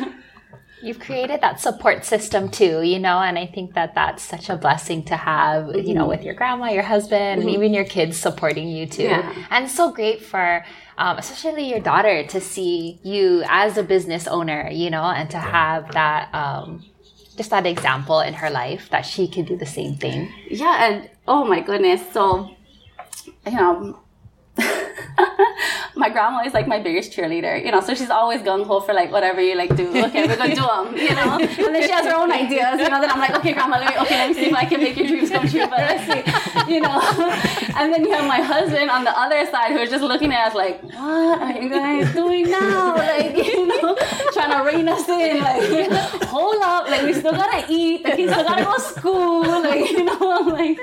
You've 0.82 1.00
created 1.00 1.40
that 1.40 1.58
support 1.60 2.04
system 2.04 2.50
too, 2.50 2.82
you 2.82 2.98
know, 2.98 3.18
and 3.18 3.38
I 3.38 3.46
think 3.46 3.74
that 3.74 3.94
that's 3.94 4.22
such 4.22 4.50
a 4.50 4.56
blessing 4.56 5.04
to 5.04 5.16
have, 5.16 5.74
you 5.74 5.94
know, 5.94 6.06
with 6.06 6.22
your 6.22 6.34
grandma, 6.34 6.66
your 6.70 6.82
husband, 6.82 7.40
and 7.40 7.50
even 7.50 7.72
your 7.72 7.84
kids 7.84 8.16
supporting 8.16 8.68
you 8.68 8.86
too. 8.86 9.04
Yeah. 9.04 9.46
And 9.50 9.70
so 9.70 9.90
great 9.90 10.22
for, 10.22 10.64
um, 10.98 11.16
especially 11.16 11.70
your 11.70 11.80
daughter 11.80 12.26
to 12.26 12.40
see 12.40 13.00
you 13.02 13.42
as 13.48 13.78
a 13.78 13.82
business 13.82 14.26
owner, 14.26 14.68
you 14.70 14.90
know, 14.90 15.04
and 15.04 15.30
to 15.30 15.38
have 15.38 15.92
that, 15.92 16.32
um, 16.34 16.84
just 17.36 17.50
that 17.50 17.66
example 17.66 18.20
in 18.20 18.34
her 18.34 18.50
life 18.50 18.88
that 18.90 19.02
she 19.02 19.28
can 19.28 19.44
do 19.44 19.56
the 19.56 19.66
same 19.66 19.96
thing. 19.96 20.32
Yeah, 20.50 20.86
and 20.86 21.10
oh 21.26 21.44
my 21.44 21.60
goodness, 21.60 22.02
so 22.12 22.50
you 23.46 23.52
know, 23.52 23.98
my 25.96 26.10
grandma 26.10 26.42
is 26.44 26.52
like 26.52 26.66
my 26.66 26.78
biggest 26.78 27.12
cheerleader, 27.12 27.64
you 27.64 27.70
know, 27.70 27.80
so 27.80 27.94
she's 27.94 28.10
always 28.10 28.42
gung 28.42 28.66
ho 28.66 28.80
for 28.80 28.92
like 28.92 29.10
whatever 29.10 29.40
you 29.40 29.56
like 29.56 29.74
do. 29.74 29.88
Okay, 30.04 30.26
we're 30.26 30.36
gonna 30.36 30.54
do 30.54 30.62
them, 30.62 30.96
you 30.96 31.14
know. 31.14 31.38
And 31.38 31.74
then 31.74 31.82
she 31.82 31.90
has 31.90 32.04
her 32.04 32.14
own 32.14 32.30
ideas, 32.30 32.80
you 32.80 32.88
know. 32.88 33.00
Then 33.00 33.10
I'm 33.10 33.18
like, 33.18 33.34
okay, 33.36 33.52
grandma, 33.52 33.78
let 33.78 33.94
me, 33.94 34.00
okay, 34.02 34.16
let 34.18 34.28
me 34.28 34.34
see 34.34 34.46
if 34.50 34.54
I 34.54 34.64
can 34.66 34.80
make 34.80 34.96
your 34.96 35.06
dreams 35.06 35.30
come 35.30 35.48
true. 35.48 35.66
But 35.66 35.78
let's 35.78 36.04
see, 36.04 36.74
you 36.74 36.80
know. 36.80 37.00
And 37.76 37.92
then 37.92 38.04
you 38.04 38.12
have 38.12 38.26
my 38.26 38.40
husband 38.40 38.90
on 38.90 39.04
the 39.04 39.18
other 39.18 39.46
side 39.50 39.72
who's 39.72 39.90
just 39.90 40.04
looking 40.04 40.32
at 40.32 40.48
us 40.48 40.54
like, 40.54 40.82
what 40.82 41.40
are 41.40 41.52
you 41.60 41.68
guys 41.70 42.12
doing 42.12 42.50
now? 42.50 42.96
Like, 42.96 43.36
you 43.36 43.66
know, 43.66 43.96
trying 44.32 44.52
to 44.52 44.70
rein 44.70 44.88
us 44.88 45.08
in. 45.08 45.40
Like, 45.40 45.92
hold 46.24 46.62
up, 46.62 46.88
like 46.88 47.02
we 47.02 47.12
still 47.14 47.32
gotta 47.32 47.64
eat. 47.70 48.02
The 48.02 48.10
kids 48.10 48.32
still 48.32 48.44
gotta 48.44 48.64
go 48.64 48.74
to 48.74 48.80
school. 48.80 49.42
Like, 49.62 49.90
you 49.90 50.04
know, 50.04 50.18
I'm 50.20 50.48
like, 50.48 50.78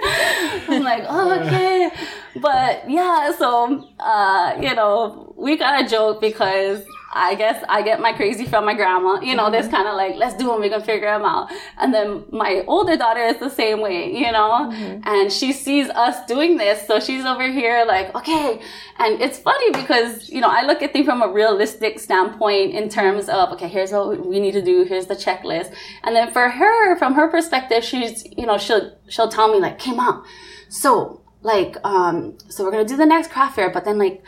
I'm 0.67 0.83
like, 0.83 1.03
oh, 1.07 1.39
okay. 1.39 1.91
But 2.35 2.89
yeah, 2.89 3.31
so 3.37 3.87
uh, 3.99 4.57
you 4.59 4.73
know, 4.73 5.02
we 5.37 5.57
got 5.57 5.83
a 5.83 5.87
joke 5.87 6.21
because 6.21 6.83
I 7.15 7.35
guess 7.35 7.63
I 7.69 7.83
get 7.83 7.99
my 7.99 8.11
crazy 8.13 8.45
from 8.45 8.65
my 8.65 8.73
grandma. 8.73 9.19
You 9.21 9.35
know, 9.35 9.51
this 9.51 9.67
kind 9.67 9.87
of 9.87 9.95
like, 9.95 10.15
let's 10.15 10.35
do 10.35 10.47
them, 10.47 10.61
we 10.61 10.69
can 10.69 10.81
figure 10.81 11.11
them 11.11 11.23
out. 11.23 11.51
And 11.77 11.93
then 11.93 12.25
my 12.31 12.63
older 12.67 12.97
daughter 12.97 13.21
is 13.21 13.37
the 13.37 13.49
same 13.49 13.81
way, 13.81 14.11
you 14.11 14.31
know, 14.31 14.71
mm-hmm. 14.71 15.01
and 15.07 15.31
she 15.31 15.53
sees 15.53 15.89
us 15.89 16.25
doing 16.25 16.57
this. 16.57 16.87
So 16.87 16.99
she's 16.99 17.23
over 17.23 17.49
here 17.51 17.85
like, 17.85 18.13
okay. 18.15 18.59
And 18.97 19.21
it's 19.21 19.37
funny 19.37 19.71
because, 19.71 20.29
you 20.29 20.41
know, 20.41 20.49
I 20.49 20.65
look 20.65 20.81
at 20.81 20.91
things 20.91 21.05
from 21.05 21.21
a 21.21 21.31
realistic 21.31 21.99
standpoint 21.99 22.73
in 22.73 22.89
terms 22.89 23.29
of, 23.29 23.51
okay, 23.53 23.67
here's 23.67 23.91
what 23.91 24.25
we 24.25 24.39
need 24.39 24.53
to 24.53 24.61
do. 24.61 24.83
Here's 24.83 25.05
the 25.05 25.15
checklist. 25.15 25.73
And 26.03 26.15
then 26.15 26.31
for 26.31 26.49
her, 26.49 26.97
from 26.97 27.13
her 27.13 27.27
perspective, 27.27 27.83
she's, 27.83 28.25
you 28.35 28.47
know, 28.47 28.57
she'll, 28.57 28.97
she'll 29.07 29.29
tell 29.29 29.53
me 29.53 29.59
like, 29.59 29.73
okay, 29.73 29.93
mom, 29.93 30.25
so 30.69 31.21
like, 31.43 31.77
um, 31.83 32.37
so 32.49 32.63
we're 32.63 32.71
going 32.71 32.85
to 32.85 32.91
do 32.91 32.97
the 32.97 33.05
next 33.05 33.29
craft 33.31 33.55
fair, 33.55 33.69
but 33.69 33.85
then 33.85 33.99
like, 33.99 34.23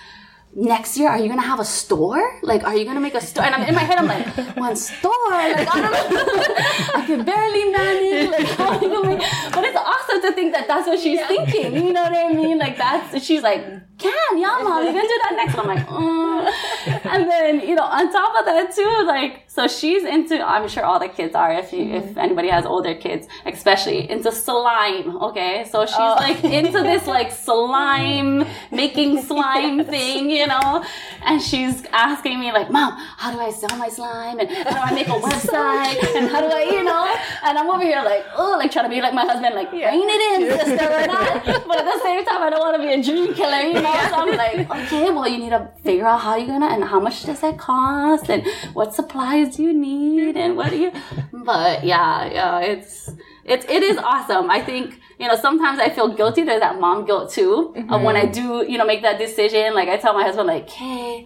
next 0.55 0.97
year, 0.97 1.09
are 1.09 1.19
you 1.19 1.27
gonna 1.27 1.41
have 1.41 1.59
a 1.59 1.65
store? 1.65 2.39
Like, 2.41 2.63
are 2.63 2.75
you 2.75 2.85
gonna 2.85 3.01
make 3.01 3.13
a 3.13 3.21
store? 3.21 3.43
And 3.43 3.53
I'm 3.53 3.67
in 3.67 3.75
my 3.75 3.81
head, 3.81 3.97
I'm 3.97 4.07
like, 4.07 4.55
one 4.57 4.75
store? 4.75 5.11
Like, 5.29 5.67
I 5.67 5.81
don't 5.81 5.91
know. 5.91 6.55
I 6.95 7.05
can 7.05 7.25
barely 7.25 7.71
manage. 7.71 8.31
Like, 8.31 8.47
how 8.57 8.69
are 8.69 8.81
you 8.81 8.89
gonna 8.89 9.09
make? 9.09 9.19
But 9.51 9.65
it's 9.65 9.77
awesome 9.77 10.21
to 10.21 10.31
think 10.31 10.53
that 10.53 10.67
that's 10.67 10.87
what 10.87 10.99
she's 10.99 11.19
yeah. 11.19 11.27
thinking. 11.27 11.75
You 11.75 11.93
know 11.93 12.03
what 12.03 12.13
I 12.13 12.33
mean? 12.33 12.57
Like, 12.57 12.77
that's 12.77 13.23
she's 13.23 13.43
like, 13.43 13.63
can 13.97 14.37
yeah, 14.37 14.59
mom, 14.63 14.83
you're 14.83 14.93
gonna 14.93 15.07
do 15.07 15.19
that 15.23 15.33
next. 15.35 15.55
one. 15.55 15.69
I'm 15.69 15.75
like, 15.75 15.87
mm. 15.87 17.05
and 17.05 17.29
then 17.29 17.59
you 17.67 17.75
know, 17.75 17.83
on 17.83 18.11
top 18.11 18.39
of 18.39 18.45
that 18.45 18.73
too, 18.73 19.03
like, 19.05 19.44
so 19.55 19.69
she's 19.69 20.03
into. 20.03 20.45
I'm 20.45 20.67
sure 20.67 20.83
all 20.83 20.99
the 20.99 21.07
kids 21.07 21.33
are. 21.33 21.53
If 21.53 21.71
you, 21.71 21.85
mm-hmm. 21.85 22.09
if 22.09 22.17
anybody 22.17 22.49
has 22.49 22.65
older 22.65 22.93
kids, 22.93 23.25
especially 23.45 24.09
into 24.11 24.29
slime. 24.29 25.15
Okay, 25.27 25.65
so 25.71 25.85
she's 25.85 25.95
oh. 25.97 26.15
like 26.19 26.43
into 26.43 26.83
this 26.83 27.07
like 27.17 27.31
slime 27.31 28.45
making 28.69 29.21
slime 29.29 29.85
thing. 29.85 30.29
You 30.29 30.47
know? 30.47 30.83
And 31.23 31.41
she's 31.41 31.85
asking 31.93 32.37
me 32.41 32.51
like, 32.51 32.69
Mom, 32.69 32.97
how 32.97 33.31
do 33.31 33.39
I 33.39 33.49
sell 33.49 33.77
my 33.77 33.87
slime? 33.87 34.41
And 34.41 34.49
how 34.49 34.71
do 34.71 34.77
I 34.77 34.93
make 34.93 35.07
a 35.07 35.11
website? 35.29 36.03
And 36.17 36.27
how 36.29 36.41
do 36.41 36.47
I, 36.47 36.63
you 36.63 36.83
know? 36.83 37.15
And 37.43 37.57
I'm 37.57 37.69
over 37.69 37.83
here 37.83 38.03
like, 38.03 38.25
oh, 38.35 38.57
like 38.59 38.71
trying 38.71 38.85
to 38.85 38.93
be 38.93 39.01
like 39.01 39.13
my 39.13 39.25
husband, 39.25 39.55
like, 39.55 39.69
yeah. 39.71 39.89
rein 39.89 40.03
it 40.03 40.41
in, 40.41 40.59
sister, 40.59 40.85
or 40.85 41.07
not. 41.07 41.45
But 41.65 41.79
at 41.79 41.85
the 41.85 41.99
same 42.03 42.25
time, 42.25 42.43
I 42.43 42.49
don't 42.49 42.59
want 42.59 42.75
to 42.75 42.85
be 42.85 42.93
a 42.93 43.01
dream 43.01 43.33
killer, 43.33 43.61
you 43.61 43.81
know? 43.81 43.95
So 44.09 44.15
I'm 44.15 44.35
like, 44.35 44.69
okay, 44.69 45.09
well, 45.11 45.27
you 45.27 45.37
need 45.37 45.51
to 45.51 45.71
figure 45.81 46.05
out 46.05 46.19
how 46.19 46.35
you're 46.35 46.47
gonna, 46.47 46.67
and 46.67 46.83
how 46.83 46.99
much 46.99 47.23
does 47.23 47.39
that 47.39 47.57
cost? 47.57 48.29
And 48.29 48.45
what 48.73 48.93
supplies 48.93 49.44
do 49.49 49.63
you 49.63 49.73
need? 49.73 50.37
And 50.37 50.55
what 50.55 50.71
do 50.71 50.77
you, 50.77 50.91
but 51.31 51.83
yeah, 51.83 52.25
yeah, 52.25 52.59
it's, 52.59 53.09
it's, 53.45 53.63
it 53.65 53.83
is 53.83 53.97
awesome. 53.97 54.49
I 54.49 54.59
think, 54.59 54.99
you 55.19 55.27
know, 55.27 55.35
sometimes 55.35 55.79
I 55.79 55.89
feel 55.89 56.13
guilty. 56.13 56.43
There's 56.43 56.61
that 56.61 56.79
mom 56.79 57.05
guilt 57.05 57.31
too 57.31 57.73
mm-hmm. 57.77 57.93
of 57.93 58.01
when 58.01 58.15
I 58.15 58.25
do, 58.25 58.65
you 58.67 58.77
know, 58.77 58.85
make 58.85 59.03
that 59.03 59.19
decision. 59.19 59.75
Like 59.75 59.87
I 59.87 59.97
tell 59.97 60.13
my 60.13 60.23
husband, 60.23 60.47
like, 60.47 60.67
hey, 60.67 61.25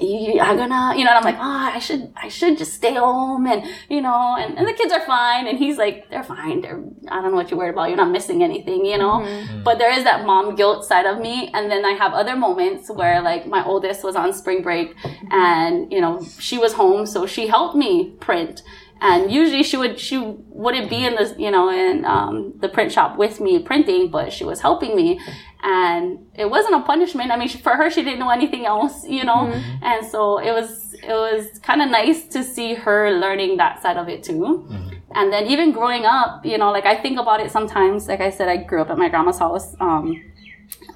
you, 0.00 0.40
I'm 0.40 0.56
gonna, 0.56 0.96
you 0.96 1.04
know, 1.04 1.10
and 1.10 1.18
I'm 1.18 1.24
like, 1.24 1.36
oh, 1.36 1.70
I 1.74 1.80
should, 1.80 2.12
I 2.16 2.28
should 2.28 2.56
just 2.56 2.74
stay 2.74 2.94
home 2.94 3.46
and, 3.46 3.68
you 3.88 4.00
know, 4.00 4.36
and, 4.38 4.56
and 4.56 4.66
the 4.66 4.72
kids 4.72 4.92
are 4.92 5.04
fine. 5.04 5.48
And 5.48 5.58
he's 5.58 5.76
like, 5.76 6.08
they're 6.08 6.22
fine. 6.22 6.60
They're, 6.60 6.82
I 7.08 7.20
don't 7.20 7.32
know 7.32 7.36
what 7.36 7.50
you're 7.50 7.58
worried 7.58 7.72
about. 7.72 7.88
You're 7.88 7.96
not 7.96 8.10
missing 8.10 8.44
anything, 8.44 8.86
you 8.86 8.96
know? 8.96 9.18
Mm-hmm. 9.18 9.64
But 9.64 9.78
there 9.78 9.92
is 9.92 10.04
that 10.04 10.24
mom 10.24 10.54
guilt 10.54 10.84
side 10.84 11.04
of 11.04 11.20
me. 11.20 11.50
And 11.52 11.68
then 11.70 11.84
I 11.84 11.92
have 11.92 12.12
other 12.12 12.36
moments 12.36 12.88
where 12.90 13.20
like 13.20 13.46
my 13.48 13.64
oldest 13.64 14.04
was 14.04 14.14
on 14.14 14.32
spring 14.32 14.62
break 14.62 14.94
and, 15.32 15.92
you 15.92 16.00
know, 16.00 16.24
she 16.38 16.58
was 16.58 16.72
home. 16.74 17.06
So 17.06 17.26
she 17.26 17.48
helped 17.48 17.74
me 17.74 18.12
print 18.20 18.62
and 19.00 19.30
usually 19.30 19.62
she 19.62 19.76
would 19.76 19.98
she 19.98 20.18
wouldn't 20.48 20.88
be 20.88 21.04
in 21.04 21.14
the 21.14 21.34
you 21.38 21.50
know 21.50 21.68
in 21.68 22.04
um, 22.04 22.52
the 22.58 22.68
print 22.68 22.92
shop 22.92 23.18
with 23.18 23.40
me 23.40 23.58
printing 23.58 24.10
but 24.10 24.32
she 24.32 24.44
was 24.44 24.60
helping 24.60 24.96
me. 24.96 25.20
And 25.62 26.26
it 26.34 26.48
wasn't 26.48 26.76
a 26.76 26.80
punishment. 26.80 27.30
I 27.30 27.36
mean 27.36 27.48
for 27.48 27.74
her 27.76 27.90
she 27.90 28.02
didn't 28.02 28.20
know 28.20 28.30
anything 28.30 28.66
else 28.66 29.06
you 29.06 29.24
know? 29.24 29.46
Mm-hmm. 29.46 29.84
and 29.84 30.06
so 30.06 30.38
it 30.38 30.52
was 30.52 30.94
it 30.94 31.08
was 31.08 31.58
kind 31.60 31.82
of 31.82 31.90
nice 31.90 32.26
to 32.28 32.42
see 32.42 32.74
her 32.74 33.10
learning 33.10 33.58
that 33.58 33.82
side 33.82 33.96
of 33.96 34.08
it 34.08 34.22
too. 34.22 34.66
Mm-hmm. 34.70 34.88
and 35.14 35.32
then 35.32 35.46
even 35.46 35.72
growing 35.72 36.04
up 36.04 36.44
you 36.44 36.58
know 36.58 36.70
like 36.70 36.86
i 36.86 36.96
think 36.96 37.18
about 37.18 37.40
it 37.40 37.50
sometimes. 37.50 38.08
Like 38.08 38.20
i 38.20 38.30
said 38.30 38.48
i 38.48 38.56
grew 38.56 38.80
up 38.80 38.90
at 38.90 38.98
my 38.98 39.08
grandma's 39.08 39.38
house 39.38 39.74
um, 39.80 40.22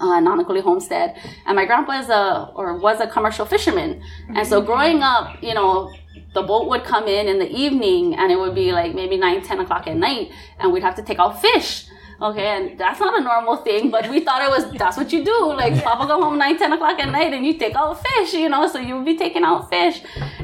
uh, 0.00 0.20
Nanakuli 0.20 0.62
homestead, 0.62 1.16
and 1.46 1.54
my 1.54 1.64
grandpa 1.66 2.00
is 2.00 2.08
a 2.08 2.50
or 2.54 2.76
was 2.78 3.00
a 3.00 3.06
commercial 3.06 3.44
fisherman, 3.44 4.02
and 4.34 4.46
so 4.46 4.60
growing 4.60 5.02
up, 5.02 5.42
you 5.42 5.54
know, 5.54 5.92
the 6.34 6.42
boat 6.42 6.68
would 6.68 6.84
come 6.84 7.06
in 7.06 7.28
in 7.28 7.38
the 7.38 7.50
evening 7.50 8.14
and 8.14 8.30
it 8.30 8.38
would 8.38 8.54
be 8.54 8.72
like 8.72 8.94
maybe 8.94 9.16
9 9.16 9.42
10 9.42 9.60
o'clock 9.60 9.86
at 9.86 9.96
night 9.96 10.30
and 10.58 10.72
we'd 10.72 10.82
have 10.82 10.94
to 10.96 11.02
take 11.02 11.18
out 11.18 11.40
fish 11.40 11.86
okay? 12.22 12.48
And 12.48 12.78
that's 12.78 13.00
not 13.00 13.18
a 13.18 13.22
normal 13.22 13.56
thing 13.56 13.90
but 13.90 14.08
we 14.08 14.20
thought 14.20 14.42
it 14.42 14.50
was 14.50 14.70
that's 14.78 14.96
what 14.96 15.12
you 15.12 15.24
do. 15.24 15.52
Like 15.54 15.82
papa 15.82 16.06
go 16.06 16.22
home 16.22 16.38
9 16.38 16.58
10 16.58 16.72
o'clock 16.72 16.98
at 16.98 17.10
night 17.10 17.32
and 17.32 17.46
you 17.46 17.54
take 17.58 17.74
out 17.74 18.02
fish 18.02 18.34
you 18.34 18.48
know? 18.48 18.66
So 18.68 18.78
you 18.78 18.96
would 18.96 19.06
be 19.06 19.16
taking 19.16 19.42
out 19.42 19.70
fish. 19.70 20.02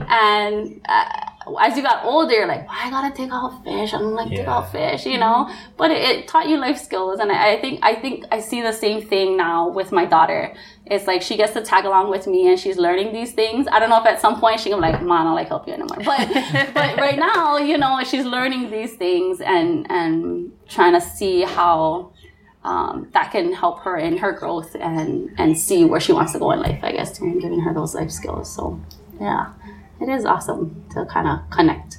And 0.09 0.81
uh, 0.89 1.36
as 1.61 1.77
you 1.77 1.83
got 1.83 2.05
older, 2.05 2.45
like, 2.47 2.67
why 2.69 2.83
I 2.85 2.91
gotta 2.91 3.15
take 3.15 3.31
out 3.31 3.63
fish? 3.63 3.95
I 3.95 3.99
don't 3.99 4.15
like 4.15 4.31
yeah. 4.31 4.39
take 4.39 4.49
out 4.49 4.73
fish, 4.73 5.07
you 5.07 5.19
know? 5.19 5.49
But 5.77 5.93
it, 5.93 6.03
it, 6.03 6.29
taught 6.29 6.49
you 6.49 6.57
life 6.59 6.79
skills. 6.79 7.21
And 7.21 7.31
I, 7.31 7.53
I, 7.53 7.61
think, 7.61 7.81
I 7.83 7.95
think 7.95 8.25
I 8.33 8.41
see 8.41 8.63
the 8.63 8.73
same 8.73 9.01
thing 9.01 9.37
now 9.37 9.69
with 9.69 9.93
my 9.93 10.07
daughter. 10.07 10.55
It's 10.87 11.07
like 11.07 11.23
she 11.23 11.37
gets 11.37 11.53
to 11.53 11.63
tag 11.63 11.85
along 11.85 12.11
with 12.11 12.27
me 12.27 12.49
and 12.49 12.59
she's 12.59 12.79
learning 12.79 13.13
these 13.13 13.33
things. 13.33 13.67
I 13.71 13.79
don't 13.79 13.91
know 13.91 14.01
if 14.01 14.07
at 14.07 14.21
some 14.21 14.41
point 14.41 14.61
she 14.61 14.71
can 14.71 14.79
be 14.79 14.83
like, 14.83 15.01
Mom, 15.03 15.21
I 15.21 15.25
don't 15.25 15.35
like 15.35 15.49
help 15.49 15.69
you 15.69 15.75
anymore. 15.75 15.99
But, 16.05 16.29
but 16.75 16.97
right 16.97 17.19
now, 17.19 17.59
you 17.59 17.79
know, 17.79 18.03
she's 18.03 18.25
learning 18.25 18.71
these 18.71 18.95
things 18.97 19.41
and, 19.41 19.89
and 19.91 20.53
trying 20.69 20.95
to 20.95 21.01
see 21.01 21.43
how, 21.43 22.13
um, 22.65 23.09
that 23.13 23.31
can 23.31 23.53
help 23.53 23.81
her 23.81 23.97
in 23.97 24.17
her 24.19 24.33
growth 24.33 24.75
and, 24.75 25.33
and 25.39 25.57
see 25.57 25.85
where 25.85 26.01
she 26.01 26.13
wants 26.13 26.33
to 26.33 26.41
go 26.41 26.51
in 26.51 26.59
life, 26.59 26.81
I 26.83 26.91
guess, 26.91 27.21
and 27.21 27.41
giving 27.41 27.61
her 27.61 27.73
those 27.73 27.95
life 27.95 28.11
skills. 28.11 28.53
So, 28.53 28.81
yeah 29.21 29.53
it 30.01 30.09
is 30.09 30.25
awesome 30.25 30.85
to 30.93 31.07
kind 31.07 31.29
of 31.29 31.51
connect. 31.51 31.99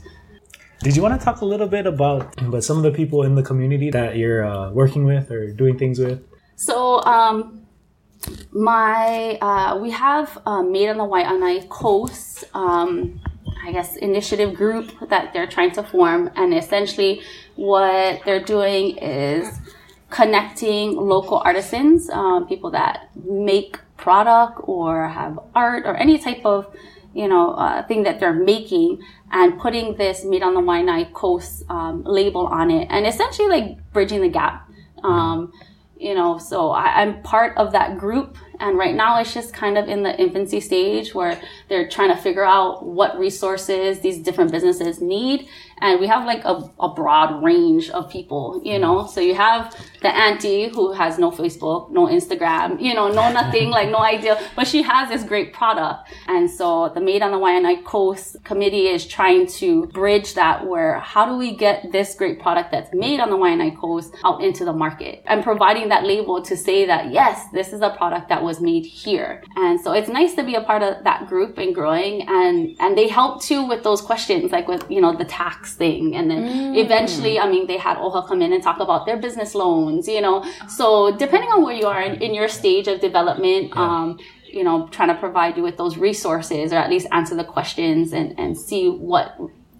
Did 0.81 0.95
you 0.95 1.01
want 1.01 1.19
to 1.19 1.23
talk 1.23 1.41
a 1.41 1.45
little 1.45 1.67
bit 1.67 1.87
about 1.87 2.35
but 2.51 2.63
some 2.63 2.77
of 2.77 2.83
the 2.83 2.91
people 2.91 3.23
in 3.23 3.35
the 3.35 3.43
community 3.43 3.89
that 3.91 4.15
you're 4.15 4.45
uh, 4.45 4.71
working 4.71 5.05
with 5.05 5.31
or 5.31 5.51
doing 5.51 5.77
things 5.77 5.99
with? 5.99 6.23
So, 6.55 7.03
um, 7.03 7.65
my 8.51 9.37
uh, 9.41 9.77
we 9.77 9.91
have 9.91 10.37
uh, 10.45 10.61
Made 10.61 10.89
on 10.89 10.97
the 10.97 11.05
white 11.05 11.25
on 11.25 11.41
Waianae 11.41 11.69
Coast, 11.69 12.43
um, 12.53 13.19
I 13.63 13.71
guess, 13.71 13.95
initiative 13.95 14.53
group 14.53 14.91
that 15.09 15.33
they're 15.33 15.47
trying 15.47 15.71
to 15.71 15.83
form, 15.83 16.29
and 16.35 16.53
essentially 16.53 17.21
what 17.55 18.21
they're 18.25 18.43
doing 18.43 18.97
is 18.97 19.59
connecting 20.09 20.95
local 20.95 21.39
artisans, 21.39 22.09
um, 22.09 22.47
people 22.47 22.71
that 22.71 23.09
make 23.25 23.79
product 23.97 24.61
or 24.63 25.07
have 25.07 25.39
art 25.53 25.85
or 25.85 25.95
any 25.97 26.17
type 26.17 26.45
of 26.45 26.73
you 27.17 27.27
know, 27.27 27.53
uh, 27.53 27.81
thing 27.87 28.03
that 28.03 28.19
they're 28.19 28.31
making 28.31 29.01
and 29.31 29.59
putting 29.59 29.95
this 29.95 30.23
Made 30.23 30.43
on 30.43 30.53
the 30.53 30.61
Waianae 30.61 31.11
Coast 31.13 31.63
um, 31.67 32.03
label 32.03 32.45
on 32.45 32.69
it 32.69 32.87
and 32.91 33.07
essentially 33.07 33.47
like 33.47 33.91
bridging 33.91 34.21
the 34.21 34.29
gap. 34.29 34.69
Um, 35.03 35.51
you 35.99 36.13
know, 36.13 36.37
so 36.37 36.69
I, 36.69 37.01
I'm 37.01 37.23
part 37.23 37.57
of 37.57 37.71
that 37.71 37.97
group 37.97 38.37
and 38.59 38.77
right 38.77 38.93
now 38.93 39.19
it's 39.19 39.33
just 39.33 39.51
kind 39.51 39.77
of 39.77 39.87
in 39.87 40.03
the 40.03 40.19
infancy 40.19 40.59
stage 40.59 41.15
where 41.15 41.39
they're 41.69 41.89
trying 41.89 42.09
to 42.09 42.21
figure 42.21 42.45
out 42.45 42.85
what 42.85 43.17
resources 43.17 43.99
these 44.01 44.19
different 44.19 44.51
businesses 44.51 45.01
need 45.01 45.47
and 45.81 45.99
we 45.99 46.07
have 46.07 46.25
like 46.25 46.43
a, 46.45 46.69
a 46.79 46.89
broad 46.89 47.43
range 47.43 47.89
of 47.91 48.09
people 48.09 48.61
you 48.63 48.79
know 48.79 49.05
so 49.05 49.21
you 49.21 49.35
have 49.35 49.75
the 50.01 50.09
auntie 50.09 50.69
who 50.69 50.93
has 50.93 51.17
no 51.17 51.31
facebook 51.31 51.91
no 51.91 52.07
instagram 52.07 52.79
you 52.81 52.93
know 52.93 53.07
no 53.09 53.31
nothing 53.31 53.69
like 53.69 53.89
no 53.89 53.99
idea. 53.99 54.39
But 54.55 54.67
she 54.67 54.81
has 54.83 55.09
this 55.09 55.23
great 55.23 55.53
product. 55.53 56.09
And 56.27 56.49
so 56.49 56.89
the 56.89 57.01
made 57.01 57.21
on 57.21 57.31
the 57.31 57.37
waianae 57.37 57.83
coast 57.83 58.43
committee 58.43 58.87
is 58.87 59.05
trying 59.05 59.47
to 59.59 59.87
bridge 59.87 60.33
that 60.35 60.65
where 60.65 60.99
how 60.99 61.25
do 61.25 61.37
we 61.37 61.55
get 61.55 61.91
this 61.91 62.15
great 62.15 62.39
product 62.39 62.71
that's 62.71 62.93
made 62.93 63.19
on 63.19 63.29
the 63.29 63.37
waianae 63.37 63.77
coast 63.77 64.13
out 64.23 64.43
into 64.43 64.65
the 64.65 64.73
market? 64.73 65.23
And 65.25 65.43
providing 65.43 65.89
that 65.89 66.03
label 66.05 66.41
to 66.43 66.55
say 66.55 66.85
that 66.85 67.11
yes 67.11 67.45
this 67.53 67.73
is 67.73 67.81
a 67.81 67.91
product 67.91 68.29
that 68.29 68.43
was 68.43 68.59
made 68.59 68.85
here. 68.85 69.43
And 69.55 69.79
so 69.79 69.91
it's 69.93 70.09
nice 70.09 70.33
to 70.35 70.43
be 70.43 70.55
a 70.55 70.61
part 70.61 70.83
of 70.83 71.03
that 71.03 71.27
group 71.27 71.57
and 71.57 71.73
growing. 71.73 72.27
And 72.27 72.75
and 72.79 72.97
they 72.97 73.07
help 73.07 73.41
too 73.41 73.67
with 73.67 73.83
those 73.83 74.01
questions 74.01 74.51
like 74.51 74.67
with 74.67 74.83
you 74.89 75.01
know 75.01 75.15
the 75.15 75.25
tax 75.25 75.75
thing. 75.75 76.15
And 76.15 76.29
then 76.29 76.43
mm. 76.43 76.83
eventually, 76.83 77.39
I 77.39 77.49
mean, 77.49 77.67
they 77.67 77.77
had 77.77 77.97
OHA 77.97 78.27
come 78.27 78.41
in 78.41 78.53
and 78.53 78.63
talk 78.63 78.79
about 78.79 79.05
their 79.05 79.17
business 79.17 79.55
loans, 79.87 80.07
you 80.07 80.21
know. 80.21 80.43
So 80.67 81.15
depending 81.15 81.49
on 81.49 81.63
where 81.63 81.75
you 81.75 81.87
are 81.87 82.01
in, 82.01 82.21
in 82.21 82.33
your 82.33 82.47
stage 82.47 82.87
of 82.87 82.99
development, 82.99 83.69
yeah. 83.69 83.81
um, 83.81 84.19
you 84.45 84.63
know, 84.63 84.87
trying 84.89 85.09
to 85.09 85.15
provide 85.15 85.57
you 85.57 85.63
with 85.63 85.77
those 85.77 85.97
resources 85.97 86.71
or 86.71 86.77
at 86.77 86.89
least 86.89 87.07
answer 87.11 87.35
the 87.35 87.43
questions 87.43 88.13
and, 88.13 88.37
and 88.39 88.57
see 88.57 88.89
what 88.89 89.35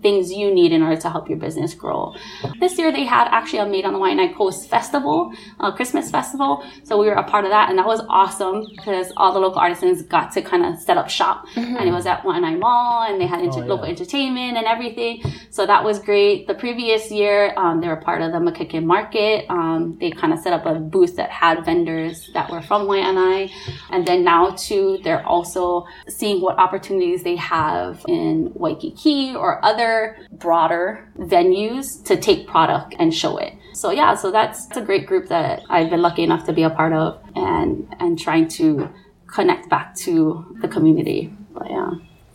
things 0.08 0.32
you 0.32 0.54
need 0.54 0.72
in 0.72 0.82
order 0.82 1.00
to 1.06 1.10
help 1.10 1.28
your 1.28 1.38
business 1.38 1.74
grow. 1.74 2.16
This 2.62 2.78
year 2.80 2.92
they 2.98 3.04
had 3.04 3.28
actually 3.38 3.60
a 3.60 3.68
Made 3.68 3.84
on 3.84 3.94
the 3.94 4.00
Waianae 4.00 4.34
Coast 4.40 4.70
festival, 4.70 5.34
a 5.60 5.74
Christmas 5.74 6.10
festival. 6.18 6.64
So 6.84 6.98
we 6.98 7.08
were 7.08 7.20
a 7.26 7.28
part 7.34 7.44
of 7.44 7.52
that 7.52 7.70
and 7.70 7.78
that 7.80 7.86
was 7.86 8.02
awesome 8.08 8.58
because 8.74 9.12
all 9.18 9.34
the 9.34 9.40
local 9.40 9.60
artisans 9.60 10.02
got 10.04 10.32
to 10.36 10.42
kind 10.42 10.64
of 10.66 10.80
set 10.80 10.98
up 11.02 11.10
shop 11.10 11.46
mm-hmm. 11.50 11.76
and 11.76 11.90
it 11.90 11.92
was 11.92 12.06
at 12.06 12.24
Waianae 12.24 12.58
Mall 12.58 13.04
and 13.08 13.20
they 13.20 13.28
had 13.34 13.42
inter- 13.42 13.60
oh, 13.60 13.64
yeah. 13.64 13.74
local 13.74 13.86
entertainment 13.86 14.54
and 14.60 14.66
everything. 14.66 15.14
So 15.50 15.66
that 15.66 15.84
was 15.84 16.00
great. 16.00 16.48
The 16.48 16.56
previous 16.56 17.12
year, 17.12 17.54
um, 17.58 17.82
they 17.82 17.90
were 17.90 18.02
part 18.10 18.22
of 18.22 18.32
the 18.32 18.40
Makeke 18.48 18.82
Market. 18.96 19.46
Um, 19.50 19.98
they 20.00 20.12
kind 20.12 20.32
of 20.32 20.40
set 20.40 20.54
up 20.54 20.66
a 20.66 20.76
booth 20.76 21.18
that 21.18 21.30
had 21.30 21.66
vendors 21.66 22.30
that 22.34 22.50
were 22.50 22.62
from 22.62 22.88
Waianae. 22.92 23.52
And 23.92 24.08
then 24.08 24.24
now 24.24 24.52
too, 24.52 25.00
they're 25.04 25.26
also 25.26 25.86
seeing 26.08 26.40
what 26.40 26.58
opportunities 26.66 27.24
they 27.24 27.36
have 27.36 28.06
in 28.08 28.52
Waikiki 28.54 29.36
or 29.36 29.52
other 29.66 29.97
broader 30.32 31.08
venues 31.18 32.04
to 32.06 32.18
take 32.18 32.48
product 32.48 32.96
and 33.00 33.14
show 33.14 33.38
it. 33.38 33.54
So 33.74 33.92
yeah, 33.92 34.16
so 34.16 34.32
that's 34.32 34.76
a 34.76 34.82
great 34.82 35.06
group 35.06 35.28
that 35.30 35.62
I've 35.70 35.90
been 35.90 36.02
lucky 36.02 36.24
enough 36.24 36.46
to 36.46 36.54
be 36.54 36.64
a 36.64 36.70
part 36.70 36.94
of 36.94 37.22
and 37.36 37.88
and 38.00 38.20
trying 38.20 38.48
to 38.60 38.90
connect 39.28 39.70
back 39.70 39.96
to 40.06 40.46
the 40.62 40.68
community. 40.68 41.32
But 41.54 41.70
yeah. 41.70 41.92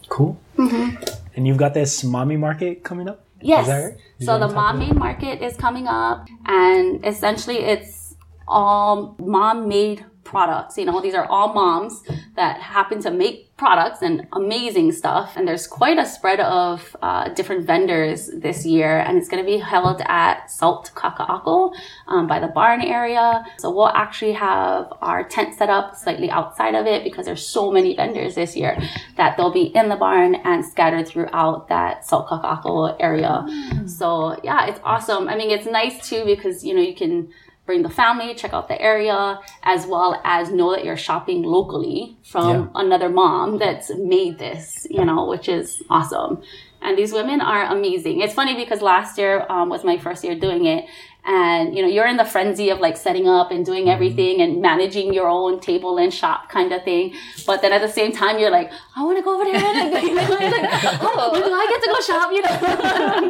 Cool. 0.09 0.39
Mm-hmm. 0.57 1.03
And 1.35 1.47
you've 1.47 1.57
got 1.57 1.75
this 1.75 2.05
mommy 2.05 2.37
market 2.37 2.85
coming 2.85 3.09
up? 3.09 3.25
Yes. 3.41 3.69
Right? 3.69 3.97
So 4.21 4.39
the 4.39 4.49
mom 4.49 4.79
made 4.79 4.95
market 4.95 5.43
is 5.43 5.57
coming 5.57 5.89
up 5.89 6.29
and 6.47 7.05
essentially 7.05 7.59
it's 7.59 8.15
all 8.47 9.17
mom 9.19 9.69
made 9.69 10.05
products. 10.33 10.77
You 10.79 10.87
know, 10.87 11.01
these 11.01 11.15
are 11.21 11.27
all 11.27 11.53
moms 11.53 12.03
that 12.35 12.55
happen 12.77 13.01
to 13.03 13.11
make 13.11 13.37
products 13.57 14.01
and 14.03 14.27
amazing 14.33 14.91
stuff. 14.91 15.37
And 15.37 15.47
there's 15.47 15.67
quite 15.69 15.99
a 15.99 16.07
spread 16.07 16.41
of 16.41 16.97
uh, 17.01 17.29
different 17.39 17.67
vendors 17.73 18.31
this 18.47 18.67
year. 18.67 18.93
And 18.99 19.13
it's 19.19 19.29
going 19.29 19.45
to 19.45 19.49
be 19.49 19.59
held 19.59 20.01
at 20.07 20.51
Salt 20.51 20.91
Kaka'ako 20.97 21.73
um, 22.09 22.27
by 22.27 22.41
the 22.41 22.49
barn 22.49 22.81
area. 22.81 23.45
So 23.59 23.71
we'll 23.71 23.95
actually 24.05 24.33
have 24.33 24.93
our 25.01 25.23
tent 25.35 25.55
set 25.55 25.71
up 25.71 25.95
slightly 25.95 26.31
outside 26.39 26.75
of 26.75 26.87
it 26.87 27.05
because 27.05 27.27
there's 27.27 27.47
so 27.47 27.71
many 27.71 27.95
vendors 27.95 28.35
this 28.35 28.57
year 28.57 28.77
that 29.19 29.37
they'll 29.37 29.53
be 29.63 29.67
in 29.79 29.89
the 29.89 29.97
barn 29.97 30.35
and 30.35 30.65
scattered 30.65 31.07
throughout 31.07 31.69
that 31.69 32.05
Salt 32.05 32.27
Kaka'ako 32.29 32.97
area. 32.99 33.45
Mm. 33.49 33.89
So 33.89 34.41
yeah, 34.43 34.67
it's 34.67 34.81
awesome. 34.83 35.29
I 35.29 35.37
mean, 35.37 35.51
it's 35.51 35.67
nice 35.67 36.09
too 36.09 36.25
because, 36.25 36.65
you 36.65 36.75
know, 36.75 36.83
you 36.83 36.97
can 36.97 37.29
bring 37.73 37.83
the 37.83 37.89
family, 37.89 38.35
check 38.35 38.53
out 38.53 38.69
the 38.69 38.79
area, 38.81 39.41
as 39.63 39.87
well 39.87 40.21
as 40.25 40.51
know 40.51 40.73
that 40.75 40.85
you're 40.85 40.97
shopping 41.09 41.43
locally 41.43 42.19
from 42.23 42.51
yeah. 42.51 42.67
another 42.75 43.09
mom 43.09 43.59
that's 43.59 43.91
made 43.97 44.39
this, 44.39 44.87
you 44.91 45.03
know, 45.03 45.27
which 45.27 45.49
is 45.49 45.83
awesome. 45.89 46.43
And 46.83 46.99
these 46.99 47.13
women 47.15 47.41
are 47.41 47.65
amazing. 47.65 48.21
It's 48.21 48.35
funny 48.35 48.55
because 48.55 48.83
last 48.83 49.17
year 49.17 49.47
um, 49.49 49.71
was 49.71 49.85
my 49.85 49.97
first 49.97 50.23
year 50.23 50.39
doing 50.39 50.67
it, 50.67 50.85
and 51.25 51.77
you 51.77 51.83
know 51.83 51.89
you're 51.89 52.07
in 52.07 52.17
the 52.17 52.25
frenzy 52.25 52.71
of 52.71 52.81
like 52.81 52.97
setting 52.97 53.29
up 53.29 53.51
and 53.51 53.65
doing 53.65 53.83
mm-hmm. 53.83 53.91
everything 53.91 54.41
and 54.41 54.61
managing 54.61 55.13
your 55.13 55.29
own 55.29 55.61
table 55.61 55.99
and 55.99 56.13
shop 56.13 56.49
kind 56.49 56.73
of 56.73 56.83
thing. 56.83 57.15
But 57.47 57.63
then 57.63 57.73
at 57.73 57.81
the 57.81 57.89
same 57.89 58.13
time 58.13 58.39
you're 58.39 58.51
like 58.51 58.71
i 58.97 59.05
want 59.05 59.19
to 59.19 59.23
go 59.23 59.35
over 59.37 59.45
there 59.45 59.55
and 59.55 59.93
like, 59.93 60.03
like, 60.03 61.01
oh 61.01 61.31
do 61.35 61.53
i 61.53 61.67
get 61.71 61.83
to 61.83 61.91
go 61.91 62.01
shop? 62.01 62.33
You 62.33 62.43
know? 62.43 62.53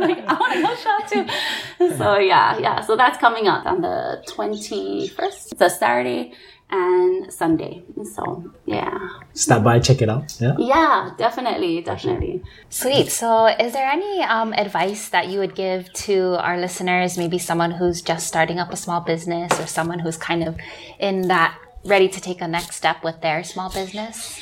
Like 0.12 0.24
i 0.26 0.34
want 0.34 0.52
to 0.54 0.62
go 0.62 0.74
shop 0.76 1.08
too. 1.08 1.96
So 1.96 2.18
yeah 2.18 2.58
yeah. 2.58 2.80
So 2.80 2.96
that's 2.96 3.18
coming 3.18 3.46
up 3.46 3.66
on 3.66 3.80
the 3.80 4.22
21st 4.28 5.52
it's 5.52 5.60
a 5.60 5.70
saturday 5.70 6.32
and 6.72 7.30
Sunday. 7.30 7.82
So 8.02 8.50
yeah. 8.64 8.98
Stop 9.34 9.62
by, 9.62 9.78
check 9.78 10.02
it 10.02 10.08
out. 10.08 10.34
Yeah. 10.40 10.56
Yeah, 10.58 11.10
definitely, 11.16 11.82
definitely. 11.82 12.42
Sweet. 12.70 13.10
So, 13.10 13.46
is 13.46 13.72
there 13.74 13.88
any 13.88 14.22
um, 14.22 14.52
advice 14.54 15.10
that 15.10 15.28
you 15.28 15.38
would 15.38 15.54
give 15.54 15.92
to 16.08 16.36
our 16.40 16.58
listeners? 16.58 17.16
Maybe 17.16 17.38
someone 17.38 17.70
who's 17.72 18.02
just 18.02 18.26
starting 18.26 18.58
up 18.58 18.72
a 18.72 18.76
small 18.76 19.00
business, 19.00 19.52
or 19.60 19.66
someone 19.66 20.00
who's 20.00 20.16
kind 20.16 20.42
of 20.42 20.56
in 20.98 21.28
that 21.28 21.56
ready 21.84 22.08
to 22.08 22.20
take 22.20 22.40
a 22.40 22.48
next 22.48 22.76
step 22.76 23.04
with 23.04 23.20
their 23.20 23.44
small 23.44 23.70
business. 23.70 24.40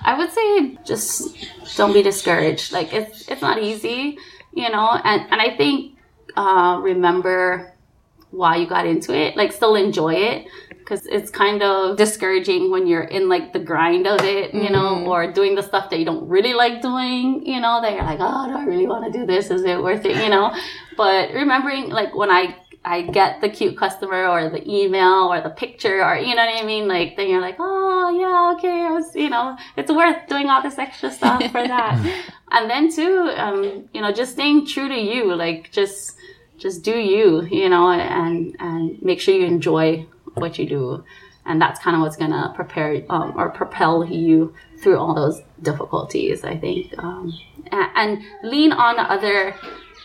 I 0.00 0.16
would 0.16 0.30
say 0.30 0.78
just 0.84 1.36
don't 1.76 1.92
be 1.92 2.02
discouraged. 2.02 2.72
Like 2.72 2.92
it's 2.92 3.28
it's 3.28 3.42
not 3.42 3.60
easy, 3.60 4.18
you 4.54 4.70
know. 4.70 4.90
And 5.04 5.22
and 5.30 5.40
I 5.40 5.56
think 5.56 5.98
uh, 6.36 6.78
remember 6.80 7.74
why 8.30 8.56
you 8.56 8.66
got 8.66 8.86
into 8.86 9.14
it. 9.14 9.36
Like 9.36 9.52
still 9.52 9.74
enjoy 9.74 10.14
it 10.14 10.46
because 10.88 11.04
it's 11.06 11.30
kind 11.30 11.62
of 11.62 11.98
discouraging 11.98 12.70
when 12.70 12.86
you're 12.86 13.02
in 13.02 13.28
like 13.28 13.52
the 13.52 13.58
grind 13.58 14.06
of 14.06 14.22
it, 14.22 14.54
you 14.54 14.70
know, 14.70 14.94
mm. 14.94 15.06
or 15.06 15.30
doing 15.30 15.54
the 15.54 15.62
stuff 15.62 15.90
that 15.90 15.98
you 15.98 16.04
don't 16.06 16.26
really 16.26 16.54
like 16.54 16.80
doing, 16.80 17.44
you 17.44 17.60
know, 17.60 17.82
that 17.82 17.92
you're 17.92 18.04
like, 18.04 18.20
oh, 18.22 18.48
do 18.48 18.56
I 18.56 18.64
really 18.64 18.86
want 18.86 19.04
to 19.04 19.18
do 19.18 19.26
this? 19.26 19.50
Is 19.50 19.64
it 19.64 19.82
worth 19.82 20.06
it? 20.06 20.16
You 20.16 20.30
know, 20.30 20.54
but 20.96 21.34
remembering 21.34 21.90
like 21.90 22.14
when 22.14 22.30
I 22.30 22.56
I 22.86 23.02
get 23.02 23.42
the 23.42 23.50
cute 23.50 23.76
customer 23.76 24.28
or 24.28 24.48
the 24.48 24.66
email 24.66 25.30
or 25.30 25.42
the 25.42 25.50
picture 25.50 26.02
or 26.02 26.16
you 26.16 26.34
know 26.34 26.46
what 26.46 26.62
I 26.62 26.64
mean, 26.64 26.88
like 26.88 27.16
then 27.16 27.28
you're 27.28 27.42
like, 27.42 27.56
oh 27.58 28.08
yeah, 28.18 28.54
okay, 28.56 28.90
was, 28.90 29.14
you 29.14 29.28
know, 29.28 29.58
it's 29.76 29.92
worth 29.92 30.26
doing 30.26 30.48
all 30.48 30.62
this 30.62 30.78
extra 30.78 31.10
stuff 31.10 31.42
for 31.52 31.68
that. 31.74 31.98
and 32.50 32.70
then 32.70 32.90
too, 32.90 33.30
um, 33.36 33.90
you 33.92 34.00
know, 34.00 34.10
just 34.10 34.32
staying 34.32 34.66
true 34.66 34.88
to 34.88 34.98
you, 34.98 35.34
like 35.34 35.70
just 35.70 36.16
just 36.56 36.82
do 36.82 36.96
you, 36.96 37.42
you 37.42 37.68
know, 37.68 37.90
and 37.90 38.56
and 38.58 39.02
make 39.02 39.20
sure 39.20 39.34
you 39.34 39.44
enjoy 39.44 40.06
what 40.40 40.58
you 40.58 40.66
do 40.66 41.04
and 41.46 41.60
that's 41.60 41.80
kind 41.80 41.96
of 41.96 42.02
what's 42.02 42.16
going 42.16 42.30
to 42.30 42.52
prepare 42.54 43.02
um, 43.08 43.32
or 43.36 43.48
propel 43.48 44.04
you 44.04 44.54
through 44.80 44.98
all 44.98 45.14
those 45.14 45.40
difficulties 45.62 46.44
i 46.44 46.56
think 46.56 46.92
um, 46.98 47.32
and, 47.72 47.90
and, 47.96 48.24
lean 48.42 48.72
on 48.72 48.98
other 48.98 49.54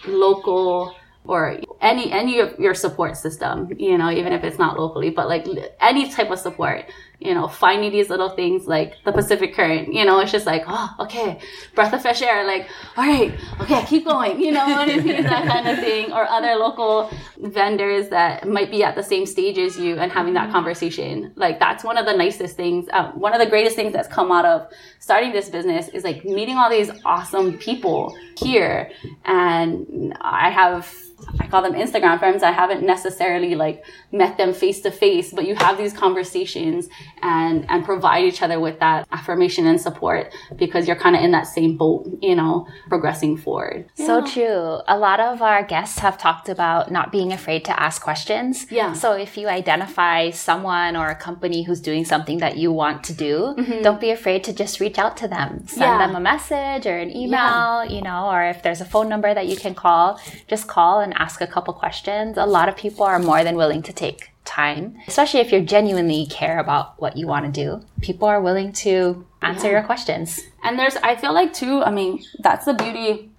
local 0.07 0.95
or 1.25 1.59
any 1.81 2.11
any 2.11 2.39
of 2.39 2.57
your 2.59 2.73
support 2.73 3.15
system 3.15 3.69
you 3.77 3.97
know 3.97 4.09
even 4.09 4.33
if 4.33 4.43
it's 4.43 4.59
not 4.59 4.79
locally 4.79 5.09
but 5.09 5.27
like 5.27 5.45
any 5.79 6.09
type 6.09 6.29
of 6.31 6.39
support 6.39 6.85
you 7.25 7.33
know 7.33 7.47
finding 7.47 7.91
these 7.91 8.09
little 8.09 8.29
things 8.29 8.67
like 8.67 8.95
the 9.05 9.11
pacific 9.11 9.53
current 9.53 9.93
you 9.93 10.03
know 10.05 10.19
it's 10.19 10.31
just 10.31 10.45
like 10.45 10.63
oh 10.67 10.89
okay 10.99 11.39
breath 11.75 11.93
of 11.93 12.01
fresh 12.01 12.21
air 12.21 12.45
like 12.45 12.67
all 12.97 13.05
right 13.05 13.33
okay 13.59 13.83
keep 13.85 14.05
going 14.05 14.39
you 14.39 14.51
know 14.51 14.65
that 15.23 15.47
kind 15.47 15.67
of 15.67 15.79
thing. 15.83 16.11
Or 16.11 16.27
other 16.27 16.55
local 16.55 17.09
vendors 17.37 18.09
that 18.09 18.47
might 18.47 18.71
be 18.71 18.83
at 18.83 18.95
the 18.95 19.03
same 19.03 19.25
stage 19.25 19.57
as 19.57 19.77
you 19.77 19.97
and 19.97 20.11
having 20.11 20.33
that 20.33 20.51
conversation. 20.51 21.33
Like 21.35 21.59
that's 21.59 21.83
one 21.83 21.97
of 21.97 22.05
the 22.05 22.13
nicest 22.13 22.55
things 22.55 22.87
um, 22.93 23.19
one 23.19 23.33
of 23.33 23.39
the 23.39 23.45
greatest 23.45 23.75
things 23.75 23.93
that's 23.93 24.07
come 24.07 24.31
out 24.31 24.45
of 24.45 24.67
starting 24.99 25.31
this 25.31 25.49
business 25.49 25.87
is 25.89 26.03
like 26.03 26.23
meeting 26.25 26.57
all 26.57 26.69
these 26.69 26.91
awesome 27.05 27.57
people 27.57 28.15
here. 28.37 28.91
And 29.25 30.15
i 30.21 30.49
have 30.49 30.93
I 31.39 31.47
call 31.47 31.61
them 31.61 31.73
Instagram 31.73 32.19
friends. 32.19 32.43
I 32.43 32.51
haven't 32.51 32.83
necessarily 32.85 33.55
like 33.55 33.83
met 34.11 34.37
them 34.37 34.53
face 34.53 34.81
to 34.81 34.91
face, 34.91 35.33
but 35.33 35.45
you 35.45 35.55
have 35.55 35.77
these 35.77 35.93
conversations 35.93 36.89
and 37.21 37.65
and 37.69 37.83
provide 37.83 38.23
each 38.25 38.41
other 38.41 38.59
with 38.59 38.79
that 38.79 39.07
affirmation 39.11 39.65
and 39.65 39.79
support 39.79 40.33
because 40.55 40.87
you're 40.87 40.95
kind 40.95 41.15
of 41.15 41.21
in 41.21 41.31
that 41.31 41.47
same 41.47 41.77
boat, 41.77 42.07
you 42.21 42.35
know, 42.35 42.67
progressing 42.87 43.37
forward. 43.37 43.89
So 43.95 44.25
true. 44.25 44.79
A 44.87 44.97
lot 44.97 45.19
of 45.19 45.41
our 45.41 45.63
guests 45.63 45.99
have 45.99 46.17
talked 46.17 46.49
about 46.49 46.91
not 46.91 47.11
being 47.11 47.31
afraid 47.31 47.65
to 47.65 47.79
ask 47.79 48.01
questions. 48.01 48.65
Yeah. 48.69 48.93
So 48.93 49.13
if 49.13 49.37
you 49.37 49.47
identify 49.47 50.29
someone 50.31 50.95
or 50.95 51.09
a 51.09 51.15
company 51.15 51.63
who's 51.63 51.81
doing 51.81 52.05
something 52.05 52.39
that 52.39 52.57
you 52.57 52.71
want 52.71 53.03
to 53.05 53.13
do, 53.13 53.55
mm-hmm. 53.57 53.81
don't 53.81 54.01
be 54.01 54.11
afraid 54.11 54.43
to 54.45 54.53
just 54.53 54.79
reach 54.79 54.97
out 54.97 55.17
to 55.17 55.27
them. 55.27 55.67
Send 55.67 55.81
yeah. 55.81 55.97
them 56.05 56.15
a 56.15 56.19
message 56.19 56.85
or 56.85 56.97
an 56.97 57.09
email, 57.15 57.83
yeah. 57.83 57.83
you 57.83 58.01
know, 58.01 58.29
or 58.29 58.43
if 58.43 58.61
there's 58.63 58.81
a 58.81 58.85
phone 58.85 59.09
number 59.09 59.33
that 59.33 59.47
you 59.47 59.55
can 59.55 59.75
call, 59.75 60.19
just 60.47 60.67
call 60.67 60.99
and 60.99 61.12
ask 61.21 61.41
a 61.41 61.47
couple 61.47 61.73
questions. 61.73 62.37
A 62.37 62.45
lot 62.45 62.69
of 62.69 62.75
people 62.75 63.03
are 63.05 63.19
more 63.19 63.43
than 63.43 63.55
willing 63.55 63.81
to 63.83 63.93
take 63.93 64.31
time, 64.45 64.97
especially 65.07 65.39
if 65.39 65.51
you 65.51 65.61
genuinely 65.61 66.25
care 66.27 66.59
about 66.59 66.99
what 67.01 67.17
you 67.17 67.27
want 67.27 67.45
to 67.45 67.51
do. 67.51 67.85
People 68.01 68.27
are 68.27 68.41
willing 68.41 68.71
to 68.73 69.25
answer 69.41 69.67
yeah. 69.67 69.73
your 69.73 69.83
questions. 69.83 70.41
And 70.63 70.77
there's, 70.77 70.95
I 70.97 71.15
feel 71.15 71.33
like 71.33 71.53
too, 71.53 71.83
I 71.83 71.91
mean, 71.91 72.23
that's 72.39 72.65
the 72.65 72.73
beauty 72.73 73.29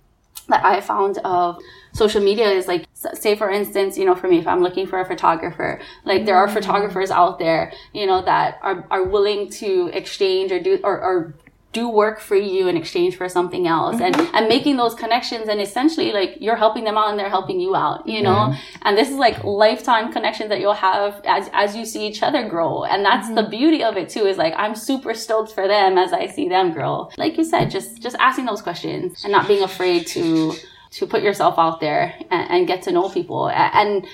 that 0.49 0.65
I 0.65 0.81
found 0.81 1.19
of 1.19 1.59
social 1.93 2.23
media 2.23 2.51
is 2.51 2.67
like, 2.69 2.87
say 2.95 3.35
for 3.37 3.51
instance, 3.51 3.97
you 3.97 4.05
know, 4.05 4.15
for 4.15 4.29
me, 4.29 4.39
if 4.39 4.47
I'm 4.47 4.63
looking 4.63 4.87
for 4.87 5.01
a 5.01 5.07
photographer, 5.07 5.81
like 6.05 6.27
there 6.27 6.37
are 6.37 6.47
mm-hmm. 6.47 6.55
photographers 6.55 7.11
out 7.11 7.39
there, 7.39 7.73
you 7.93 8.07
know, 8.07 8.23
that 8.23 8.59
are, 8.63 8.87
are 8.91 9.05
willing 9.05 9.49
to 9.51 9.91
exchange 9.93 10.53
or 10.53 10.61
do, 10.61 10.81
or, 10.83 11.01
or 11.01 11.35
do 11.75 11.89
work 11.89 12.21
for 12.21 12.37
you 12.37 12.69
in 12.69 12.77
exchange 12.77 13.17
for 13.17 13.29
something 13.29 13.67
else 13.67 13.97
mm-hmm. 13.97 14.21
and 14.21 14.35
and 14.35 14.49
making 14.49 14.77
those 14.77 14.95
connections 14.95 15.49
and 15.49 15.61
essentially 15.61 16.13
like 16.13 16.37
you're 16.41 16.57
helping 16.57 16.85
them 16.85 16.97
out 16.97 17.11
and 17.11 17.19
they're 17.19 17.29
helping 17.29 17.61
you 17.61 17.77
out 17.77 18.07
you 18.09 18.23
know 18.23 18.49
mm-hmm. 18.49 18.79
and 18.83 18.97
this 18.97 19.11
is 19.11 19.17
like 19.17 19.43
lifetime 19.45 20.11
connections 20.13 20.49
that 20.49 20.61
you'll 20.61 20.73
have 20.73 21.21
as 21.27 21.51
as 21.53 21.77
you 21.77 21.85
see 21.85 22.07
each 22.07 22.23
other 22.23 22.49
grow 22.49 22.85
and 22.85 23.05
that's 23.05 23.27
mm-hmm. 23.27 23.35
the 23.35 23.49
beauty 23.49 23.83
of 23.83 23.97
it 23.97 24.09
too 24.09 24.25
is 24.25 24.39
like 24.39 24.55
i'm 24.57 24.75
super 24.75 25.13
stoked 25.13 25.53
for 25.53 25.69
them 25.69 25.99
as 25.99 26.13
i 26.13 26.27
see 26.27 26.49
them 26.49 26.73
grow 26.73 27.11
like 27.19 27.37
you 27.37 27.45
said 27.45 27.71
just 27.71 28.01
just 28.01 28.17
asking 28.21 28.47
those 28.47 28.63
questions 28.63 29.25
and 29.25 29.33
not 29.33 29.47
being 29.49 29.63
afraid 29.63 30.07
to 30.07 30.55
to 30.91 31.07
put 31.07 31.23
yourself 31.23 31.57
out 31.59 31.81
there 31.81 32.15
and, 32.31 32.51
and 32.51 32.67
get 32.69 32.83
to 32.83 32.93
know 32.93 33.09
people 33.09 33.51
and 33.51 34.07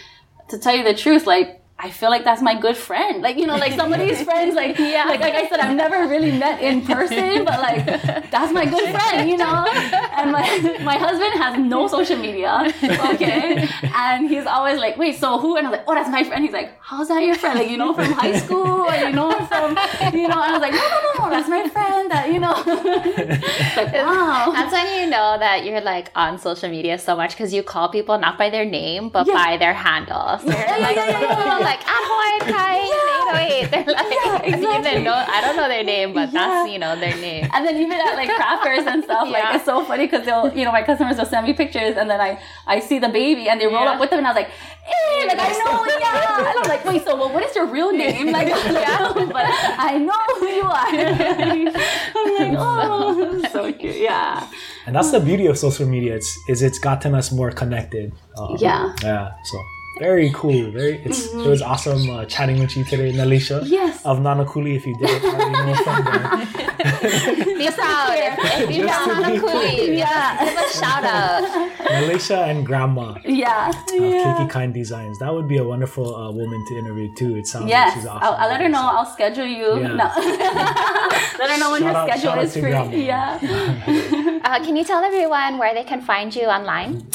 to 0.49 0.59
tell 0.59 0.75
you 0.75 0.83
the 0.83 0.95
truth 0.95 1.27
like 1.27 1.60
I 1.83 1.91
feel 1.91 2.11
like 2.11 2.25
that's 2.25 2.43
my 2.43 2.55
good 2.55 2.77
friend. 2.77 3.23
Like, 3.23 3.39
you 3.39 3.47
know, 3.47 3.57
like 3.57 3.73
some 3.73 3.91
of 3.91 3.99
these 3.99 4.23
friends, 4.29 4.55
like, 4.55 4.79
yeah, 4.79 5.05
like, 5.07 5.21
like 5.21 5.33
I 5.35 5.49
said, 5.49 5.61
I've 5.61 5.75
never 5.75 6.07
really 6.07 6.31
met 6.31 6.61
in 6.61 6.85
person, 6.85 7.43
but 7.45 7.59
like, 7.59 7.87
that's 8.31 8.53
my 8.53 8.67
good 8.67 8.91
friend, 8.95 9.31
you 9.31 9.39
know? 9.39 9.65
And 9.65 10.31
my, 10.31 10.79
my 10.83 10.99
husband 10.99 11.33
has 11.43 11.59
no 11.59 11.89
social 11.89 12.19
media, 12.19 12.71
okay? 13.15 13.67
And 13.95 14.29
he's 14.29 14.45
always 14.45 14.79
like, 14.79 14.99
wait, 14.99 15.17
so 15.17 15.39
who? 15.39 15.57
And 15.57 15.67
I 15.67 15.71
was 15.71 15.79
like, 15.79 15.87
oh, 15.89 15.95
that's 15.95 16.11
my 16.11 16.23
friend. 16.23 16.45
He's 16.45 16.53
like, 16.53 16.79
how's 16.83 17.09
that 17.09 17.23
your 17.23 17.35
friend? 17.35 17.59
Like, 17.59 17.71
you 17.71 17.79
know, 17.79 17.95
from 17.95 18.13
high 18.13 18.39
school 18.39 18.85
or, 18.85 18.95
you 18.95 19.13
know, 19.13 19.33
from, 19.47 19.71
you 20.13 20.29
know, 20.29 20.43
and 20.43 20.51
I 20.51 20.53
was 20.53 20.61
like, 20.61 20.73
no, 20.73 20.87
no, 20.87 21.01
no, 21.01 21.25
no, 21.25 21.31
that's 21.31 21.49
my 21.49 21.67
friend 21.67 22.11
that, 22.11 22.31
you 22.31 22.41
know. 22.41 22.53
like, 23.77 23.95
wow. 23.95 24.53
That's 24.53 24.73
when 24.73 25.01
you 25.01 25.07
know 25.11 25.39
that 25.39 25.65
you're 25.65 25.81
like 25.81 26.11
on 26.15 26.39
social 26.39 26.69
media 26.69 26.99
so 26.99 27.17
much 27.17 27.31
because 27.31 27.55
you 27.55 27.63
call 27.63 27.89
people 27.89 28.19
not 28.19 28.37
by 28.37 28.51
their 28.51 28.67
name, 28.67 29.09
but 29.09 29.27
yeah. 29.27 29.33
by 29.33 29.57
their 29.57 29.73
handle. 29.73 30.39
So 30.41 30.49
yeah, 30.49 30.77
like, 30.77 30.97
yeah, 30.97 31.09
yeah, 31.09 31.59
yeah 31.59 31.70
like 31.71 31.87
at 31.87 32.03
Hawaii 32.11 32.39
Kai 32.53 32.77
yeah. 32.83 33.11
808. 33.31 33.71
They're 33.71 33.95
like, 33.95 34.07
yeah, 34.11 34.43
exactly. 34.57 35.03
know, 35.03 35.15
I 35.15 35.41
don't 35.41 35.57
know 35.57 35.69
their 35.69 35.85
name, 35.85 36.13
but 36.13 36.33
yeah. 36.33 36.41
that's, 36.41 36.73
you 36.73 36.79
know, 36.79 36.99
their 36.99 37.17
name. 37.17 37.49
And 37.53 37.67
then 37.67 37.77
even 37.77 37.93
at 37.93 38.15
like 38.15 38.31
craft 38.35 38.65
fairs 38.65 38.87
and 38.87 39.05
stuff, 39.05 39.27
yeah. 39.27 39.33
like 39.33 39.55
it's 39.57 39.65
so 39.65 39.85
funny 39.85 40.07
because 40.07 40.25
they'll, 40.27 40.53
you 40.53 40.65
know, 40.65 40.73
my 40.73 40.83
customers 40.83 41.17
will 41.19 41.27
send 41.27 41.47
me 41.47 41.53
pictures 41.53 41.97
and 41.97 42.11
then 42.11 42.21
I, 42.21 42.41
I 42.67 42.81
see 42.81 42.99
the 42.99 43.09
baby 43.09 43.49
and 43.49 43.61
they 43.61 43.67
roll 43.67 43.87
up 43.87 44.01
with 44.01 44.11
them 44.11 44.19
and 44.19 44.27
I 44.27 44.31
was 44.31 44.37
like, 44.43 44.51
hey, 44.51 45.27
like 45.29 45.39
I 45.39 45.53
know, 45.63 45.87
yeah. 46.01 46.51
And 46.51 46.59
I'm 46.59 46.69
like, 46.69 46.85
wait, 46.85 47.05
so 47.05 47.17
well, 47.17 47.33
what 47.33 47.45
is 47.45 47.55
your 47.55 47.67
real 47.67 47.93
name? 47.93 48.33
Like, 48.33 48.49
yeah, 48.49 49.13
but 49.15 49.47
I 49.47 49.99
know 49.99 50.23
who 50.39 50.47
you 50.47 50.63
are. 50.63 50.91
I'm 52.17 52.53
like, 52.53 52.59
oh, 52.59 53.43
so 53.53 53.73
cute, 53.73 53.97
yeah. 53.97 54.49
And 54.87 54.97
that's 54.97 55.11
the 55.11 55.21
beauty 55.21 55.47
of 55.47 55.59
social 55.59 55.87
media. 55.87 56.17
It's 56.17 56.37
is 56.49 56.63
it's 56.63 56.79
gotten 56.79 57.15
us 57.15 57.31
more 57.31 57.51
connected. 57.51 58.13
Um, 58.37 58.57
yeah. 58.59 58.95
Yeah. 59.03 59.33
So 59.45 59.59
very 60.01 60.31
cool. 60.35 60.71
Very. 60.71 60.97
It's 61.05 61.29
mm-hmm. 61.29 61.41
it 61.41 61.49
was 61.49 61.63
awesome 61.63 62.09
uh, 62.11 62.25
chatting 62.25 62.59
with 62.59 62.75
you 62.77 62.85
today, 62.85 63.13
Naleisha. 63.13 63.63
Yes. 63.65 64.05
Of 64.05 64.19
Nanakuli, 64.19 64.75
if 64.77 64.87
you 64.87 64.97
didn't 64.99 65.23
already 65.23 65.53
know 65.53 65.75
from 65.85 66.05
there. 66.05 66.21
Be 67.61 67.69
proud. 67.71 68.17
If, 68.17 68.71
you 68.71 68.87
know 68.87 69.07
Nanakuli, 69.13 69.99
yeah, 69.99 70.45
give 70.45 70.59
a 70.59 70.73
shout 70.73 71.05
out. 71.05 71.45
Naleisha 71.79 72.49
and 72.49 72.67
Grandma. 72.67 73.19
Yeah. 73.25 73.69
Of 73.69 73.77
yeah. 73.93 74.25
Keiki 74.25 74.51
Kine 74.51 74.73
Designs. 74.73 75.19
That 75.19 75.33
would 75.35 75.47
be 75.47 75.59
a 75.59 75.65
wonderful 75.65 76.17
uh, 76.17 76.33
woman 76.33 76.65
to 76.69 76.79
interview 76.79 77.15
too. 77.15 77.37
It 77.37 77.47
sounds 77.47 77.69
yes. 77.69 77.89
like 77.89 77.95
she's 77.97 78.07
awesome. 78.07 78.23
I'll, 78.23 78.35
I'll 78.35 78.49
let 78.49 78.61
her 78.63 78.69
know. 78.71 78.81
I'll 78.81 79.07
schedule 79.07 79.47
you. 79.47 79.81
Yeah. 79.81 80.01
No. 80.01 80.11
let 81.39 81.51
her 81.51 81.59
know 81.59 81.73
when 81.73 81.83
shout 81.83 82.11
her 82.11 82.17
schedule 82.17 82.43
is 82.43 82.53
free. 82.55 82.71
Grandma. 82.71 82.97
Yeah. 82.97 84.41
uh, 84.45 84.65
can 84.65 84.77
you 84.77 84.85
tell 84.85 85.05
everyone 85.05 85.59
where 85.59 85.75
they 85.75 85.85
can 85.85 86.01
find 86.01 86.35
you 86.35 86.47
online? 86.47 87.07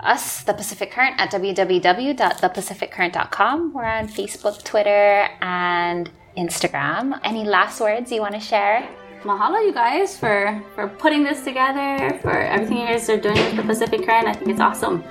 us, 0.01 0.43
The 0.43 0.53
Pacific 0.53 0.91
Current, 0.91 1.21
at 1.21 1.31
www.thepacificcurrent.com. 1.31 3.73
We're 3.73 3.85
on 3.85 4.09
Facebook, 4.09 4.61
Twitter, 4.65 5.29
and 5.39 6.11
Instagram. 6.39 7.19
Any 7.23 7.43
last 7.43 7.81
words 7.81 8.11
you 8.11 8.21
want 8.21 8.33
to 8.33 8.39
share? 8.39 8.87
Mahalo, 9.23 9.59
you 9.65 9.73
guys, 9.73 10.17
for 10.17 10.63
for 10.75 10.87
putting 10.87 11.23
this 11.23 11.43
together, 11.43 12.17
for 12.21 12.31
everything 12.31 12.77
you 12.77 12.87
guys 12.87 13.09
are 13.09 13.19
doing 13.19 13.35
with 13.35 13.57
the 13.57 13.63
Pacific 13.63 14.05
Current. 14.05 14.27
I 14.27 14.33
think 14.33 14.49
it's 14.51 14.61
awesome. 14.61 15.03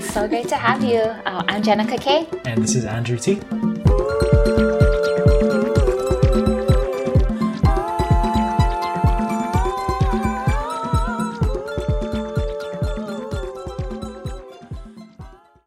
So 0.00 0.26
great 0.26 0.48
to 0.48 0.56
have 0.56 0.82
you. 0.82 1.02
Oh, 1.28 1.42
I'm 1.48 1.62
Jenica 1.62 2.00
K. 2.00 2.26
And 2.46 2.62
this 2.62 2.74
is 2.74 2.86
Andrew 2.86 3.18
T. 3.18 3.40